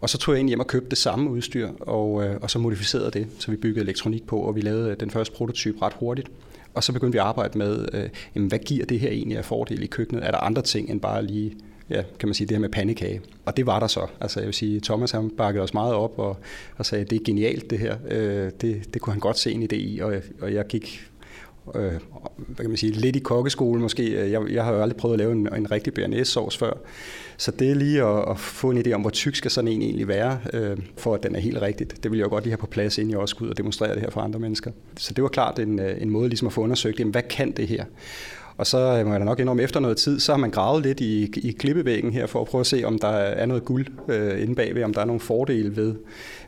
Og 0.00 0.10
så 0.10 0.18
tog 0.18 0.34
jeg 0.34 0.40
ind 0.40 0.48
hjem 0.48 0.60
og 0.60 0.66
købte 0.66 0.90
det 0.90 0.98
samme 0.98 1.30
udstyr, 1.30 1.68
og, 1.80 2.24
øh, 2.24 2.36
og 2.42 2.50
så 2.50 2.58
modificerede 2.58 3.10
det, 3.10 3.26
så 3.38 3.50
vi 3.50 3.56
byggede 3.56 3.84
elektronik 3.84 4.26
på, 4.26 4.38
og 4.38 4.56
vi 4.56 4.60
lavede 4.60 4.90
øh, 4.90 4.96
den 5.00 5.10
første 5.10 5.34
prototype 5.34 5.82
ret 5.82 5.92
hurtigt. 5.92 6.28
Og 6.74 6.84
så 6.84 6.92
begyndte 6.92 7.12
vi 7.12 7.18
at 7.18 7.24
arbejde 7.24 7.58
med, 7.58 7.88
øh, 7.92 8.08
jamen, 8.34 8.48
hvad 8.48 8.58
giver 8.58 8.86
det 8.86 9.00
her 9.00 9.10
egentlig 9.10 9.38
af 9.38 9.44
fordel 9.44 9.82
i 9.82 9.86
køkkenet? 9.86 10.26
Er 10.26 10.30
der 10.30 10.38
andre 10.38 10.62
ting 10.62 10.90
end 10.90 11.00
bare 11.00 11.26
lige 11.26 11.56
ja, 11.90 12.02
kan 12.18 12.28
man 12.28 12.34
sige, 12.34 12.46
det 12.46 12.56
her 12.56 12.60
med 12.60 12.68
pandekage. 12.68 13.20
Og 13.44 13.56
det 13.56 13.66
var 13.66 13.80
der 13.80 13.86
så. 13.86 14.06
Altså 14.20 14.40
jeg 14.40 14.46
vil 14.46 14.54
sige, 14.54 14.80
Thomas 14.80 15.10
han 15.10 15.30
bakkede 15.30 15.62
os 15.62 15.74
meget 15.74 15.94
op 15.94 16.18
og, 16.18 16.36
og 16.76 16.86
sagde, 16.86 17.04
det 17.04 17.20
er 17.20 17.24
genialt 17.24 17.70
det 17.70 17.78
her. 17.78 17.96
Øh, 18.10 18.50
det, 18.60 18.94
det 18.94 19.02
kunne 19.02 19.12
han 19.12 19.20
godt 19.20 19.38
se 19.38 19.52
en 19.52 19.62
idé 19.62 19.76
i, 19.76 19.98
og, 19.98 20.14
og 20.40 20.54
jeg 20.54 20.66
gik 20.66 21.10
øh, 21.74 21.92
hvad 22.36 22.56
kan 22.56 22.68
man 22.68 22.76
sige, 22.76 22.92
lidt 22.92 23.16
i 23.16 23.18
kokkeskole 23.18 23.80
måske. 23.80 24.10
Øh, 24.10 24.30
jeg, 24.30 24.42
jeg 24.50 24.64
har 24.64 24.72
jo 24.72 24.82
aldrig 24.82 24.96
prøvet 24.96 25.14
at 25.14 25.18
lave 25.18 25.32
en, 25.32 25.54
en 25.56 25.70
rigtig 25.70 25.94
BRNS-sovs 25.94 26.56
før. 26.58 26.72
Så 27.36 27.50
det 27.50 27.70
er 27.70 27.74
lige 27.74 28.02
at, 28.02 28.30
at 28.30 28.38
få 28.38 28.70
en 28.70 28.86
idé 28.86 28.92
om, 28.92 29.00
hvor 29.00 29.10
tyk 29.10 29.36
skal 29.36 29.50
sådan 29.50 29.68
en 29.68 29.82
egentlig 29.82 30.08
være, 30.08 30.38
øh, 30.52 30.76
for 30.96 31.14
at 31.14 31.22
den 31.22 31.34
er 31.34 31.40
helt 31.40 31.62
rigtigt. 31.62 32.02
Det 32.02 32.10
vil 32.10 32.16
jeg 32.16 32.24
jo 32.24 32.30
godt 32.30 32.44
lige 32.44 32.52
have 32.52 32.58
på 32.58 32.66
plads, 32.66 32.98
inden 32.98 33.10
jeg 33.10 33.18
også 33.18 33.32
skal 33.32 33.44
ud 33.44 33.50
og 33.50 33.58
demonstrere 33.58 33.94
det 33.94 34.00
her 34.02 34.10
for 34.10 34.20
andre 34.20 34.38
mennesker. 34.38 34.70
Så 34.96 35.14
det 35.14 35.22
var 35.22 35.28
klart 35.28 35.58
en, 35.58 35.78
øh, 35.78 36.02
en 36.02 36.10
måde 36.10 36.28
ligesom 36.28 36.46
at 36.46 36.52
få 36.52 36.60
undersøgt, 36.60 36.98
jamen, 37.00 37.12
hvad 37.12 37.22
kan 37.22 37.50
det 37.50 37.68
her? 37.68 37.84
Og 38.58 38.66
så 38.66 38.78
øh, 38.78 39.06
må 39.06 39.12
jeg 39.12 39.20
da 39.20 39.24
nok 39.24 39.40
indrømme, 39.40 39.62
efter 39.62 39.80
noget 39.80 39.96
tid, 39.96 40.20
så 40.20 40.32
har 40.32 40.38
man 40.38 40.50
gravet 40.50 40.82
lidt 40.82 41.00
i, 41.00 41.32
i 41.36 41.52
klippevæggen 41.52 42.12
her, 42.12 42.26
for 42.26 42.40
at 42.40 42.46
prøve 42.46 42.60
at 42.60 42.66
se, 42.66 42.84
om 42.84 42.98
der 42.98 43.08
er 43.08 43.46
noget 43.46 43.64
guld 43.64 43.86
øh, 44.08 44.42
inde 44.42 44.54
bagved, 44.54 44.82
om 44.82 44.94
der 44.94 45.00
er 45.00 45.04
nogle 45.04 45.20
fordele 45.20 45.76
ved, 45.76 45.94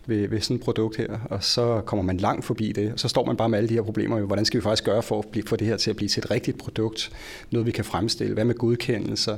ved, 0.06 0.28
ved 0.28 0.40
sådan 0.40 0.56
et 0.56 0.62
produkt 0.62 0.96
her. 0.96 1.18
Og 1.30 1.44
så 1.44 1.82
kommer 1.86 2.02
man 2.02 2.16
langt 2.16 2.44
forbi 2.44 2.72
det, 2.72 2.92
og 2.92 2.98
så 2.98 3.08
står 3.08 3.24
man 3.24 3.36
bare 3.36 3.48
med 3.48 3.58
alle 3.58 3.68
de 3.68 3.74
her 3.74 3.82
problemer. 3.82 4.20
Hvordan 4.20 4.44
skal 4.44 4.60
vi 4.60 4.62
faktisk 4.62 4.84
gøre 4.84 5.02
for 5.02 5.18
at 5.18 5.24
blive, 5.30 5.46
få 5.46 5.56
det 5.56 5.66
her 5.66 5.76
til 5.76 5.90
at 5.90 5.96
blive 5.96 6.08
til 6.08 6.20
et 6.20 6.30
rigtigt 6.30 6.58
produkt? 6.58 7.10
Noget, 7.50 7.66
vi 7.66 7.72
kan 7.72 7.84
fremstille. 7.84 8.34
Hvad 8.34 8.44
med 8.44 8.54
godkendelser? 8.54 9.36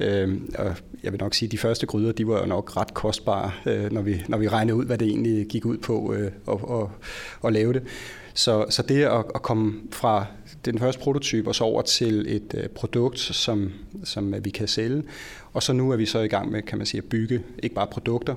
Øh, 0.00 0.40
og 0.58 0.74
jeg 1.02 1.12
vil 1.12 1.20
nok 1.20 1.34
sige, 1.34 1.46
at 1.46 1.52
de 1.52 1.58
første 1.58 1.86
gryder, 1.86 2.12
de 2.12 2.28
var 2.28 2.40
jo 2.40 2.46
nok 2.46 2.76
ret 2.76 2.94
kostbare, 2.94 3.50
øh, 3.66 3.92
når, 3.92 4.02
vi, 4.02 4.22
når 4.28 4.38
vi 4.38 4.48
regnede 4.48 4.76
ud, 4.76 4.84
hvad 4.84 4.98
det 4.98 5.08
egentlig 5.08 5.46
gik 5.46 5.66
ud 5.66 5.78
på 5.78 6.14
øh, 6.14 6.30
at, 6.48 6.58
at, 6.70 6.86
at 7.44 7.52
lave 7.52 7.72
det. 7.72 7.82
Så, 8.36 8.66
så 8.70 8.82
det 8.82 9.02
at, 9.02 9.24
at 9.34 9.42
komme 9.42 9.80
fra 9.92 10.26
den 10.64 10.78
første 10.78 11.02
prototype 11.02 11.48
og 11.48 11.54
så 11.54 11.64
over 11.64 11.82
til 11.82 12.36
et 12.36 12.54
øh, 12.54 12.68
produkt, 12.68 13.18
som, 13.18 13.72
som 14.04 14.34
vi 14.44 14.50
kan 14.50 14.68
sælge. 14.68 15.02
Og 15.52 15.62
så 15.62 15.72
nu 15.72 15.90
er 15.90 15.96
vi 15.96 16.06
så 16.06 16.18
i 16.18 16.28
gang 16.28 16.50
med, 16.50 16.62
kan 16.62 16.78
man 16.78 16.86
sige, 16.86 16.98
at 16.98 17.04
bygge 17.04 17.42
ikke 17.62 17.74
bare 17.74 17.86
produkter, 17.86 18.34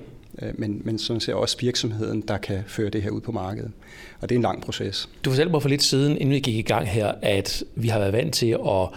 men, 0.58 0.82
men 0.86 1.00
sådan 1.00 1.20
set 1.20 1.36
også 1.36 1.58
virksomheden, 1.60 2.22
der 2.22 2.38
kan 2.38 2.64
føre 2.68 2.90
det 2.90 3.02
her 3.02 3.10
ud 3.10 3.22
på 3.22 3.32
markedet. 3.32 3.72
Og 4.22 4.30
det 4.30 4.36
er 4.36 4.40
en 4.40 4.44
lang 4.44 4.62
proces. 4.62 5.10
Du 5.26 5.30
fortalte 5.30 5.52
mig 5.52 5.62
for 5.62 5.70
lidt 5.70 5.84
siden, 5.84 6.18
inden 6.18 6.30
vi 6.30 6.40
gik 6.40 6.56
i 6.56 6.62
gang 6.62 6.88
her, 6.88 7.12
at 7.22 7.64
vi 7.76 7.88
har 7.88 8.00
været 8.00 8.14
vant 8.14 8.34
til 8.34 8.58
at 8.66 8.90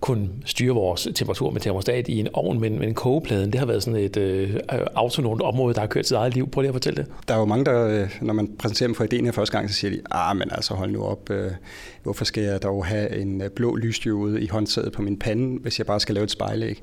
kunne 0.00 0.28
styre 0.44 0.74
vores 0.74 1.08
temperatur 1.14 1.50
med 1.50 1.60
termostat 1.60 2.08
i 2.08 2.18
en 2.18 2.28
ovn, 2.32 2.60
men, 2.60 2.78
men 2.78 2.94
kogepladen, 2.94 3.52
det 3.52 3.58
har 3.58 3.66
været 3.66 3.82
sådan 3.82 4.00
et 4.00 4.16
øh, 4.16 4.56
autonomt 4.94 5.42
område, 5.42 5.74
der 5.74 5.80
har 5.80 5.86
kørt 5.86 6.06
sit 6.06 6.16
eget 6.16 6.34
liv. 6.34 6.50
Prøv 6.50 6.60
lige 6.60 6.68
at 6.68 6.74
fortælle 6.74 6.96
det. 6.96 7.12
Der 7.28 7.34
er 7.34 7.38
jo 7.38 7.44
mange, 7.44 7.64
der, 7.64 8.02
øh, 8.02 8.18
når 8.20 8.34
man 8.34 8.50
præsenterer 8.58 8.88
dem 8.88 8.94
for 8.94 9.04
ideen 9.04 9.24
her 9.24 9.32
første 9.32 9.56
gang, 9.56 9.70
så 9.70 9.74
siger 9.74 9.90
de, 9.90 10.00
ah, 10.10 10.36
men 10.36 10.48
altså 10.52 10.74
hold 10.74 10.90
nu 10.90 11.02
op, 11.02 11.30
øh, 11.30 11.50
hvorfor 12.02 12.24
skal 12.24 12.42
jeg 12.42 12.62
dog 12.62 12.86
have 12.86 13.16
en 13.16 13.42
øh, 13.42 13.50
blå 13.50 13.76
lysstyrke 13.76 14.40
i 14.40 14.46
håndtaget 14.46 14.92
på 14.92 15.02
min 15.02 15.18
pande, 15.18 15.58
hvis 15.60 15.78
jeg 15.78 15.86
bare 15.86 16.00
skal 16.00 16.14
lave 16.14 16.24
et 16.24 16.30
spejlæg? 16.30 16.82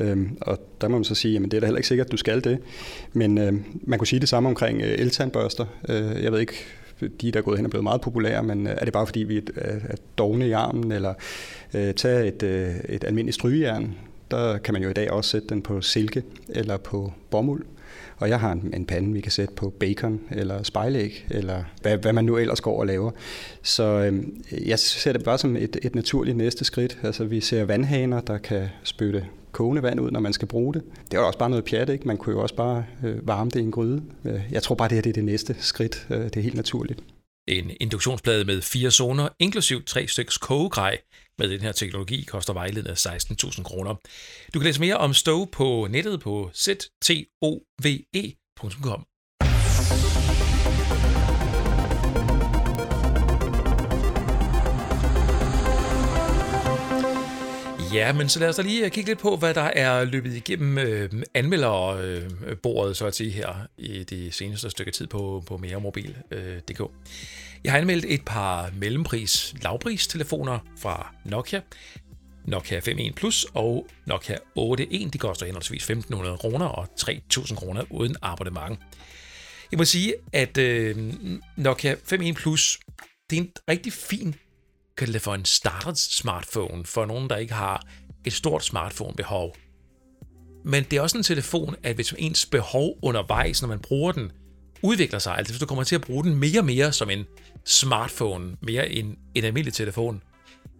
Øhm, 0.00 0.38
og 0.40 0.58
der 0.80 0.88
må 0.88 0.96
man 0.96 1.04
så 1.04 1.14
sige, 1.14 1.36
at 1.36 1.42
det 1.42 1.54
er 1.54 1.60
da 1.60 1.66
heller 1.66 1.78
ikke 1.78 1.88
sikkert, 1.88 2.06
at 2.06 2.12
du 2.12 2.16
skal 2.16 2.44
det. 2.44 2.58
Men 3.12 3.38
øhm, 3.38 3.64
man 3.82 3.98
kunne 3.98 4.06
sige 4.06 4.20
det 4.20 4.28
samme 4.28 4.48
omkring 4.48 4.82
øh, 4.82 4.98
eltandbørster. 4.98 5.64
Øh, 5.88 6.22
jeg 6.22 6.32
ved 6.32 6.40
ikke, 6.40 6.54
de 7.00 7.32
der 7.32 7.38
er 7.38 7.42
gået 7.42 7.58
hen 7.58 7.66
og 7.66 7.70
blevet 7.70 7.84
meget 7.84 8.00
populære, 8.00 8.42
men 8.42 8.66
øh, 8.66 8.74
er 8.78 8.84
det 8.84 8.92
bare 8.92 9.06
fordi, 9.06 9.20
vi 9.20 9.42
er 9.56 9.96
dogne 10.18 10.48
i 10.48 10.52
armen, 10.52 10.92
eller 10.92 11.14
øh, 11.74 11.94
tage 11.94 12.26
et, 12.26 12.42
øh, 12.42 12.74
et 12.88 13.04
almindeligt 13.04 13.34
strygejern, 13.34 13.94
der 14.30 14.58
kan 14.58 14.74
man 14.74 14.82
jo 14.82 14.90
i 14.90 14.92
dag 14.92 15.10
også 15.10 15.30
sætte 15.30 15.48
den 15.48 15.62
på 15.62 15.80
silke 15.80 16.22
eller 16.48 16.76
på 16.76 17.12
bomuld. 17.30 17.64
Og 18.16 18.28
jeg 18.28 18.40
har 18.40 18.52
en, 18.52 18.70
en 18.74 18.86
pande, 18.86 19.12
vi 19.12 19.20
kan 19.20 19.32
sætte 19.32 19.54
på 19.54 19.70
bacon 19.70 20.20
eller 20.30 20.62
spejlæg, 20.62 21.26
eller 21.30 21.64
hvad, 21.82 21.98
hvad 21.98 22.12
man 22.12 22.24
nu 22.24 22.36
ellers 22.36 22.60
går 22.60 22.80
og 22.80 22.86
laver. 22.86 23.10
Så 23.62 23.84
øh, 23.84 24.22
jeg 24.68 24.78
ser 24.78 25.12
det 25.12 25.24
bare 25.24 25.38
som 25.38 25.56
et, 25.56 25.76
et 25.82 25.94
naturligt 25.94 26.36
næste 26.36 26.64
skridt. 26.64 26.98
Altså 27.02 27.24
vi 27.24 27.40
ser 27.40 27.64
vandhaner, 27.64 28.20
der 28.20 28.38
kan 28.38 28.66
spytte 28.82 29.24
kogende 29.52 29.82
vand 29.82 30.00
ud, 30.00 30.10
når 30.10 30.20
man 30.20 30.32
skal 30.32 30.48
bruge 30.48 30.74
det. 30.74 30.82
Det 31.10 31.16
er 31.16 31.20
også 31.20 31.38
bare 31.38 31.50
noget 31.50 31.64
pjat, 31.64 31.88
ikke? 31.88 32.06
Man 32.06 32.16
kunne 32.16 32.36
jo 32.36 32.42
også 32.42 32.54
bare 32.54 32.86
øh, 33.04 33.28
varme 33.28 33.50
det 33.50 33.60
i 33.60 33.62
en 33.62 33.70
gryde. 33.70 34.02
Øh, 34.24 34.40
jeg 34.50 34.62
tror 34.62 34.74
bare, 34.74 34.88
det 34.88 34.94
her 34.94 35.02
det 35.02 35.10
er 35.10 35.14
det 35.14 35.24
næste 35.24 35.56
skridt. 35.58 36.06
Øh, 36.10 36.20
det 36.20 36.36
er 36.36 36.40
helt 36.40 36.56
naturligt. 36.56 37.00
En 37.48 37.70
induktionsplade 37.80 38.44
med 38.44 38.62
fire 38.62 38.90
zoner, 38.90 39.28
inklusiv 39.38 39.84
tre 39.84 40.06
styks 40.06 40.38
kogegrej, 40.38 40.98
med 41.38 41.50
den 41.50 41.60
her 41.60 41.72
teknologi 41.72 42.22
koster 42.22 42.52
vejledende 42.52 42.92
16.000 42.92 43.62
kroner. 43.62 43.94
Du 44.54 44.58
kan 44.58 44.62
læse 44.62 44.80
mere 44.80 44.96
om 44.96 45.14
Stove 45.14 45.46
på 45.46 45.86
nettet 45.90 46.20
på 46.20 46.50
ztove.com. 46.54 47.08
Ja, 57.92 58.12
men 58.12 58.28
så 58.28 58.40
lad 58.40 58.48
os 58.48 58.56
da 58.56 58.62
lige 58.62 58.84
øh, 58.84 58.90
kigge 58.90 59.10
lidt 59.10 59.18
på, 59.18 59.36
hvad 59.36 59.54
der 59.54 59.62
er 59.62 60.04
løbet 60.04 60.34
igennem 60.34 60.78
øh, 60.78 61.10
anmelderbordet, 61.34 62.96
så 62.96 63.06
at 63.06 63.14
sige, 63.14 63.30
her 63.30 63.66
i 63.78 64.04
det 64.04 64.34
seneste 64.34 64.70
stykke 64.70 64.90
tid 64.90 65.06
på, 65.06 65.42
på 65.46 65.56
meremobil.dk. 65.56 66.80
Øh, 66.80 66.86
jeg 67.64 67.72
har 67.72 67.78
anmeldt 67.78 68.04
et 68.08 68.24
par 68.24 68.70
mellempris 68.76 69.54
lavpris-telefoner 69.62 70.58
fra 70.78 71.14
Nokia. 71.24 71.60
Nokia 72.44 72.78
5.1 72.78 73.12
Plus 73.12 73.46
og 73.54 73.86
Nokia 74.06 74.36
8.1. 74.58 75.10
De 75.10 75.18
koster 75.18 75.46
henholdsvis 75.46 75.90
1.500 75.90 76.36
kroner 76.36 76.66
og 76.66 76.88
3.000 77.00 77.54
kroner 77.54 77.84
uden 77.90 78.16
abonnement. 78.22 78.78
Jeg 79.72 79.78
må 79.78 79.84
sige, 79.84 80.14
at 80.32 80.58
øh, 80.58 80.96
Nokia 81.56 81.94
5.1 81.94 82.32
Plus, 82.32 82.80
det 83.30 83.36
er 83.38 83.40
en 83.40 83.52
rigtig 83.68 83.92
fin 83.92 84.34
kan 84.98 85.12
det 85.12 85.22
for 85.22 85.34
en 85.34 85.44
starter 85.44 85.94
smartphone 85.94 86.84
for 86.84 87.04
nogen, 87.04 87.30
der 87.30 87.36
ikke 87.36 87.54
har 87.54 87.86
et 88.24 88.32
stort 88.32 88.64
smartphone-behov. 88.64 89.56
Men 90.64 90.84
det 90.84 90.96
er 90.96 91.00
også 91.00 91.18
en 91.18 91.24
telefon, 91.24 91.76
at 91.82 91.94
hvis 91.94 92.14
ens 92.18 92.46
behov 92.46 92.98
undervejs, 93.02 93.62
når 93.62 93.68
man 93.68 93.78
bruger 93.78 94.12
den, 94.12 94.32
udvikler 94.82 95.18
sig, 95.18 95.38
altså 95.38 95.52
hvis 95.52 95.60
du 95.60 95.66
kommer 95.66 95.84
til 95.84 95.94
at 95.94 96.00
bruge 96.00 96.24
den 96.24 96.34
mere 96.34 96.60
og 96.60 96.64
mere 96.64 96.92
som 96.92 97.10
en 97.10 97.24
smartphone, 97.64 98.56
mere 98.60 98.88
end 98.88 99.16
en 99.34 99.44
almindelig 99.44 99.74
telefon, 99.74 100.22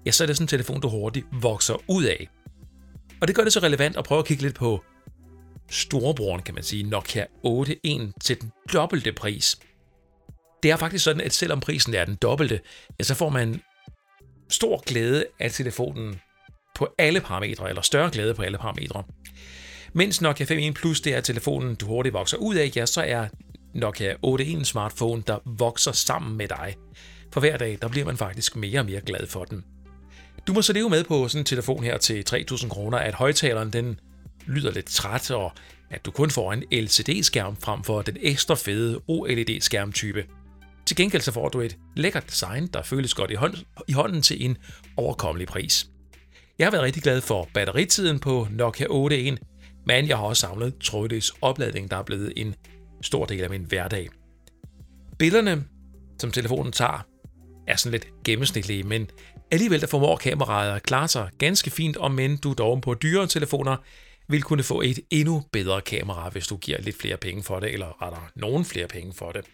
ja, 0.06 0.10
så 0.10 0.24
er 0.24 0.26
det 0.26 0.36
sådan 0.36 0.44
en 0.44 0.48
telefon, 0.48 0.80
du 0.80 0.88
hurtigt 0.88 1.26
vokser 1.32 1.76
ud 1.88 2.04
af. 2.04 2.28
Og 3.20 3.28
det 3.28 3.36
gør 3.36 3.44
det 3.44 3.52
så 3.52 3.60
relevant 3.60 3.96
at 3.96 4.04
prøve 4.04 4.18
at 4.18 4.26
kigge 4.26 4.42
lidt 4.42 4.54
på 4.54 4.84
storebroren, 5.70 6.42
kan 6.42 6.54
man 6.54 6.64
sige, 6.64 6.82
Nokia 6.82 7.24
8.1 7.46 8.12
til 8.20 8.40
den 8.40 8.52
dobbelte 8.72 9.12
pris. 9.12 9.58
Det 10.62 10.70
er 10.70 10.76
faktisk 10.76 11.04
sådan, 11.04 11.20
at 11.20 11.32
selvom 11.32 11.60
prisen 11.60 11.94
er 11.94 12.04
den 12.04 12.14
dobbelte, 12.14 12.60
ja, 12.98 13.04
så 13.04 13.14
får 13.14 13.28
man 13.28 13.60
stor 14.48 14.82
glæde 14.86 15.24
af 15.40 15.50
telefonen 15.50 16.20
på 16.74 16.94
alle 16.98 17.20
parametre, 17.20 17.68
eller 17.68 17.82
større 17.82 18.10
glæde 18.10 18.34
på 18.34 18.42
alle 18.42 18.58
parametre. 18.58 19.02
Mens 19.92 20.20
Nokia 20.20 20.46
5.1 20.46 20.72
Plus 20.72 21.00
det 21.00 21.14
er 21.14 21.20
telefonen, 21.20 21.74
du 21.74 21.86
hurtigt 21.86 22.12
vokser 22.12 22.36
ud 22.36 22.54
af, 22.54 22.72
ja, 22.76 22.86
så 22.86 23.02
er 23.02 23.26
Nokia 23.74 24.14
8.1 24.26 24.64
smartphone, 24.64 25.22
der 25.26 25.38
vokser 25.44 25.92
sammen 25.92 26.36
med 26.36 26.48
dig. 26.48 26.76
For 27.32 27.40
hver 27.40 27.56
dag, 27.56 27.78
der 27.82 27.88
bliver 27.88 28.06
man 28.06 28.16
faktisk 28.16 28.56
mere 28.56 28.80
og 28.80 28.86
mere 28.86 29.00
glad 29.00 29.26
for 29.26 29.44
den. 29.44 29.64
Du 30.46 30.52
må 30.52 30.62
så 30.62 30.72
leve 30.72 30.90
med 30.90 31.04
på 31.04 31.28
sådan 31.28 31.40
en 31.40 31.44
telefon 31.44 31.84
her 31.84 31.98
til 31.98 32.24
3.000 32.30 32.68
kroner, 32.68 32.98
at 32.98 33.14
højtaleren 33.14 33.72
den 33.72 34.00
lyder 34.46 34.72
lidt 34.72 34.86
træt, 34.86 35.30
og 35.30 35.52
at 35.90 36.04
du 36.04 36.10
kun 36.10 36.30
får 36.30 36.52
en 36.52 36.64
LCD-skærm 36.72 37.56
frem 37.56 37.84
for 37.84 38.02
den 38.02 38.16
ekstra 38.20 38.54
fede 38.54 39.00
OLED-skærmtype. 39.08 40.37
Til 40.88 40.96
gengæld 40.96 41.22
så 41.22 41.32
får 41.32 41.48
du 41.48 41.60
et 41.60 41.76
lækkert 41.96 42.30
design, 42.30 42.66
der 42.66 42.82
føles 42.82 43.14
godt 43.14 43.30
i, 43.30 43.34
hånd, 43.34 43.54
i 43.88 43.92
hånden 43.92 44.22
til 44.22 44.44
en 44.44 44.56
overkommelig 44.96 45.48
pris. 45.48 45.86
Jeg 46.58 46.66
har 46.66 46.70
været 46.70 46.84
rigtig 46.84 47.02
glad 47.02 47.20
for 47.20 47.48
batteritiden 47.54 48.18
på 48.18 48.46
Nokia 48.50 48.86
8.1, 48.86 49.36
men 49.86 50.08
jeg 50.08 50.16
har 50.16 50.24
også 50.24 50.40
samlet 50.40 50.74
trådløs 50.84 51.32
opladning, 51.40 51.90
der 51.90 51.96
er 51.96 52.02
blevet 52.02 52.32
en 52.36 52.54
stor 53.02 53.24
del 53.26 53.40
af 53.40 53.50
min 53.50 53.64
hverdag. 53.64 54.08
Billederne, 55.18 55.64
som 56.20 56.30
telefonen 56.30 56.72
tager, 56.72 57.06
er 57.66 57.76
sådan 57.76 57.92
lidt 57.92 58.08
gennemsnitlige, 58.24 58.82
men 58.82 59.10
alligevel 59.50 59.80
der 59.80 59.86
formår 59.86 60.16
kameraet 60.16 60.76
at 60.76 60.82
klare 60.82 61.08
sig 61.08 61.28
ganske 61.38 61.70
fint, 61.70 61.96
om 61.96 62.12
men 62.12 62.36
du 62.36 62.54
dog 62.58 62.80
på 62.82 62.94
dyre 62.94 63.26
telefoner 63.26 63.76
vil 64.28 64.42
kunne 64.42 64.62
få 64.62 64.80
et 64.80 64.98
endnu 65.10 65.42
bedre 65.52 65.80
kamera, 65.80 66.28
hvis 66.28 66.46
du 66.46 66.56
giver 66.56 66.80
lidt 66.80 67.00
flere 67.00 67.16
penge 67.16 67.42
for 67.42 67.60
det, 67.60 67.72
eller 67.72 68.02
rettere 68.02 68.28
nogen 68.36 68.64
flere 68.64 68.88
penge 68.88 69.12
for 69.14 69.32
det. 69.32 69.44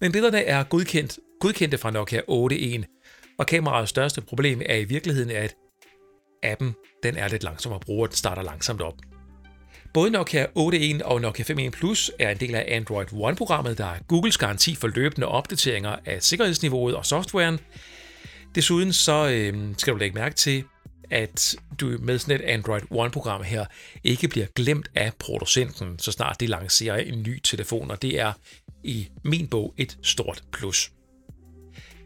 Men 0.00 0.12
billederne 0.12 0.44
er 0.44 0.64
godkendt, 0.64 1.18
godkendte 1.40 1.78
fra 1.78 1.90
Nokia 1.90 2.20
8.1, 2.20 3.34
og 3.38 3.46
kameraets 3.46 3.90
største 3.90 4.20
problem 4.20 4.62
er 4.66 4.76
i 4.76 4.84
virkeligheden, 4.84 5.30
at 5.30 5.54
appen 6.42 6.74
den 7.02 7.16
er 7.16 7.28
lidt 7.28 7.42
langsom 7.42 7.72
at 7.72 7.80
bruge, 7.80 8.04
og 8.04 8.08
den 8.08 8.16
starter 8.16 8.42
langsomt 8.42 8.82
op. 8.82 8.94
Både 9.94 10.10
Nokia 10.10 10.46
8.1 10.58 11.04
og 11.04 11.20
Nokia 11.20 11.44
5.1 11.44 11.70
Plus 11.70 12.10
er 12.18 12.30
en 12.30 12.36
del 12.36 12.54
af 12.54 12.64
Android 12.68 13.06
One-programmet, 13.12 13.78
der 13.78 13.86
er 13.86 13.98
Googles 14.08 14.38
garanti 14.38 14.74
for 14.74 14.88
løbende 14.88 15.26
opdateringer 15.26 15.96
af 16.04 16.22
sikkerhedsniveauet 16.22 16.94
og 16.94 17.06
softwaren. 17.06 17.60
Desuden 18.54 18.92
så 18.92 19.28
øh, 19.28 19.74
skal 19.78 19.92
du 19.92 19.98
lægge 19.98 20.14
mærke 20.14 20.34
til, 20.34 20.64
at 21.10 21.56
du 21.80 21.96
med 22.00 22.18
sådan 22.18 22.40
et 22.40 22.44
Android 22.44 22.82
One-program 22.90 23.42
her 23.42 23.64
ikke 24.04 24.28
bliver 24.28 24.46
glemt 24.54 24.88
af 24.94 25.12
producenten, 25.18 25.98
så 25.98 26.12
snart 26.12 26.40
de 26.40 26.46
lancerer 26.46 26.96
en 26.96 27.22
ny 27.22 27.40
telefon, 27.40 27.90
og 27.90 28.02
det 28.02 28.20
er 28.20 28.32
i 28.84 29.08
min 29.24 29.48
bog 29.48 29.74
et 29.76 29.98
stort 30.02 30.42
plus. 30.52 30.92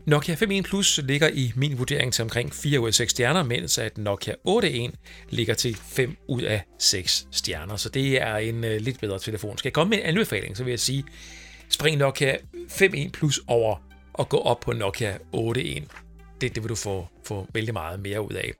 Nokia 0.06 0.34
5.1 0.34 0.62
Plus 0.62 1.00
ligger 1.04 1.28
i 1.28 1.52
min 1.56 1.78
vurdering 1.78 2.12
til 2.12 2.22
omkring 2.22 2.54
4 2.54 2.80
ud 2.80 2.86
af 2.86 2.94
6 2.94 3.10
stjerner, 3.10 3.42
mens 3.42 3.78
at 3.78 3.98
Nokia 3.98 4.34
8.1 4.48 4.90
ligger 5.30 5.54
til 5.54 5.76
5 5.76 6.16
ud 6.28 6.42
af 6.42 6.62
6 6.78 7.26
stjerner. 7.30 7.76
Så 7.76 7.88
det 7.88 8.22
er 8.22 8.36
en 8.36 8.64
uh, 8.64 8.70
lidt 8.70 9.00
bedre 9.00 9.18
telefon. 9.18 9.58
Skal 9.58 9.68
jeg 9.68 9.72
komme 9.72 9.90
med 9.90 9.98
en 9.98 10.04
anbefaling, 10.04 10.56
så 10.56 10.64
vil 10.64 10.70
jeg 10.70 10.80
sige, 10.80 11.04
spring 11.68 11.96
Nokia 11.96 12.36
5.1 12.54 13.10
Plus 13.10 13.40
over 13.46 13.76
og 14.12 14.28
gå 14.28 14.38
op 14.38 14.60
på 14.60 14.72
Nokia 14.72 15.16
8.1 15.36 15.82
det, 16.40 16.54
det 16.54 16.62
vil 16.62 16.68
du 16.68 16.74
få, 16.74 17.08
få 17.24 17.46
vældig 17.54 17.74
meget 17.74 18.00
mere 18.00 18.22
ud 18.22 18.32
af. 18.32 18.52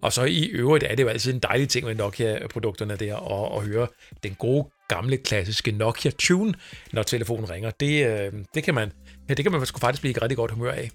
Og 0.00 0.12
så 0.12 0.24
i 0.24 0.44
øvrigt 0.44 0.84
er 0.84 0.94
det 0.94 1.02
jo 1.02 1.08
altid 1.08 1.34
en 1.34 1.40
dejlig 1.40 1.68
ting 1.68 1.86
med 1.86 1.94
Nokia-produkterne 1.94 2.96
der, 2.96 3.16
at, 3.16 3.58
at 3.58 3.66
høre 3.66 3.86
den 4.22 4.34
gode 4.34 4.70
gamle 4.90 5.16
klassiske 5.16 5.72
Nokia 5.72 6.10
Tune, 6.18 6.54
når 6.92 7.02
telefonen 7.02 7.50
ringer. 7.50 7.70
Det, 7.70 8.06
øh, 8.06 8.32
det 8.54 8.64
kan 8.64 8.74
man, 8.74 8.92
ja, 9.28 9.34
det 9.34 9.44
kan 9.44 9.52
man 9.52 9.66
sgu 9.66 9.78
faktisk 9.78 10.02
blive 10.02 10.14
i 10.14 10.18
rigtig 10.18 10.36
godt 10.36 10.50
humør 10.50 10.72
af. 10.72 10.90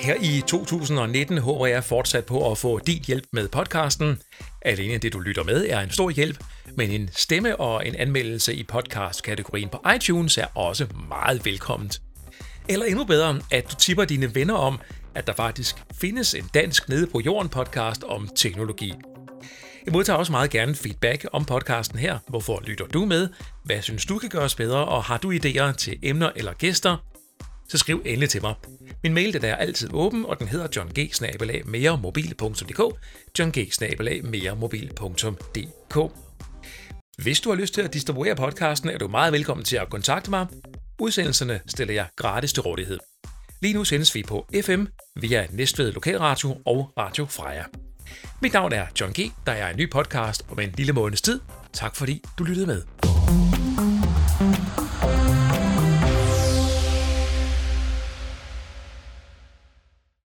Her 0.00 0.14
i 0.22 0.42
2019 0.46 1.38
håber 1.38 1.66
jeg 1.66 1.84
fortsat 1.84 2.24
på 2.24 2.50
at 2.50 2.58
få 2.58 2.78
din 2.78 3.02
hjælp 3.06 3.24
med 3.32 3.48
podcasten. 3.48 4.18
Alene 4.62 4.98
det, 4.98 5.12
du 5.12 5.20
lytter 5.20 5.44
med, 5.44 5.66
er 5.68 5.80
en 5.80 5.90
stor 5.90 6.10
hjælp, 6.10 6.44
men 6.76 6.90
en 6.90 7.10
stemme 7.12 7.60
og 7.60 7.86
en 7.86 7.94
anmeldelse 7.94 8.54
i 8.54 8.62
podcast-kategorien 8.62 9.68
på 9.68 9.84
iTunes 9.96 10.38
er 10.38 10.46
også 10.54 10.86
meget 11.08 11.44
velkomment. 11.44 12.00
Eller 12.68 12.86
endnu 12.86 13.04
bedre, 13.04 13.40
at 13.50 13.70
du 13.70 13.76
tipper 13.76 14.04
dine 14.04 14.34
venner 14.34 14.54
om, 14.54 14.78
at 15.14 15.26
der 15.26 15.32
faktisk 15.32 15.76
findes 16.00 16.34
en 16.34 16.50
dansk 16.54 16.88
nede 16.88 17.06
på 17.06 17.20
jorden 17.20 17.48
podcast 17.48 18.04
om 18.04 18.28
teknologi. 18.36 18.92
Jeg 19.86 19.92
modtager 19.92 20.16
også 20.16 20.32
meget 20.32 20.50
gerne 20.50 20.74
feedback 20.74 21.26
om 21.32 21.44
podcasten 21.44 21.98
her. 21.98 22.18
Hvorfor 22.28 22.62
lytter 22.66 22.86
du 22.86 23.04
med? 23.04 23.28
Hvad 23.64 23.82
synes 23.82 24.06
du 24.06 24.18
kan 24.18 24.28
gøres 24.28 24.54
bedre? 24.54 24.84
Og 24.84 25.04
har 25.04 25.18
du 25.18 25.32
idéer 25.32 25.72
til 25.72 25.98
emner 26.02 26.30
eller 26.36 26.52
gæster? 26.52 26.96
Så 27.68 27.78
skriv 27.78 28.02
endelig 28.04 28.28
til 28.28 28.42
mig. 28.42 28.54
Min 29.02 29.14
mail 29.14 29.32
den 29.32 29.44
er 29.44 29.56
altid 29.56 29.88
åben, 29.92 30.26
og 30.26 30.38
den 30.38 30.48
hedder 30.48 30.66
johng-meremobil.dk 30.76 32.80
johng-meremobil.dk 33.38 36.12
Hvis 37.22 37.40
du 37.40 37.48
har 37.48 37.56
lyst 37.56 37.74
til 37.74 37.82
at 37.82 37.94
distribuere 37.94 38.36
podcasten, 38.36 38.90
er 38.90 38.98
du 38.98 39.08
meget 39.08 39.32
velkommen 39.32 39.64
til 39.64 39.76
at 39.76 39.90
kontakte 39.90 40.30
mig. 40.30 40.46
Udsendelserne 41.00 41.60
stiller 41.66 41.94
jeg 41.94 42.06
gratis 42.16 42.52
til 42.52 42.62
rådighed. 42.62 43.13
Lige 43.64 43.74
nu 43.74 43.84
sendes 43.84 44.14
vi 44.14 44.22
på 44.22 44.46
FM 44.62 44.84
via 45.16 45.46
Næstved 45.50 45.92
Lokalradio 45.92 46.56
og 46.66 46.92
Radio 46.98 47.24
Freja. 47.24 47.64
Mit 48.42 48.52
navn 48.52 48.72
er 48.72 48.86
John 49.00 49.12
G. 49.12 49.32
Der 49.46 49.52
er 49.52 49.70
en 49.70 49.76
ny 49.76 49.90
podcast 49.90 50.46
om 50.50 50.58
en 50.60 50.74
lille 50.76 50.92
måneds 50.92 51.22
tid. 51.22 51.40
Tak 51.72 51.96
fordi 51.96 52.22
du 52.38 52.44
lyttede 52.44 52.66
med. 52.66 52.82